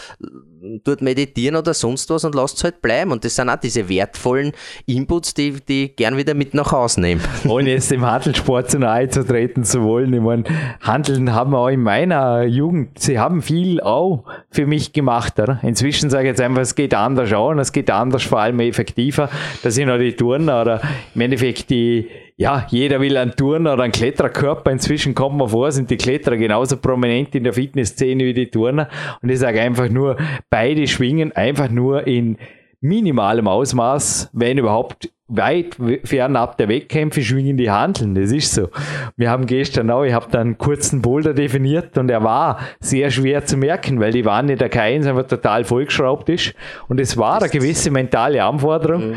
dort 0.85 1.03
meditieren 1.03 1.57
oder 1.57 1.75
sonst 1.75 2.11
was 2.11 2.25
und 2.25 2.35
lasst 2.35 2.59
es 2.59 2.65
halt 2.65 2.83
bleiben. 2.83 3.13
Und 3.13 3.25
das 3.25 3.37
sind 3.37 3.49
auch 3.49 3.57
diese 3.57 3.89
wertvollen 3.89 4.53
Inputs, 4.87 5.35
die, 5.35 5.53
die 5.67 5.85
ich 5.85 5.97
gern 5.97 6.17
wieder 6.17 6.35
mit 6.35 6.55
nach 6.55 6.73
Hause 6.73 7.01
nehme. 7.01 7.21
Ohne 7.49 7.71
jetzt 7.71 7.91
dem 7.91 8.05
Handelssport 8.05 8.71
zu 8.71 8.79
nahe 8.79 9.09
zu 9.09 9.25
treten 9.25 9.65
zu 9.65 9.83
wollen. 9.83 10.13
Ich 10.13 10.21
meine, 10.21 10.45
Handeln 10.81 11.33
haben 11.33 11.53
wir 11.53 11.59
auch 11.59 11.69
in 11.69 11.83
meiner 11.83 12.45
Jugend, 12.45 12.99
sie 12.99 13.19
haben 13.19 13.43
viel 13.43 13.81
auch 13.81 14.25
für 14.51 14.67
mich 14.67 14.93
gemacht. 14.93 15.39
Oder? 15.39 15.61
Inzwischen 15.63 16.11
sage 16.11 16.25
ich 16.25 16.31
jetzt 16.31 16.41
einfach, 16.41 16.63
es 16.63 16.75
geht 16.75 16.95
anders 16.95 17.33
auch 17.33 17.51
und 17.51 17.59
es 17.59 17.73
geht 17.73 17.91
anders, 17.91 18.23
vor 18.23 18.41
allem 18.41 18.61
effektiver. 18.61 19.29
Da 19.63 19.71
sind 19.71 19.91
auch 19.91 19.99
die 19.99 20.15
Touren 20.15 20.45
oder 20.45 20.81
im 21.15 21.21
Endeffekt 21.21 21.71
die 21.71 22.09
ja, 22.37 22.67
jeder 22.69 23.01
will 23.01 23.17
einen 23.17 23.35
Turner 23.35 23.73
oder 23.73 23.85
einen 23.85 23.93
Klettererkörper. 23.93 24.71
Inzwischen 24.71 25.15
kommt 25.15 25.39
man 25.39 25.49
vor, 25.49 25.73
sind 25.73 25.91
die 25.91 25.97
Kletterer 25.97 26.37
genauso 26.37 26.77
prominent 26.77 27.35
in 27.35 27.45
der 27.45 27.55
Fitnessszene 27.55 28.25
wie 28.25 28.35
die 28.35 28.51
Turner. 28.51 28.89
Und 29.23 29.31
ich 29.31 29.39
sage 29.39 29.61
einfach 29.63 29.89
nur, 29.89 30.17
beide 30.51 30.87
schwingen 30.87 31.33
einfach 31.33 31.71
nur 31.71 32.07
in 32.07 32.37
minimalem 32.81 33.49
Ausmaß, 33.49 34.31
wenn 34.35 34.59
überhaupt 34.59 35.11
weit 35.29 35.77
fernab 36.05 36.57
der 36.57 36.69
Wettkämpfe 36.69 37.23
schwingen 37.23 37.57
die 37.57 37.71
Handeln. 37.71 38.15
Das 38.15 38.31
ist 38.31 38.53
so. 38.53 38.69
Wir 39.17 39.31
haben 39.31 39.47
gestern 39.47 39.91
auch, 39.91 40.05
ich 40.05 40.13
habe 40.13 40.27
da 40.31 40.41
einen 40.41 40.57
kurzen 40.57 41.03
Boulder 41.03 41.35
definiert 41.35 41.99
und 41.99 42.11
er 42.11 42.23
war 42.23 42.61
sehr 42.79 43.11
schwer 43.11 43.45
zu 43.45 43.57
merken, 43.57 43.99
weil 43.99 44.13
die 44.13 44.25
Wanne 44.25 44.57
der 44.57 44.71
K1 44.71 45.09
einfach 45.09 45.27
total 45.27 45.65
vollgeschraubt 45.65 46.29
ist. 46.29 46.55
Und 46.87 47.01
es 47.01 47.17
war 47.17 47.41
eine 47.41 47.49
gewisse 47.49 47.91
mentale 47.91 48.45
Anforderung. 48.45 49.11
Mhm. 49.11 49.17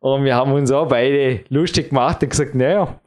Und 0.00 0.24
wir 0.24 0.34
haben 0.34 0.52
uns 0.52 0.70
auch 0.70 0.88
beide 0.88 1.40
lustig 1.48 1.90
gemacht 1.90 2.22
und 2.22 2.30
gesagt, 2.30 2.54
naja, 2.54 3.00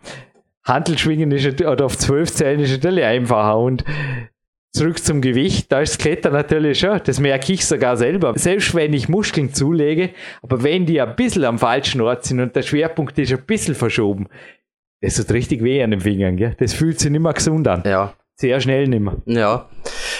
Handelschwingen 0.65 1.31
ist 1.31 1.61
oder 1.61 1.85
auf 1.85 1.97
12 1.97 2.31
Zellen 2.31 2.59
ist 2.59 2.71
natürlich 2.71 3.03
einfacher. 3.03 3.57
Und 3.57 3.83
zurück 4.71 5.03
zum 5.03 5.21
Gewicht, 5.21 5.71
da 5.71 5.81
ist 5.81 5.93
das 5.93 5.97
Klettern 5.97 6.33
natürlich 6.33 6.79
schon, 6.79 6.99
das 7.03 7.19
merke 7.19 7.53
ich 7.53 7.65
sogar 7.65 7.97
selber. 7.97 8.33
Selbst 8.37 8.75
wenn 8.75 8.93
ich 8.93 9.09
Muskeln 9.09 9.53
zulege, 9.53 10.11
aber 10.41 10.63
wenn 10.63 10.85
die 10.85 11.01
ein 11.01 11.15
bisschen 11.15 11.43
am 11.45 11.57
falschen 11.59 12.01
Ort 12.01 12.25
sind 12.25 12.39
und 12.39 12.55
der 12.55 12.61
Schwerpunkt 12.61 13.17
ist 13.17 13.31
ein 13.31 13.45
bisschen 13.45 13.75
verschoben, 13.75 14.27
das 15.01 15.15
tut 15.15 15.31
richtig 15.31 15.63
weh 15.63 15.81
an 15.81 15.91
den 15.91 16.01
Fingern, 16.01 16.35
gell? 16.35 16.55
Das 16.59 16.73
fühlt 16.73 16.99
sich 16.99 17.09
nicht 17.09 17.21
mehr 17.21 17.33
gesund 17.33 17.67
an. 17.67 17.83
Ja. 17.85 18.13
Sehr 18.35 18.59
schnell 18.61 18.87
nicht 18.87 19.01
mehr. 19.01 19.17
Ja. 19.25 19.69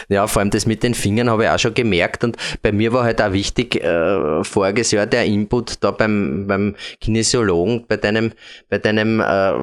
Ja, 0.08 0.28
vor 0.28 0.42
allem 0.42 0.50
das 0.50 0.66
mit 0.66 0.84
den 0.84 0.94
Fingern 0.94 1.30
habe 1.30 1.44
ich 1.44 1.50
auch 1.50 1.60
schon 1.60 1.74
gemerkt 1.74 2.24
und 2.24 2.38
bei 2.62 2.72
mir 2.72 2.94
war 2.94 3.04
halt 3.04 3.22
auch 3.22 3.34
wichtig, 3.34 3.84
äh, 3.84 4.44
voriges 4.44 4.92
Jahr 4.92 5.06
der 5.06 5.26
Input 5.26 5.84
da 5.84 5.92
beim, 5.92 6.46
beim 6.48 6.76
Kinesiologen, 7.02 7.86
bei 7.88 7.98
deinem, 7.98 8.32
bei 8.70 8.78
deinem 8.78 9.20
äh, 9.20 9.54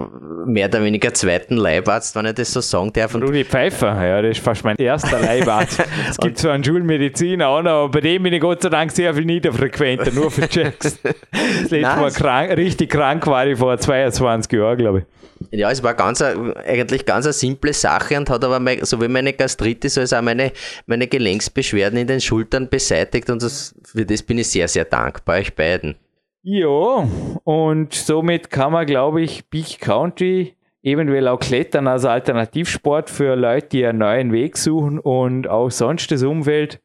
mehr 0.46 0.68
oder 0.68 0.82
weniger 0.82 1.12
zweiten 1.14 1.56
Leibarzt, 1.56 2.16
wenn 2.16 2.26
ich 2.26 2.34
das 2.34 2.52
so 2.52 2.60
sagen 2.60 2.92
darf. 2.92 3.14
Und 3.14 3.22
Rudi 3.22 3.44
Pfeiffer, 3.44 4.04
ja, 4.04 4.22
das 4.22 4.38
ist 4.38 4.44
fast 4.44 4.64
mein 4.64 4.76
erster 4.76 5.18
Leibarzt. 5.20 5.82
es 6.10 6.18
gibt 6.18 6.38
zwar 6.38 6.52
einen 6.52 6.64
Schulmediziner 6.64 7.48
auch 7.48 7.62
noch, 7.62 7.70
aber 7.70 7.88
bei 7.90 8.00
dem 8.00 8.22
bin 8.22 8.32
ich 8.32 8.40
Gott 8.40 8.62
sei 8.62 8.68
Dank 8.68 8.92
sehr 8.92 9.14
viel 9.14 9.24
niederfrequenter, 9.24 10.12
nur 10.12 10.30
für 10.30 10.48
Checks. 10.48 10.98
Das 11.02 11.70
letzte 11.70 11.80
Mal 11.80 12.10
krank, 12.10 12.56
richtig 12.56 12.90
krank 12.90 13.26
war 13.26 13.46
ich 13.46 13.58
vor 13.58 13.76
22 13.76 14.52
Jahren, 14.52 14.78
glaube 14.78 14.98
ich. 15.00 15.04
Ja, 15.50 15.70
es 15.70 15.82
war 15.82 15.94
ganz 15.94 16.22
eigentlich 16.22 17.04
ganz 17.04 17.26
eine 17.26 17.32
simple 17.32 17.72
Sache 17.72 18.16
und 18.16 18.30
hat 18.30 18.44
aber 18.44 18.58
mein, 18.58 18.84
sowohl 18.84 19.08
meine 19.08 19.32
Gastritis 19.32 19.98
als 19.98 20.12
auch 20.12 20.22
meine, 20.22 20.52
meine 20.86 21.06
Gelenksbeschwerden 21.06 21.98
in 21.98 22.06
den 22.06 22.20
Schultern 22.20 22.68
beseitigt 22.68 23.30
und 23.30 23.42
das, 23.42 23.74
für 23.84 24.04
das 24.04 24.22
bin 24.22 24.38
ich 24.38 24.48
sehr, 24.48 24.68
sehr 24.68 24.84
dankbar 24.84 25.38
euch 25.38 25.54
beiden. 25.54 25.96
Ja, 26.42 27.08
und 27.44 27.92
somit 27.92 28.50
kann 28.50 28.72
man, 28.72 28.86
glaube 28.86 29.22
ich, 29.22 29.48
Big 29.48 29.80
Country 29.80 30.54
eventuell 30.86 31.26
auch 31.26 31.40
Klettern 31.40 31.88
als 31.88 32.04
Alternativsport 32.04 33.10
für 33.10 33.34
Leute, 33.34 33.68
die 33.68 33.86
einen 33.86 33.98
neuen 33.98 34.32
Weg 34.32 34.56
suchen 34.56 35.00
und 35.00 35.48
auch 35.48 35.70
sonst 35.70 36.10
das 36.12 36.22
Umfeld. 36.22 36.80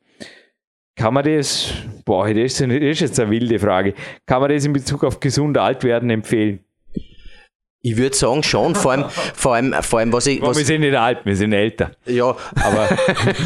Kann 0.96 1.14
man 1.14 1.24
das, 1.24 1.74
boah, 2.04 2.28
das 2.28 2.60
ist, 2.60 2.62
das 2.62 2.70
ist 2.70 3.00
jetzt 3.00 3.20
eine 3.20 3.30
wilde 3.30 3.60
Frage, 3.60 3.94
kann 4.26 4.42
man 4.42 4.50
das 4.50 4.66
in 4.66 4.74
Bezug 4.74 5.04
auf 5.04 5.20
gesund 5.20 5.58
alt 5.58 5.84
werden 5.84 6.10
empfehlen? 6.10 6.66
Ich 7.84 7.98
würde 7.98 8.16
sagen 8.16 8.44
schon, 8.44 8.76
vor 8.76 8.92
allem, 8.92 9.06
vor 9.34 9.56
allem, 9.56 9.74
vor 9.82 10.00
allem 10.00 10.14
was 10.14 10.28
ich. 10.28 10.40
Was 10.40 10.56
wir 10.56 10.66
sind 10.66 10.82
nicht 10.82 10.96
alt, 10.96 11.20
wir 11.24 11.36
sind 11.36 11.52
älter. 11.52 11.90
Ja, 12.06 12.36
aber. 12.56 12.90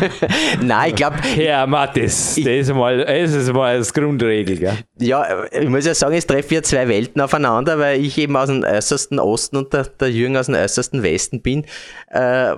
Nein, 0.61 0.89
ich 0.89 0.95
glaube. 0.95 1.15
Herr 1.35 1.65
Mattes, 1.65 2.35
das 2.35 2.45
ist 2.45 2.73
mal, 2.73 3.05
das 3.05 3.33
ist 3.33 3.53
mal 3.53 3.77
das 3.77 3.93
Grundregel, 3.93 4.57
gell? 4.57 4.77
Ja, 4.99 5.45
ich 5.49 5.69
muss 5.69 5.85
ja 5.85 5.93
sagen, 5.93 6.15
es 6.15 6.27
treffen 6.27 6.53
ja 6.53 6.61
zwei 6.63 6.85
Welten 6.89 7.21
aufeinander, 7.21 7.79
weil 7.79 8.03
ich 8.03 8.17
eben 8.17 8.35
aus 8.35 8.49
dem 8.49 8.63
äußersten 8.63 9.19
Osten 9.19 9.55
und 9.55 9.71
der, 9.71 9.83
der 9.85 10.11
Jürgen 10.11 10.35
aus 10.35 10.47
dem 10.47 10.55
äußersten 10.55 11.01
Westen 11.01 11.41
bin 11.41 11.65
äh, 12.09 12.51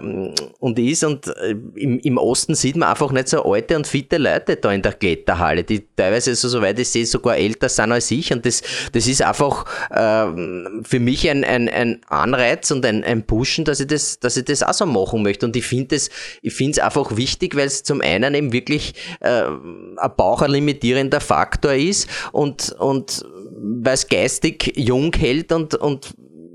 und 0.60 0.80
ist. 0.80 1.04
Und 1.04 1.28
äh, 1.28 1.56
im, 1.76 2.00
im 2.00 2.18
Osten 2.18 2.56
sieht 2.56 2.76
man 2.76 2.90
einfach 2.90 3.12
nicht 3.12 3.28
so 3.28 3.44
alte 3.46 3.76
und 3.76 3.86
fitte 3.86 4.18
Leute 4.18 4.56
da 4.56 4.72
in 4.72 4.82
der 4.82 4.94
Kletterhalle, 4.94 5.64
die 5.64 5.86
teilweise, 5.96 6.34
so 6.34 6.50
soweit 6.50 6.80
ich 6.80 6.90
sehe, 6.90 7.06
sogar 7.06 7.38
älter 7.38 7.70
sind 7.70 7.92
als 7.92 8.10
ich. 8.10 8.34
Und 8.34 8.48
das, 8.48 8.64
das 8.94 9.06
ist 9.06 9.22
einfach 9.22 9.66
äh, 9.92 10.82
für 10.82 11.00
mich 11.00 11.30
ein, 11.30 11.44
ein 11.44 11.67
ein, 11.70 12.02
Anreiz 12.08 12.72
und 12.72 12.86
ein, 12.86 13.04
ein 13.04 13.26
Pushen, 13.26 13.66
dass 13.66 13.80
ich, 13.80 13.88
das, 13.88 14.20
dass 14.20 14.38
ich 14.38 14.46
das 14.46 14.64
auch 14.64 14.74
so 14.74 14.86
machen 14.86 15.24
möchte. 15.24 15.46
Und 15.46 15.56
ich 15.56 15.66
finde 15.66 15.96
es 15.96 16.80
einfach 16.80 17.16
wichtig, 17.16 17.56
weil 17.56 17.68
es 17.68 17.84
zum 17.84 18.02
einen 18.02 18.34
eben 18.34 18.54
wirklich 18.54 18.94
äh, 19.20 19.44
ein 19.44 20.12
baucherlimitierender 20.16 21.20
Faktor 21.20 21.74
ist 21.74 22.08
und, 22.32 22.72
und 22.80 23.26
weil 23.60 23.94
es 23.94 24.08
geistig 24.08 24.74
jung 24.76 25.14
hält 25.14 25.52
und, 25.52 25.76
und 25.76 26.14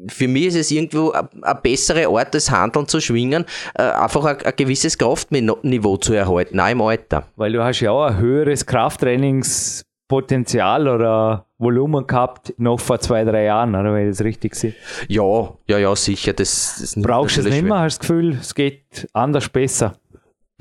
für 0.08 0.28
mich 0.28 0.46
ist 0.46 0.56
es 0.56 0.70
irgendwo 0.70 1.12
ein 1.12 1.58
besserer 1.62 2.10
Ort, 2.10 2.34
das 2.34 2.50
Handeln 2.50 2.88
zu 2.88 3.00
schwingen, 3.00 3.44
äh, 3.74 3.82
einfach 3.82 4.24
ein, 4.24 4.40
ein, 4.42 4.52
gewisses 4.56 4.98
Kraftniveau 4.98 5.96
zu 5.96 6.12
erhalten, 6.12 6.58
auch 6.58 6.70
im 6.70 6.80
Alter. 6.80 7.28
Weil 7.36 7.52
du 7.52 7.62
hast 7.62 7.80
ja 7.80 7.92
auch 7.92 8.06
ein 8.06 8.18
höheres 8.18 8.66
Krafttrainings 8.66 9.84
Potenzial 10.12 10.88
oder 10.88 11.46
Volumen 11.56 12.06
gehabt, 12.06 12.52
noch 12.58 12.78
vor 12.78 13.00
zwei, 13.00 13.24
drei 13.24 13.44
Jahren, 13.44 13.74
oder 13.74 13.94
wenn 13.94 14.10
ich 14.10 14.16
das 14.18 14.22
richtig 14.22 14.54
sehe? 14.54 14.74
Ja, 15.08 15.54
ja, 15.66 15.78
ja, 15.78 15.96
sicher. 15.96 16.34
Das, 16.34 16.76
das 16.80 17.02
Brauchst 17.02 17.38
du 17.38 17.40
es 17.40 17.46
nicht 17.46 17.62
mehr? 17.62 17.78
Hast 17.78 17.96
du 17.96 17.98
das 17.98 18.08
Gefühl, 18.08 18.38
es 18.38 18.54
geht 18.54 19.08
anders 19.14 19.48
besser? 19.48 19.94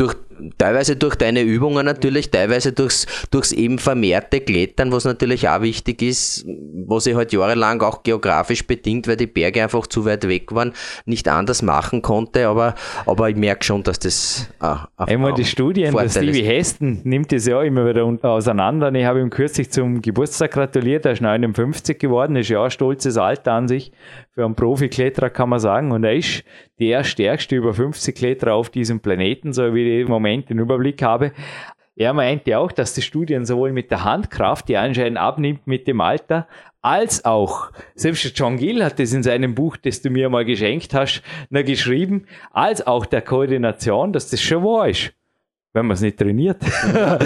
durch, 0.02 0.16
teilweise 0.58 0.96
durch 0.96 1.16
deine 1.16 1.42
Übungen 1.42 1.86
natürlich, 1.86 2.32
teilweise 2.32 2.72
durchs, 2.72 3.06
durchs 3.32 3.52
eben 3.52 3.80
vermehrte 3.80 4.42
Klettern, 4.42 4.92
was 4.92 5.06
natürlich 5.06 5.48
auch 5.48 5.62
wichtig 5.62 6.02
ist, 6.02 6.46
was 6.88 7.06
ich 7.06 7.16
halt 7.16 7.34
jahrelang 7.34 7.82
auch 7.82 8.04
geografisch 8.04 8.66
bedingt, 8.66 9.08
weil 9.08 9.18
die 9.18 9.28
Berge 9.28 9.64
einfach 9.64 9.88
zu 9.88 10.06
weit 10.06 10.28
weg 10.28 10.54
waren, 10.54 10.74
nicht 11.06 11.28
anders 11.28 11.62
machen 11.62 12.02
konnte, 12.02 12.48
aber, 12.48 12.76
aber 13.06 13.30
ich 13.30 13.36
merke 13.36 13.64
schon, 13.64 13.84
dass 13.84 14.00
das 14.00 14.50
auch, 14.60 14.88
Einmal 14.98 15.34
die 15.34 15.46
Studien, 15.46 15.96
der 15.96 16.10
Stevie 16.10 16.44
Heston 16.44 17.02
nimmt 17.04 17.32
das 17.32 17.46
ja 17.48 17.62
immer 17.62 17.88
wieder 17.88 18.06
auseinander. 18.24 18.94
Ich 18.94 19.06
habe 19.06 19.20
ihm 19.20 19.30
kürzlich 19.30 19.72
zum 19.72 20.02
Geburtstag 20.02 20.52
gratuliert, 20.52 21.06
er 21.06 21.14
ist 21.14 21.22
59 21.22 22.00
geworden, 22.00 22.36
ist 22.36 22.50
ja 22.50 22.64
ein 22.64 22.72
stolzes 22.72 23.18
Alter 23.18 23.54
an 23.54 23.68
sich 23.68 23.92
für 24.34 24.46
einen 24.46 24.56
Profikletterer 24.56 25.30
kann 25.30 25.50
man 25.50 25.60
sagen. 25.60 25.92
Und 25.92 26.04
er 26.04 26.14
ist 26.16 26.44
der 26.80 27.04
stärkste 27.04 27.56
über 27.56 27.74
50 27.74 28.16
Kletterer 28.16 28.54
auf 28.54 28.70
diesem 28.70 29.02
Planeten, 29.02 29.54
so 29.54 29.74
wie 29.76 29.98
ich 29.98 30.02
im 30.02 30.08
Moment 30.08 30.31
den 30.40 30.60
Überblick 30.60 31.02
habe. 31.02 31.32
Er 31.96 32.14
meinte 32.14 32.58
auch, 32.58 32.72
dass 32.72 32.94
die 32.94 33.02
Studien 33.02 33.46
sowohl 33.46 33.74
mit 33.74 33.92
der 33.92 34.04
Handkraft, 34.04 34.70
die 34.70 34.78
anscheinend 34.78 35.20
abnimmt 35.20 35.68
mit 35.68 35.88
dem 35.88 36.02
Alter, 36.02 36.48
als 36.82 37.26
auch, 37.26 37.72
selbst 37.94 38.38
John 38.38 38.58
Gill 38.58 38.84
hat 38.84 38.98
das 38.98 39.14
in 39.14 39.22
seinem 39.22 39.54
Buch, 39.54 39.78
das 39.78 40.02
du 40.02 40.10
mir 40.10 40.30
mal 40.30 40.46
geschenkt 40.46 40.94
hast, 40.94 41.22
geschrieben, 41.52 42.26
als 42.52 42.88
auch 42.88 43.06
der 43.06 43.22
Koordination, 43.22 44.14
dass 44.14 44.30
das 44.30 44.42
schon 44.42 44.64
wahr 44.64 44.90
ist 44.90 45.14
wenn 45.74 45.86
man 45.86 45.96
es 45.96 46.02
nicht 46.02 46.18
trainiert. 46.18 46.62
das 46.62 46.82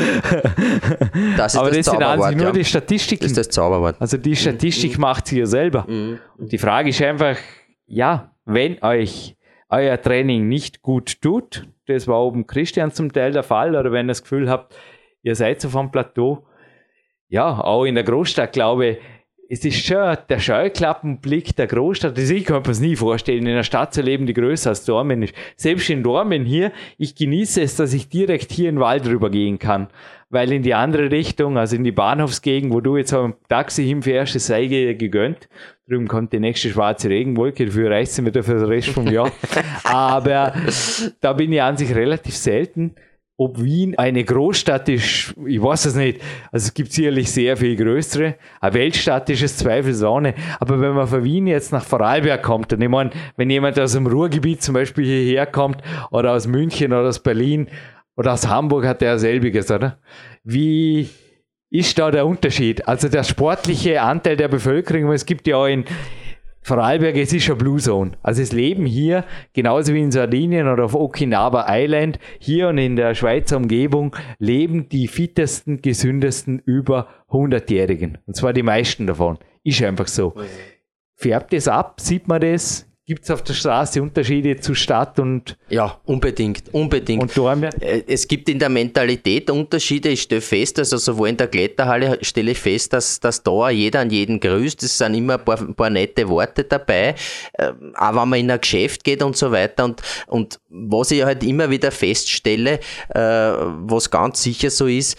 Aber 1.56 1.72
das, 1.72 1.74
das 1.78 1.86
sind 1.86 1.88
sich 1.88 2.36
nur 2.36 2.46
ja. 2.46 2.52
die 2.52 2.66
Statistiken. 2.66 3.24
Das 3.24 3.32
ist 3.32 3.38
das 3.38 3.50
Zauberwort. 3.50 3.96
Also 4.00 4.18
die 4.18 4.36
Statistik 4.36 4.98
mhm. 4.98 5.02
macht 5.02 5.28
sie 5.28 5.40
ja 5.40 5.46
selber. 5.46 5.86
Mhm. 5.88 6.20
Und 6.38 6.52
die 6.52 6.58
Frage 6.58 6.90
ist 6.90 7.02
einfach, 7.02 7.38
ja, 7.88 8.32
wenn 8.46 8.82
euch 8.84 9.36
euer 9.70 10.00
Training 10.00 10.48
nicht 10.48 10.84
gut 10.84 11.22
tut, 11.22 11.68
das 11.88 12.08
war 12.08 12.22
oben 12.22 12.48
Christian 12.48 12.92
zum 12.92 13.12
Teil 13.12 13.32
der 13.32 13.44
Fall, 13.44 13.76
oder 13.76 13.92
wenn 13.92 14.08
ihr 14.08 14.12
das 14.12 14.24
Gefühl 14.24 14.50
habt, 14.50 14.78
ihr 15.22 15.36
seid 15.36 15.66
auf 15.66 15.76
einem 15.76 15.92
Plateau, 15.92 16.48
ja, 17.28 17.60
auch 17.60 17.86
in 17.86 17.96
der 17.96 18.04
Großstadt, 18.04 18.54
glaube 18.54 18.86
ich, 18.88 18.98
es 19.50 19.64
ist 19.64 19.86
schon 19.86 20.18
der 20.30 20.40
Scheuklappenblick 20.40 21.56
der 21.56 21.68
Großstadt. 21.68 22.18
Das 22.18 22.30
ich 22.30 22.46
kann 22.46 22.64
mir 22.64 22.70
es 22.70 22.80
nie 22.80 22.96
vorstellen, 22.96 23.46
in 23.46 23.54
einer 23.54 23.64
Stadt 23.64 23.94
zu 23.94 24.02
leben, 24.02 24.26
die 24.26 24.34
größer 24.34 24.70
als 24.70 24.86
Dormen 24.86 25.22
ist. 25.24 25.36
Selbst 25.56 25.90
in 25.90 26.04
Dormen 26.04 26.46
hier, 26.46 26.72
ich 26.98 27.16
genieße 27.16 27.62
es, 27.62 27.76
dass 27.76 27.94
ich 27.94 28.10
direkt 28.10 28.52
hier 28.52 28.70
in 28.70 28.76
den 28.76 28.82
Wald 28.82 29.06
rübergehen 29.08 29.60
kann. 29.60 29.88
Weil 30.30 30.52
in 30.52 30.64
die 30.64 30.74
andere 30.74 31.12
Richtung, 31.12 31.58
also 31.58 31.76
in 31.76 31.84
die 31.84 31.92
Bahnhofsgegend, 31.92 32.74
wo 32.74 32.82
du 32.82 32.98
jetzt 32.98 33.14
am 33.14 33.36
Taxi 33.48 33.86
hinfährst, 33.86 34.36
es 34.36 34.48
sei 34.48 34.66
gegönnt. 34.66 35.48
Drüben 35.88 36.08
kommt 36.08 36.34
die 36.34 36.40
nächste 36.40 36.70
schwarze 36.70 37.10
Regenwolke, 37.10 37.66
dafür 37.66 37.92
reicht 37.92 38.12
sie 38.12 38.24
mir 38.24 38.32
für 38.32 38.56
den 38.56 38.66
Rest 38.66 38.90
vom 38.90 39.08
Jahr. 39.08 39.32
Aber 39.84 40.54
da 41.22 41.34
bin 41.34 41.54
ich 41.54 41.62
an 41.62 41.78
sich 41.78 41.94
relativ 41.94 42.36
selten 42.36 42.96
ob 43.38 43.62
Wien 43.62 43.98
eine 43.98 44.24
Großstadt 44.24 44.88
ist, 44.88 45.36
ich 45.46 45.62
weiß 45.62 45.86
es 45.86 45.96
nicht. 45.96 46.22
Also 46.52 46.68
es 46.68 46.74
gibt 46.74 46.94
sicherlich 46.94 47.30
sehr 47.30 47.58
viel 47.58 47.76
größere. 47.76 48.36
Eine 48.62 48.74
Weltstadt 48.74 49.30
ist 49.30 49.44
es 49.44 49.58
zweifelsohne. 49.58 50.36
Aber 50.60 50.80
wenn 50.80 50.94
man 50.94 51.08
von 51.08 51.24
Wien 51.24 51.48
jetzt 51.48 51.74
nach 51.74 51.84
Vorarlberg 51.84 52.42
kommt, 52.42 52.72
und 52.72 52.82
ich 52.82 52.90
meine, 52.90 53.10
wenn 53.36 53.50
jemand 53.50 53.78
aus 53.78 53.92
dem 53.92 54.08
Ruhrgebiet 54.08 54.62
zum 54.62 54.74
Beispiel 54.74 55.06
hierher 55.06 55.46
kommt, 55.48 55.82
oder 56.12 56.32
aus 56.32 56.48
München 56.48 56.94
oder 56.94 57.10
aus 57.10 57.20
Berlin 57.20 57.68
oder 58.16 58.34
aus 58.34 58.48
Hamburg, 58.48 58.86
hat 58.86 59.02
der 59.02 59.20
selbiges, 59.20 59.70
oder? 59.70 59.98
Wie 60.46 61.10
ist 61.70 62.00
da 62.00 62.12
der 62.12 62.26
Unterschied? 62.26 62.88
Also 62.88 63.10
der 63.10 63.24
sportliche 63.24 64.02
Anteil 64.02 64.38
der 64.38 64.48
Bevölkerung, 64.48 65.12
es 65.12 65.26
gibt 65.26 65.46
ja 65.46 65.58
auch 65.58 65.66
in, 65.66 65.84
Vorarlberg, 66.66 67.16
es 67.18 67.32
ist 67.32 67.44
schon 67.44 67.60
Blue 67.60 67.78
Zone. 67.78 68.14
Also 68.24 68.42
es 68.42 68.52
leben 68.52 68.88
hier, 68.88 69.24
genauso 69.54 69.94
wie 69.94 70.02
in 70.02 70.12
Sardinien 70.12 70.68
oder 70.68 70.86
auf 70.86 70.96
Okinawa 70.96 71.68
Island, 71.70 72.18
hier 72.40 72.70
und 72.70 72.80
in 72.80 72.96
der 72.96 73.14
Schweizer 73.14 73.58
Umgebung, 73.58 74.16
leben 74.40 74.90
die 74.90 75.08
fittesten, 75.08 75.84
gesündesten 75.84 76.58
über 76.66 77.08
100-Jährigen. 77.30 78.18
Und 78.26 78.36
zwar 78.36 78.52
die 78.52 78.64
meisten 78.64 79.06
davon. 79.06 79.38
Ist 79.64 79.84
einfach 79.84 80.08
so. 80.08 80.34
Färbt 81.14 81.54
es 81.54 81.68
ab? 81.68 82.02
Sieht 82.02 82.28
man 82.28 82.42
das? 82.42 82.92
Gibt 83.08 83.24
es 83.24 83.30
auf 83.30 83.44
der 83.44 83.54
Straße 83.54 84.02
Unterschiede 84.02 84.60
zu 84.60 84.74
Stadt 84.74 85.20
und. 85.20 85.58
Ja, 85.70 86.00
unbedingt, 86.06 86.74
unbedingt. 86.74 87.22
Und 87.22 87.38
Dormen? 87.38 87.72
Äh, 87.80 88.02
es 88.08 88.28
gibt 88.28 88.50
in 88.50 88.58
der 88.58 88.70
Mentalität 88.70 89.48
Unterschiede. 89.52 90.10
Ich 90.10 90.24
stelle 90.24 90.42
fest, 90.42 90.80
also 90.80 90.98
sowohl 90.98 91.30
in 91.30 91.38
der 91.38 91.48
Kletterhalle 91.48 92.18
stelle 92.24 92.52
ich 92.52 92.58
fest, 92.58 92.94
dass, 92.94 93.20
dass 93.20 93.44
da 93.44 93.70
jeder 93.70 94.00
an 94.00 94.10
jeden 94.10 94.40
grüßt. 94.40 94.82
Es 94.82 94.98
sind 94.98 95.14
immer 95.14 95.36
ein 95.38 95.46
paar, 95.46 95.60
ein 95.60 95.76
paar 95.76 95.92
nette 95.92 96.28
Worte 96.28 96.64
dabei. 96.64 97.14
Äh, 97.54 97.74
auch 97.94 98.16
wenn 98.16 98.30
man 98.30 98.40
in 98.40 98.50
ein 98.50 98.60
Geschäft 98.60 99.04
geht 99.04 99.22
und 99.22 99.38
so 99.38 99.52
weiter. 99.52 99.86
Und, 99.86 100.02
und 100.26 100.60
was 100.70 101.12
ich 101.12 101.24
halt 101.24 101.44
immer 101.44 101.70
wieder 101.70 101.92
feststelle, 101.92 102.80
äh, 103.10 103.20
was 103.20 104.10
ganz 104.10 104.42
sicher 104.42 104.72
so 104.72 104.88
ist, 104.88 105.16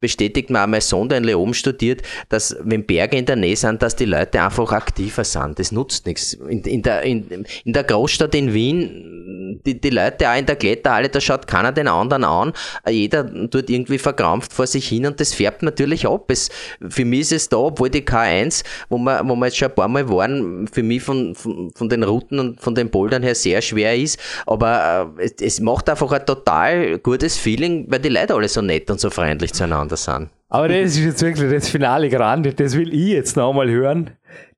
bestätigt 0.00 0.50
mir 0.50 0.62
auch 0.62 0.66
mein 0.66 0.80
Sohn, 0.80 1.08
der 1.08 1.18
in 1.18 1.24
Leoben 1.24 1.54
studiert, 1.54 2.02
dass 2.28 2.56
wenn 2.62 2.84
Berge 2.84 3.16
in 3.16 3.26
der 3.26 3.36
Nähe 3.36 3.56
sind, 3.56 3.82
dass 3.82 3.96
die 3.96 4.04
Leute 4.04 4.42
einfach 4.42 4.72
aktiver 4.72 5.24
sind. 5.24 5.58
Das 5.58 5.72
nutzt 5.72 6.06
nichts. 6.06 6.34
In, 6.34 6.62
in, 6.62 6.82
der, 6.82 7.02
in, 7.02 7.46
in 7.64 7.72
der 7.72 7.84
Großstadt 7.84 8.34
in 8.34 8.52
Wien 8.54 9.49
die, 9.64 9.80
die 9.80 9.90
Leute 9.90 10.28
auch 10.28 10.36
in 10.36 10.46
der 10.46 10.56
Kletterhalle, 10.56 11.08
da 11.08 11.20
schaut 11.20 11.46
keiner 11.46 11.72
den 11.72 11.88
anderen 11.88 12.24
an. 12.24 12.52
Jeder 12.88 13.26
tut 13.50 13.70
irgendwie 13.70 13.98
verkrampft 13.98 14.52
vor 14.52 14.66
sich 14.66 14.88
hin 14.88 15.06
und 15.06 15.20
das 15.20 15.34
färbt 15.34 15.62
natürlich 15.62 16.06
ab. 16.06 16.30
Es, 16.30 16.48
für 16.88 17.04
mich 17.04 17.20
ist 17.20 17.32
es 17.32 17.48
da, 17.48 17.58
obwohl 17.58 17.90
die 17.90 18.02
K1, 18.02 18.64
wo 18.88 18.98
wir, 18.98 19.22
wo 19.24 19.36
wir 19.36 19.46
jetzt 19.46 19.56
schon 19.56 19.68
ein 19.68 19.74
paar 19.74 19.88
Mal 19.88 20.08
waren, 20.08 20.68
für 20.68 20.82
mich 20.82 21.02
von, 21.02 21.34
von, 21.34 21.70
von 21.74 21.88
den 21.88 22.02
Routen 22.02 22.38
und 22.38 22.60
von 22.60 22.74
den 22.74 22.90
Bouldern 22.90 23.22
her 23.22 23.34
sehr 23.34 23.62
schwer 23.62 23.96
ist. 23.96 24.18
Aber 24.46 25.14
äh, 25.18 25.24
es, 25.24 25.34
es 25.40 25.60
macht 25.60 25.88
einfach 25.88 26.10
ein 26.12 26.24
total 26.26 26.98
gutes 26.98 27.36
Feeling, 27.36 27.86
weil 27.88 28.00
die 28.00 28.08
Leute 28.08 28.34
alle 28.34 28.48
so 28.48 28.62
nett 28.62 28.90
und 28.90 29.00
so 29.00 29.10
freundlich 29.10 29.52
zueinander 29.52 29.96
sind. 29.96 30.30
Aber 30.48 30.68
das 30.68 30.96
ist 30.96 30.98
jetzt 30.98 31.22
wirklich 31.22 31.50
das 31.50 31.68
Finale 31.68 32.08
Grande, 32.08 32.52
das 32.52 32.76
will 32.76 32.92
ich 32.92 33.10
jetzt 33.10 33.36
nochmal 33.36 33.70
hören. 33.70 34.10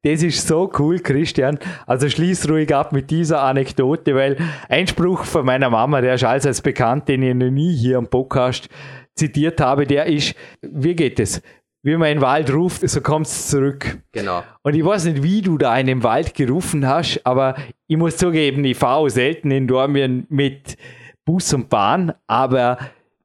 Das 0.05 0.22
ist 0.24 0.48
so 0.48 0.70
cool, 0.80 0.98
Christian. 0.98 1.61
Also 1.86 2.09
schließ 2.09 2.48
ruhig 2.48 2.74
ab 2.74 2.92
mit 2.92 3.11
dieser 3.11 3.42
Anekdote, 3.42 4.16
weil 4.16 4.36
ein 4.68 4.88
Spruch 4.88 5.24
von 5.24 5.46
meiner 5.46 5.70
Mama, 5.70 6.00
der 6.00 6.14
ist 6.14 6.24
allseits 6.24 6.61
bekannt, 6.61 7.09
den 7.09 7.22
ich 7.22 7.34
noch 7.34 7.50
nie 7.50 7.72
hier 7.72 7.98
am 7.98 8.09
Podcast 8.09 8.68
zitiert 9.14 9.61
habe, 9.61 9.86
der 9.86 10.07
ist, 10.07 10.34
wie 10.61 10.96
geht 10.96 11.20
es? 11.20 11.40
Wie 11.84 11.96
man 11.96 12.09
in 12.09 12.18
den 12.18 12.22
Wald 12.22 12.53
ruft, 12.53 12.88
so 12.88 13.00
kommt 13.00 13.26
es 13.26 13.48
zurück. 13.48 13.98
Genau. 14.11 14.42
Und 14.62 14.74
ich 14.74 14.84
weiß 14.84 15.05
nicht, 15.05 15.22
wie 15.22 15.40
du 15.40 15.57
da 15.57 15.76
in 15.78 15.86
den 15.86 16.03
Wald 16.03 16.34
gerufen 16.34 16.86
hast, 16.86 17.20
aber 17.24 17.55
ich 17.86 17.96
muss 17.96 18.16
zugeben, 18.16 18.64
ich 18.64 18.76
fahre 18.76 19.09
selten 19.09 19.53
in 19.53 19.68
Dormien 19.68 20.26
mit 20.28 20.76
Bus 21.24 21.53
und 21.55 21.68
Bahn, 21.68 22.12
aber 22.26 22.78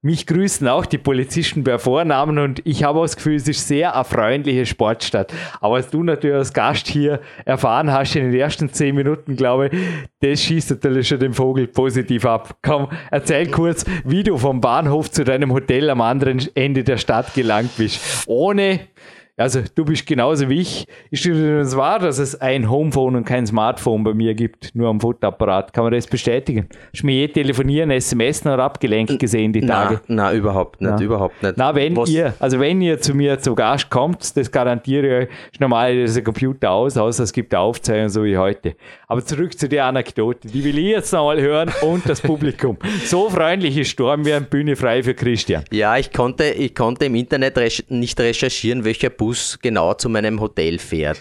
mich 0.07 0.25
grüßen 0.25 0.65
auch 0.69 0.85
die 0.85 0.97
Polizisten 0.97 1.65
bei 1.65 1.77
Vornamen 1.77 2.39
und 2.39 2.61
ich 2.63 2.85
habe 2.85 3.01
das 3.01 3.17
Gefühl, 3.17 3.35
es 3.35 3.45
ist 3.45 3.67
sehr 3.67 3.93
eine 3.93 4.05
freundliche 4.05 4.65
Sportstadt. 4.65 5.33
Aber 5.59 5.75
was 5.75 5.89
du 5.89 6.01
natürlich 6.01 6.37
als 6.37 6.53
Gast 6.53 6.87
hier 6.87 7.19
erfahren 7.43 7.91
hast 7.91 8.15
in 8.15 8.31
den 8.31 8.39
ersten 8.39 8.71
zehn 8.71 8.95
Minuten, 8.95 9.35
glaube 9.35 9.67
ich, 9.67 9.77
das 10.21 10.41
schießt 10.43 10.71
natürlich 10.71 11.09
schon 11.09 11.19
den 11.19 11.33
Vogel 11.33 11.67
positiv 11.67 12.25
ab. 12.25 12.55
Komm, 12.61 12.87
erzähl 13.11 13.51
kurz, 13.51 13.83
wie 14.05 14.23
du 14.23 14.37
vom 14.37 14.61
Bahnhof 14.61 15.11
zu 15.11 15.25
deinem 15.25 15.51
Hotel 15.51 15.89
am 15.89 15.99
anderen 15.99 16.41
Ende 16.55 16.85
der 16.85 16.97
Stadt 16.97 17.33
gelangt 17.33 17.71
bist. 17.77 17.99
Ohne 18.27 18.79
also 19.37 19.61
du 19.75 19.85
bist 19.85 20.05
genauso 20.07 20.49
wie 20.49 20.61
ich. 20.61 20.87
Ist 21.11 21.27
das 21.27 21.77
wahr, 21.77 21.99
dass 21.99 22.17
es 22.17 22.41
ein 22.41 22.69
Homephone 22.69 23.17
und 23.17 23.23
kein 23.23 23.45
Smartphone 23.45 24.03
bei 24.03 24.15
mir 24.15 24.33
gibt, 24.33 24.73
nur 24.73 24.89
am 24.89 24.99
Fotoapparat? 24.99 25.73
Kann 25.73 25.83
man 25.83 25.93
das 25.93 26.07
bestätigen? 26.07 26.67
Hast 26.91 27.03
du 27.03 27.05
mir 27.05 27.13
je 27.13 27.27
telefonieren, 27.27 27.91
SMS 27.91 28.43
noch 28.43 28.57
abgelenkt 28.57 29.19
gesehen 29.19 29.53
die 29.53 29.61
Tage? 29.61 30.01
Nein, 30.07 30.37
überhaupt 30.37 30.81
nicht, 30.81 30.95
na. 30.97 31.01
überhaupt 31.01 31.43
nicht. 31.43 31.53
Na, 31.55 31.75
wenn 31.75 31.95
Was? 31.95 32.09
ihr, 32.09 32.33
also 32.39 32.59
wenn 32.59 32.81
ihr 32.81 32.99
zu 32.99 33.13
mir 33.13 33.37
zu 33.37 33.53
Gast 33.53 33.91
kommt, 33.91 34.35
das 34.35 34.51
garantiere 34.51 35.05
ich 35.05 35.27
euch, 35.27 35.35
ist 35.51 35.61
normal 35.61 36.05
der 36.05 36.23
Computer 36.23 36.71
aus, 36.71 36.97
außer 36.97 37.23
es 37.23 37.31
gibt 37.31 37.53
Aufzeichnungen 37.53 38.09
so 38.09 38.23
wie 38.23 38.37
heute. 38.37 38.75
Aber 39.07 39.23
zurück 39.23 39.57
zu 39.57 39.69
der 39.69 39.85
Anekdote, 39.85 40.47
die 40.47 40.63
will 40.63 40.79
ich 40.79 40.87
jetzt 40.87 41.13
nochmal 41.13 41.39
hören 41.39 41.71
und 41.83 42.09
das 42.09 42.21
Publikum. 42.21 42.77
So 43.05 43.29
freundlich 43.29 43.77
ist 43.77 43.89
Sturm 43.89 44.25
wie 44.25 44.33
eine 44.33 44.45
Bühne 44.45 44.75
frei 44.75 45.03
für 45.03 45.13
Christian. 45.13 45.63
Ja, 45.71 45.97
ich 45.97 46.11
konnte, 46.11 46.45
ich 46.45 46.73
konnte 46.75 47.05
im 47.05 47.15
Internet 47.15 47.57
recherch 47.57 47.89
nicht 47.89 48.19
recherchieren, 48.19 48.83
welcher 48.83 49.09
Bus 49.09 49.26
Bus 49.27 49.59
genau 49.61 49.93
zu 49.93 50.07
meinem 50.07 50.39
Hotel 50.39 50.79
fährt. 50.79 51.19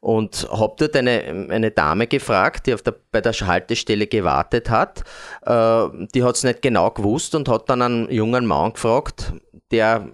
Und 0.00 0.46
habe 0.52 0.74
dort 0.78 0.94
eine, 0.96 1.48
eine 1.48 1.70
Dame 1.70 2.06
gefragt, 2.06 2.66
die 2.66 2.74
auf 2.74 2.82
der, 2.82 2.94
bei 3.10 3.22
der 3.22 3.32
Haltestelle 3.32 4.06
gewartet 4.06 4.68
hat. 4.68 5.02
Äh, 5.46 6.06
die 6.14 6.22
hat 6.22 6.36
es 6.36 6.44
nicht 6.44 6.60
genau 6.60 6.90
gewusst 6.90 7.34
und 7.34 7.48
hat 7.48 7.70
dann 7.70 7.80
einen 7.80 8.10
jungen 8.10 8.44
Mann 8.44 8.74
gefragt, 8.74 9.32
der 9.70 10.08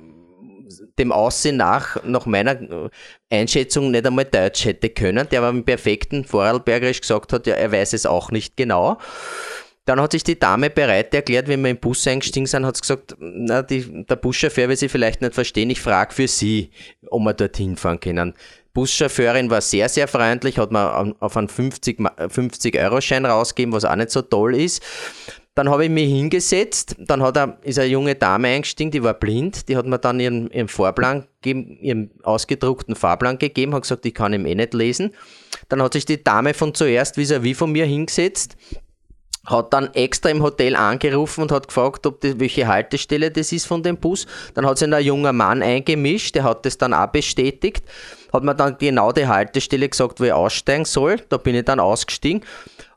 dem 0.99 1.13
Aussehen 1.13 1.57
nach, 1.57 2.03
nach 2.05 2.27
meiner 2.27 2.57
Einschätzung, 3.31 3.91
nicht 3.91 4.07
einmal 4.07 4.25
Deutsch 4.25 4.65
hätte 4.65 4.91
können, 4.91 5.29
der 5.29 5.41
aber 5.41 5.51
im 5.51 5.65
perfekten 5.65 6.25
Vorarlbergerisch 6.25 7.01
gesagt 7.01 7.33
hat, 7.33 7.47
ja, 7.47 7.55
er 7.55 7.73
weiß 7.73 7.93
es 7.93 8.07
auch 8.07 8.31
nicht 8.31 8.57
genau. 8.57 8.99
Dann 9.87 10.01
hat 10.01 10.13
sich 10.13 10.25
die 10.25 10.39
Dame 10.39 10.71
bereit 10.71 11.13
erklärt, 11.13 11.47
wenn 11.47 11.63
wir 11.63 11.71
im 11.71 11.77
Bus 11.77 12.07
eingestiegen 12.07 12.47
sind, 12.47 12.65
hat 12.65 12.77
sie 12.77 12.81
gesagt, 12.81 13.17
na, 13.19 13.63
die, 13.63 14.05
der 14.07 14.17
Buschauffeur 14.17 14.69
will 14.69 14.77
sie 14.77 14.89
vielleicht 14.89 15.21
nicht 15.21 15.35
verstehen, 15.35 15.69
ich 15.69 15.81
frage 15.81 16.15
für 16.15 16.27
sie, 16.27 16.71
ob 17.11 17.23
wir 17.23 17.35
dorthin 17.35 17.77
fahren 17.77 18.01
können. 18.01 18.35
Buschauffeurin 18.73 19.51
war 19.51 19.61
sehr, 19.61 19.89
sehr 19.89 20.09
freundlich, 20.09 20.59
hat 20.59 20.73
mir 20.73 21.15
auf 21.21 21.37
einen 21.37 21.49
50, 21.49 21.99
50 22.29 22.79
Euro 22.79 23.01
Schein 23.01 23.25
rausgegeben, 23.25 23.73
was 23.73 23.85
auch 23.85 23.95
nicht 23.95 24.11
so 24.11 24.23
toll 24.23 24.57
ist. 24.57 24.83
Dann 25.55 25.69
habe 25.69 25.85
ich 25.85 25.91
mich 25.91 26.09
hingesetzt, 26.09 26.97
dann 26.99 27.23
hat 27.23 27.37
er, 27.37 27.59
ist 27.63 27.79
eine 27.79 27.87
junge 27.87 28.17
Dame 28.17 28.49
eingestiegen, 28.49 28.91
die 28.91 29.05
war 29.05 29.15
blind, 29.15 29.69
die 29.69 29.77
hat 29.77 29.87
mir 29.87 30.01
dann 30.01 30.19
ihren, 30.19 30.51
ihren 30.51 30.67
Fahrplan 30.67 31.27
gegeben, 31.41 31.79
ihren 31.81 32.11
ausgedruckten 32.25 32.97
Fahrplan 32.97 33.39
gegeben, 33.39 33.73
hat 33.73 33.83
gesagt, 33.83 34.05
ich 34.05 34.15
kann 34.15 34.33
ihn 34.33 34.47
eh 34.47 34.57
nicht 34.57 34.75
lesen. 34.75 35.13
Dann 35.69 35.81
hat 35.81 35.93
sich 35.93 36.05
die 36.07 36.25
Dame 36.25 36.55
von 36.55 36.75
zuerst 36.75 37.17
vis-à-vis 37.17 37.57
von 37.57 37.71
mir 37.71 37.87
hingesetzt, 37.87 38.57
hat 39.47 39.73
dann 39.73 39.93
extra 39.95 40.31
im 40.31 40.43
Hotel 40.43 40.75
angerufen 40.77 41.43
und 41.43 41.53
hat 41.53 41.69
gefragt, 41.69 42.07
ob 42.07 42.21
das, 42.21 42.39
welche 42.39 42.67
Haltestelle 42.67 43.31
das 43.31 43.53
ist 43.53 43.67
von 43.67 43.83
dem 43.83 43.97
Bus. 43.97 44.27
Dann 44.55 44.67
hat 44.67 44.79
sich 44.79 44.93
ein 44.93 45.05
junger 45.05 45.33
Mann 45.33 45.63
eingemischt, 45.63 46.35
der 46.35 46.45
hat 46.45 46.65
das 46.65 46.79
dann 46.79 46.95
auch 46.95 47.09
bestätigt, 47.09 47.85
hat 48.33 48.43
mir 48.43 48.55
dann 48.55 48.77
genau 48.79 49.13
die 49.13 49.27
Haltestelle 49.27 49.89
gesagt, 49.89 50.21
wo 50.21 50.25
ich 50.25 50.33
aussteigen 50.33 50.85
soll. 50.85 51.21
Da 51.29 51.37
bin 51.37 51.55
ich 51.55 51.65
dann 51.65 51.81
ausgestiegen 51.81 52.43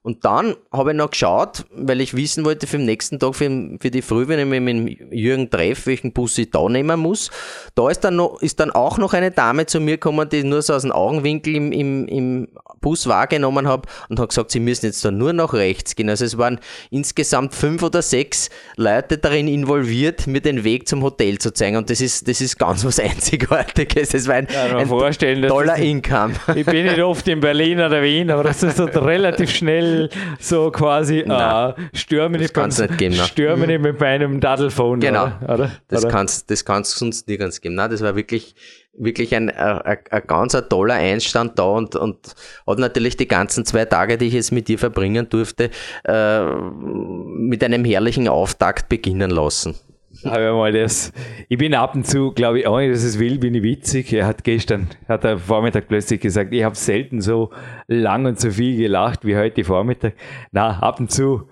und 0.07 0.23
dann 0.23 0.55
habe 0.71 0.91
ich 0.91 0.97
noch 0.97 1.09
geschaut, 1.09 1.65
weil 1.75 1.99
ich 1.99 2.15
wissen 2.15 2.45
wollte 2.45 2.65
für 2.65 2.77
den 2.77 2.85
nächsten 2.85 3.19
Tag, 3.19 3.35
für, 3.35 3.49
für 3.77 3.91
die 3.91 4.01
Früh, 4.01 4.29
wenn 4.29 4.39
ich 4.39 4.45
mich 4.45 4.61
mit 4.61 5.11
Jürgen 5.11 5.49
treffe, 5.49 5.87
welchen 5.87 6.13
Bus 6.13 6.37
ich 6.37 6.49
da 6.49 6.69
nehmen 6.69 6.97
muss. 6.97 7.29
Da 7.75 7.89
ist 7.89 8.05
dann, 8.05 8.15
noch, 8.15 8.41
ist 8.41 8.61
dann 8.61 8.71
auch 8.71 8.97
noch 8.97 9.11
eine 9.11 9.31
Dame 9.31 9.65
zu 9.65 9.81
mir 9.81 9.95
gekommen, 9.97 10.29
die 10.29 10.37
ich 10.37 10.43
nur 10.45 10.61
so 10.61 10.75
aus 10.75 10.83
dem 10.83 10.93
Augenwinkel 10.93 11.57
im, 11.57 11.73
im, 11.73 12.07
im 12.07 12.47
Bus 12.79 13.07
wahrgenommen 13.07 13.67
habe 13.67 13.89
und 14.07 14.17
hat 14.17 14.29
gesagt, 14.29 14.51
sie 14.51 14.61
müssen 14.61 14.85
jetzt 14.85 15.03
da 15.03 15.11
nur 15.11 15.33
nach 15.33 15.53
rechts 15.53 15.93
gehen. 15.93 16.09
Also 16.09 16.23
es 16.23 16.37
waren 16.37 16.59
insgesamt 16.89 17.53
fünf 17.53 17.83
oder 17.83 18.01
sechs 18.01 18.49
Leute 18.77 19.17
darin 19.17 19.49
involviert, 19.49 20.25
mir 20.25 20.39
den 20.39 20.63
Weg 20.63 20.87
zum 20.87 21.03
Hotel 21.03 21.37
zu 21.37 21.51
zeigen. 21.51 21.75
Und 21.75 21.89
das 21.89 21.99
ist, 21.99 22.29
das 22.29 22.39
ist 22.39 22.57
ganz 22.57 22.85
was 22.85 22.97
Einzigartiges. 23.01 24.09
Das 24.09 24.25
war 24.25 24.35
ein, 24.35 24.47
ja, 24.53 24.77
ein 24.77 25.47
toller 25.49 25.75
Income. 25.75 26.35
Ich 26.55 26.65
bin 26.65 26.85
nicht 26.85 27.01
oft 27.01 27.27
in 27.27 27.41
Berlin 27.41 27.81
oder 27.81 28.01
Wien, 28.01 28.31
aber 28.31 28.43
das 28.43 28.63
ist 28.63 28.79
relativ 28.95 29.51
schnell 29.51 29.96
so 30.39 30.71
quasi 30.71 31.19
äh, 31.27 31.73
stürmen 31.93 32.39
nicht, 32.41 32.53
beim, 32.53 32.69
nicht 32.69 32.97
geben, 32.97 33.15
stürmen 33.15 33.67
nicht 33.67 33.81
mit 33.81 33.99
meinem 33.99 34.39
Daddelphone. 34.39 34.99
Genau. 34.99 35.31
Oder? 35.43 35.71
Das, 35.87 36.03
oder? 36.03 36.11
Kannst, 36.11 36.49
das 36.49 36.65
kannst 36.65 36.95
du 36.95 36.99
sonst 36.99 37.27
nirgends 37.27 37.61
geben. 37.61 37.75
Nein, 37.75 37.89
das 37.89 38.01
war 38.01 38.15
wirklich, 38.15 38.55
wirklich 38.93 39.35
ein, 39.35 39.49
ein, 39.49 39.97
ein 40.09 40.23
ganz 40.27 40.55
ein 40.55 40.67
toller 40.69 40.95
Einstand 40.95 41.57
da 41.59 41.63
und, 41.63 41.95
und 41.95 42.35
hat 42.65 42.79
natürlich 42.79 43.17
die 43.17 43.27
ganzen 43.27 43.65
zwei 43.65 43.85
Tage, 43.85 44.17
die 44.17 44.25
ich 44.25 44.33
jetzt 44.33 44.51
mit 44.51 44.67
dir 44.67 44.79
verbringen 44.79 45.27
durfte, 45.29 45.69
äh, 46.05 46.43
mit 46.43 47.63
einem 47.63 47.85
herrlichen 47.85 48.27
Auftakt 48.27 48.89
beginnen 48.89 49.31
lassen. 49.31 49.75
Aber 50.23 50.53
mal 50.53 50.71
das. 50.71 51.13
Ich 51.49 51.57
bin 51.57 51.73
ab 51.73 51.95
und 51.95 52.05
zu, 52.05 52.31
glaube 52.31 52.59
ich, 52.59 52.65
nicht, 52.65 52.93
dass 52.93 53.03
es 53.03 53.19
will, 53.19 53.37
bin 53.37 53.55
ich 53.55 53.63
witzig. 53.63 54.11
Er 54.13 54.25
hat 54.25 54.43
gestern, 54.43 54.87
hat 55.07 55.23
er 55.23 55.37
Vormittag 55.37 55.87
plötzlich 55.87 56.21
gesagt, 56.21 56.53
ich 56.53 56.63
habe 56.63 56.75
selten 56.75 57.21
so 57.21 57.51
lang 57.87 58.25
und 58.25 58.39
so 58.39 58.51
viel 58.51 58.77
gelacht 58.77 59.25
wie 59.25 59.35
heute 59.35 59.63
Vormittag. 59.63 60.13
Na, 60.51 60.79
ab 60.79 60.99
und 60.99 61.11
zu 61.11 61.47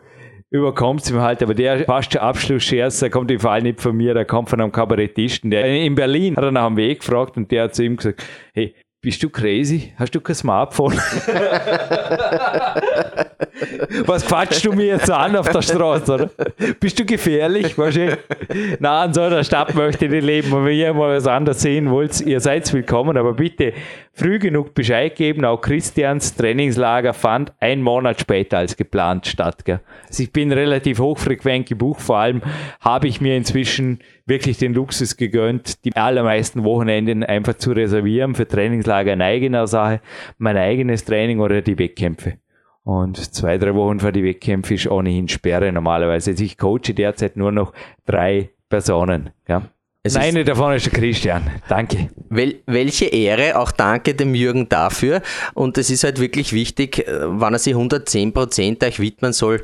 überkommt 0.51 1.01
es 1.01 1.11
ihm 1.11 1.20
halt, 1.20 1.43
aber 1.43 1.53
der 1.53 1.86
fast 1.86 2.13
schon 2.13 2.22
Abschlussscherz, 2.22 2.99
der 2.99 3.09
kommt 3.09 3.30
im 3.32 3.39
Fall 3.39 3.61
nicht 3.61 3.82
von 3.82 3.95
mir, 3.95 4.13
der 4.13 4.26
kommt 4.26 4.49
von 4.49 4.61
einem 4.61 4.72
Kabarettisten. 4.72 5.51
Der 5.51 5.66
in 5.66 5.95
Berlin 5.95 6.36
hat 6.36 6.43
er 6.43 6.51
nach 6.51 6.68
dem 6.68 6.78
Weg 6.78 6.99
gefragt 6.99 7.38
und 7.38 7.51
der 7.51 7.63
hat 7.63 7.76
zu 7.76 7.84
ihm 7.84 7.97
gesagt, 7.97 8.24
hey, 8.53 8.74
bist 9.06 9.22
du 9.22 9.30
crazy? 9.30 9.93
Hast 9.99 10.16
du 10.16 10.20
kein 10.20 10.36
Smartphone? 10.36 10.93
Was 14.06 14.26
quatschst 14.26 14.66
du 14.66 14.72
mir 14.74 14.88
jetzt 14.88 15.12
an 15.12 15.36
auf 15.36 15.47
der 15.47 15.62
Straße, 15.62 16.12
oder? 16.12 16.32
Bist 16.80 16.97
du 16.97 17.06
gefährlich? 17.06 17.78
Wahrscheinlich. 17.78 18.18
Nein, 18.80 19.10
in 19.10 19.14
so 19.14 19.22
einer 19.22 19.43
Stadt 19.43 19.76
möchte 19.76 20.06
ich 20.06 20.12
nicht 20.12 20.24
leben. 20.24 20.51
Und 20.53 20.66
wenn 20.66 20.76
ihr 20.76 20.91
mal 20.95 21.16
was 21.16 21.28
anderes 21.28 21.62
sehen 21.62 21.91
wollt, 21.91 22.20
ihr 22.22 22.39
seid 22.39 22.74
willkommen, 22.74 23.16
aber 23.16 23.36
bitte 23.36 23.74
früh 24.12 24.39
genug 24.39 24.74
Bescheid 24.74 25.16
geben. 25.16 25.45
Auch 25.45 25.62
Christians 25.62 26.36
Trainingslager 26.36 27.14
fand 27.14 27.53
ein 27.60 27.84
Monat 27.84 28.20
später 28.20 28.58
als 28.58 28.76
geplant 28.76 29.28
statt. 29.28 29.66
Gell? 29.66 29.82
Also 30.08 30.24
ich 30.24 30.34
bin 30.34 30.51
relativ 30.51 30.97
hochfrequent 30.97 31.70
gebucht. 31.70 32.01
Vor 32.01 32.18
allem 32.18 32.41
habe 32.82 33.08
ich 33.08 33.22
mir 33.22 33.38
inzwischen 33.38 33.99
wirklich 34.26 34.57
den 34.57 34.73
Luxus 34.73 35.17
gegönnt, 35.17 35.86
die 35.86 35.95
allermeisten 35.95 36.63
Wochenenden 36.63 37.23
einfach 37.23 37.55
zu 37.55 37.71
reservieren 37.71 38.36
für 38.36 38.47
Trainingslager 38.47 39.13
in 39.13 39.21
eigener 39.21 39.67
Sache, 39.67 40.01
mein 40.38 40.57
eigenes 40.57 41.05
Training 41.05 41.39
oder 41.39 41.61
die 41.61 41.78
Wettkämpfe. 41.78 42.34
Und 42.84 43.17
zwei, 43.34 43.57
drei 43.57 43.73
Wochen 43.73 43.99
vor 43.99 44.11
die 44.11 44.23
Wettkämpfe 44.23 44.76
ist 44.76 44.88
ohnehin 44.88 45.28
Sperre 45.28 45.71
normalerweise. 45.71 46.32
Also 46.32 46.43
ich 46.43 46.57
coache 46.57 46.93
derzeit 46.93 47.36
nur 47.36 47.51
noch 47.51 47.73
drei 48.05 48.49
Personen. 48.69 49.32
Ja. 49.47 49.63
Es 50.03 50.15
Eine 50.15 50.43
davon 50.43 50.73
ist 50.73 50.86
der 50.86 50.93
Christian. 50.93 51.49
Danke. 51.67 52.09
Wel 52.30 52.61
welche 52.67 53.05
Ehre, 53.05 53.59
auch 53.59 53.71
danke 53.71 54.13
dem 54.13 54.36
Jürgen 54.36 54.69
dafür. 54.69 55.23
Und 55.55 55.80
es 55.80 55.89
ist 55.89 56.03
halt 56.03 56.19
wirklich 56.19 56.53
wichtig, 56.53 57.07
äh, 57.07 57.21
wenn 57.28 57.53
er 57.53 57.59
sich 57.59 57.73
110 57.73 58.32
Prozent 58.32 58.84
euch 58.84 58.99
widmen 58.99 59.34
soll, 59.34 59.63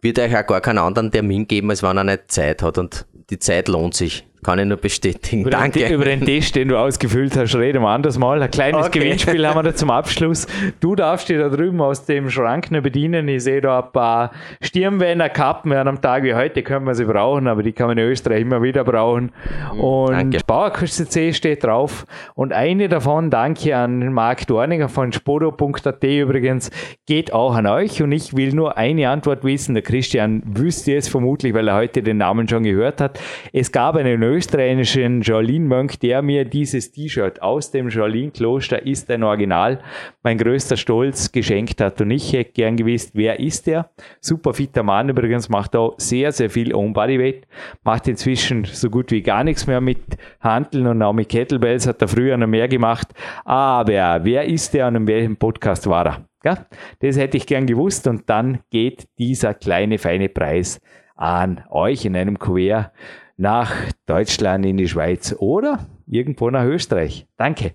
wird 0.00 0.18
er 0.18 0.26
euch 0.26 0.36
auch 0.36 0.46
gar 0.46 0.60
keinen 0.60 0.78
anderen 0.78 1.10
Termin 1.10 1.48
geben, 1.48 1.70
als 1.70 1.82
wenn 1.82 1.96
er 1.96 2.04
nicht 2.04 2.30
Zeit 2.30 2.62
hat. 2.62 2.78
Und 2.78 3.04
die 3.30 3.38
Zeit 3.38 3.68
lohnt 3.68 3.94
sich. 3.94 4.24
Kann 4.42 4.58
ich 4.58 4.64
nur 4.64 4.78
bestätigen. 4.78 5.42
Über 5.42 5.50
Danke. 5.50 5.80
Den, 5.80 5.92
über 5.92 6.06
den 6.06 6.24
Test, 6.24 6.56
den 6.56 6.68
du 6.68 6.78
ausgefüllt 6.78 7.36
hast, 7.36 7.54
reden 7.56 7.82
wir 7.82 7.88
anders 7.88 8.18
mal. 8.18 8.42
Ein 8.42 8.50
kleines 8.50 8.86
okay. 8.86 9.00
Gewinnspiel 9.00 9.46
haben 9.46 9.58
wir 9.58 9.62
da 9.62 9.74
zum 9.74 9.90
Abschluss. 9.90 10.46
Du 10.80 10.94
darfst 10.94 11.28
dir 11.28 11.38
da 11.38 11.54
drüben 11.54 11.80
aus 11.82 12.06
dem 12.06 12.30
Schrank 12.30 12.70
noch 12.70 12.80
bedienen. 12.80 13.28
Ich 13.28 13.44
sehe 13.44 13.60
da 13.60 13.80
ein 13.80 13.92
paar 13.92 14.30
Stirnwänner, 14.62 15.28
Kappen. 15.28 15.72
An 15.72 15.88
einem 15.88 16.00
Tag 16.00 16.22
wie 16.22 16.34
heute 16.34 16.62
können 16.62 16.86
wir 16.86 16.94
sie 16.94 17.04
brauchen, 17.04 17.48
aber 17.48 17.62
die 17.62 17.72
kann 17.72 17.88
man 17.88 17.98
in 17.98 18.04
Österreich 18.04 18.40
immer 18.40 18.62
wieder 18.62 18.82
brauchen. 18.82 19.32
Mhm, 19.74 19.80
und 19.80 20.12
danke. 20.12 20.38
Bauerküste 20.46 21.06
C 21.06 21.34
steht 21.34 21.64
drauf. 21.64 22.06
Und 22.34 22.54
eine 22.54 22.88
davon, 22.88 23.28
danke 23.28 23.76
an 23.76 24.10
Marc 24.12 24.46
Dorninger 24.46 24.88
von 24.88 25.12
spodo.at 25.12 26.02
übrigens, 26.04 26.70
geht 27.06 27.34
auch 27.34 27.54
an 27.54 27.66
euch. 27.66 28.02
Und 28.02 28.12
ich 28.12 28.34
will 28.34 28.54
nur 28.54 28.78
eine 28.78 29.10
Antwort 29.10 29.44
wissen. 29.44 29.74
Der 29.74 29.82
Christian 29.82 30.42
wüsste 30.46 30.94
es 30.94 31.08
vermutlich, 31.08 31.52
weil 31.52 31.68
er 31.68 31.74
heute 31.74 32.02
den 32.02 32.16
Namen 32.16 32.48
schon 32.48 32.62
gehört 32.62 33.02
hat. 33.02 33.20
Es 33.52 33.70
gab 33.70 33.96
einen 33.96 34.18
österreichischen 34.30 35.22
Shaolin-Mönch, 35.22 35.98
der 35.98 36.22
mir 36.22 36.44
dieses 36.44 36.92
T-Shirt 36.92 37.42
aus 37.42 37.70
dem 37.72 37.90
Shaolin-Kloster 37.90 38.86
ist 38.86 39.10
ein 39.10 39.24
Original, 39.24 39.80
mein 40.22 40.38
größter 40.38 40.76
Stolz, 40.76 41.32
geschenkt 41.32 41.80
hat. 41.80 42.00
Und 42.00 42.10
ich 42.12 42.32
hätte 42.32 42.52
gern 42.52 42.76
gewusst, 42.76 43.10
wer 43.14 43.40
ist 43.40 43.66
der? 43.66 43.90
Super 44.20 44.54
fitter 44.54 44.82
Mann 44.82 45.08
übrigens, 45.08 45.48
macht 45.48 45.74
auch 45.74 45.94
sehr, 45.98 46.30
sehr 46.32 46.48
viel 46.48 46.74
On-Bodyweight, 46.74 47.46
macht 47.82 48.06
inzwischen 48.08 48.64
so 48.64 48.88
gut 48.88 49.10
wie 49.10 49.22
gar 49.22 49.42
nichts 49.42 49.66
mehr 49.66 49.80
mit 49.80 50.16
Handeln 50.40 50.86
und 50.86 51.02
auch 51.02 51.12
mit 51.12 51.28
Kettlebells, 51.28 51.86
hat 51.86 52.00
er 52.00 52.08
früher 52.08 52.36
noch 52.36 52.46
mehr 52.46 52.68
gemacht. 52.68 53.08
Aber 53.44 54.24
wer 54.24 54.44
ist 54.44 54.72
der 54.74 54.86
und 54.86 54.94
in 54.94 55.06
welchem 55.08 55.36
Podcast 55.36 55.88
war 55.88 56.06
er? 56.06 56.26
Ja, 56.44 56.66
das 57.00 57.18
hätte 57.18 57.36
ich 57.36 57.46
gern 57.46 57.66
gewusst 57.66 58.06
und 58.06 58.30
dann 58.30 58.60
geht 58.70 59.08
dieser 59.18 59.52
kleine, 59.54 59.98
feine 59.98 60.28
Preis 60.28 60.80
an 61.16 61.64
euch 61.68 62.06
in 62.06 62.16
einem 62.16 62.38
Kuvert 62.38 62.92
nach 63.40 63.72
Deutschland, 64.04 64.66
in 64.66 64.76
die 64.76 64.86
Schweiz 64.86 65.34
oder 65.38 65.86
irgendwo 66.06 66.50
nach 66.50 66.64
Österreich. 66.64 67.26
Danke. 67.38 67.72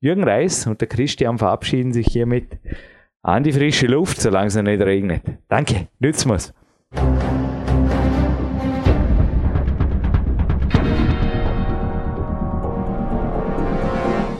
Jürgen 0.00 0.24
Reis 0.24 0.66
und 0.66 0.80
der 0.80 0.88
Christian 0.88 1.38
verabschieden 1.38 1.92
sich 1.92 2.08
hiermit 2.08 2.58
an 3.22 3.44
die 3.44 3.52
frische 3.52 3.86
Luft, 3.86 4.20
solange 4.20 4.48
es 4.48 4.56
nicht 4.56 4.82
regnet. 4.82 5.22
Danke, 5.48 5.86
nützen 6.00 6.30
wir's. 6.30 6.52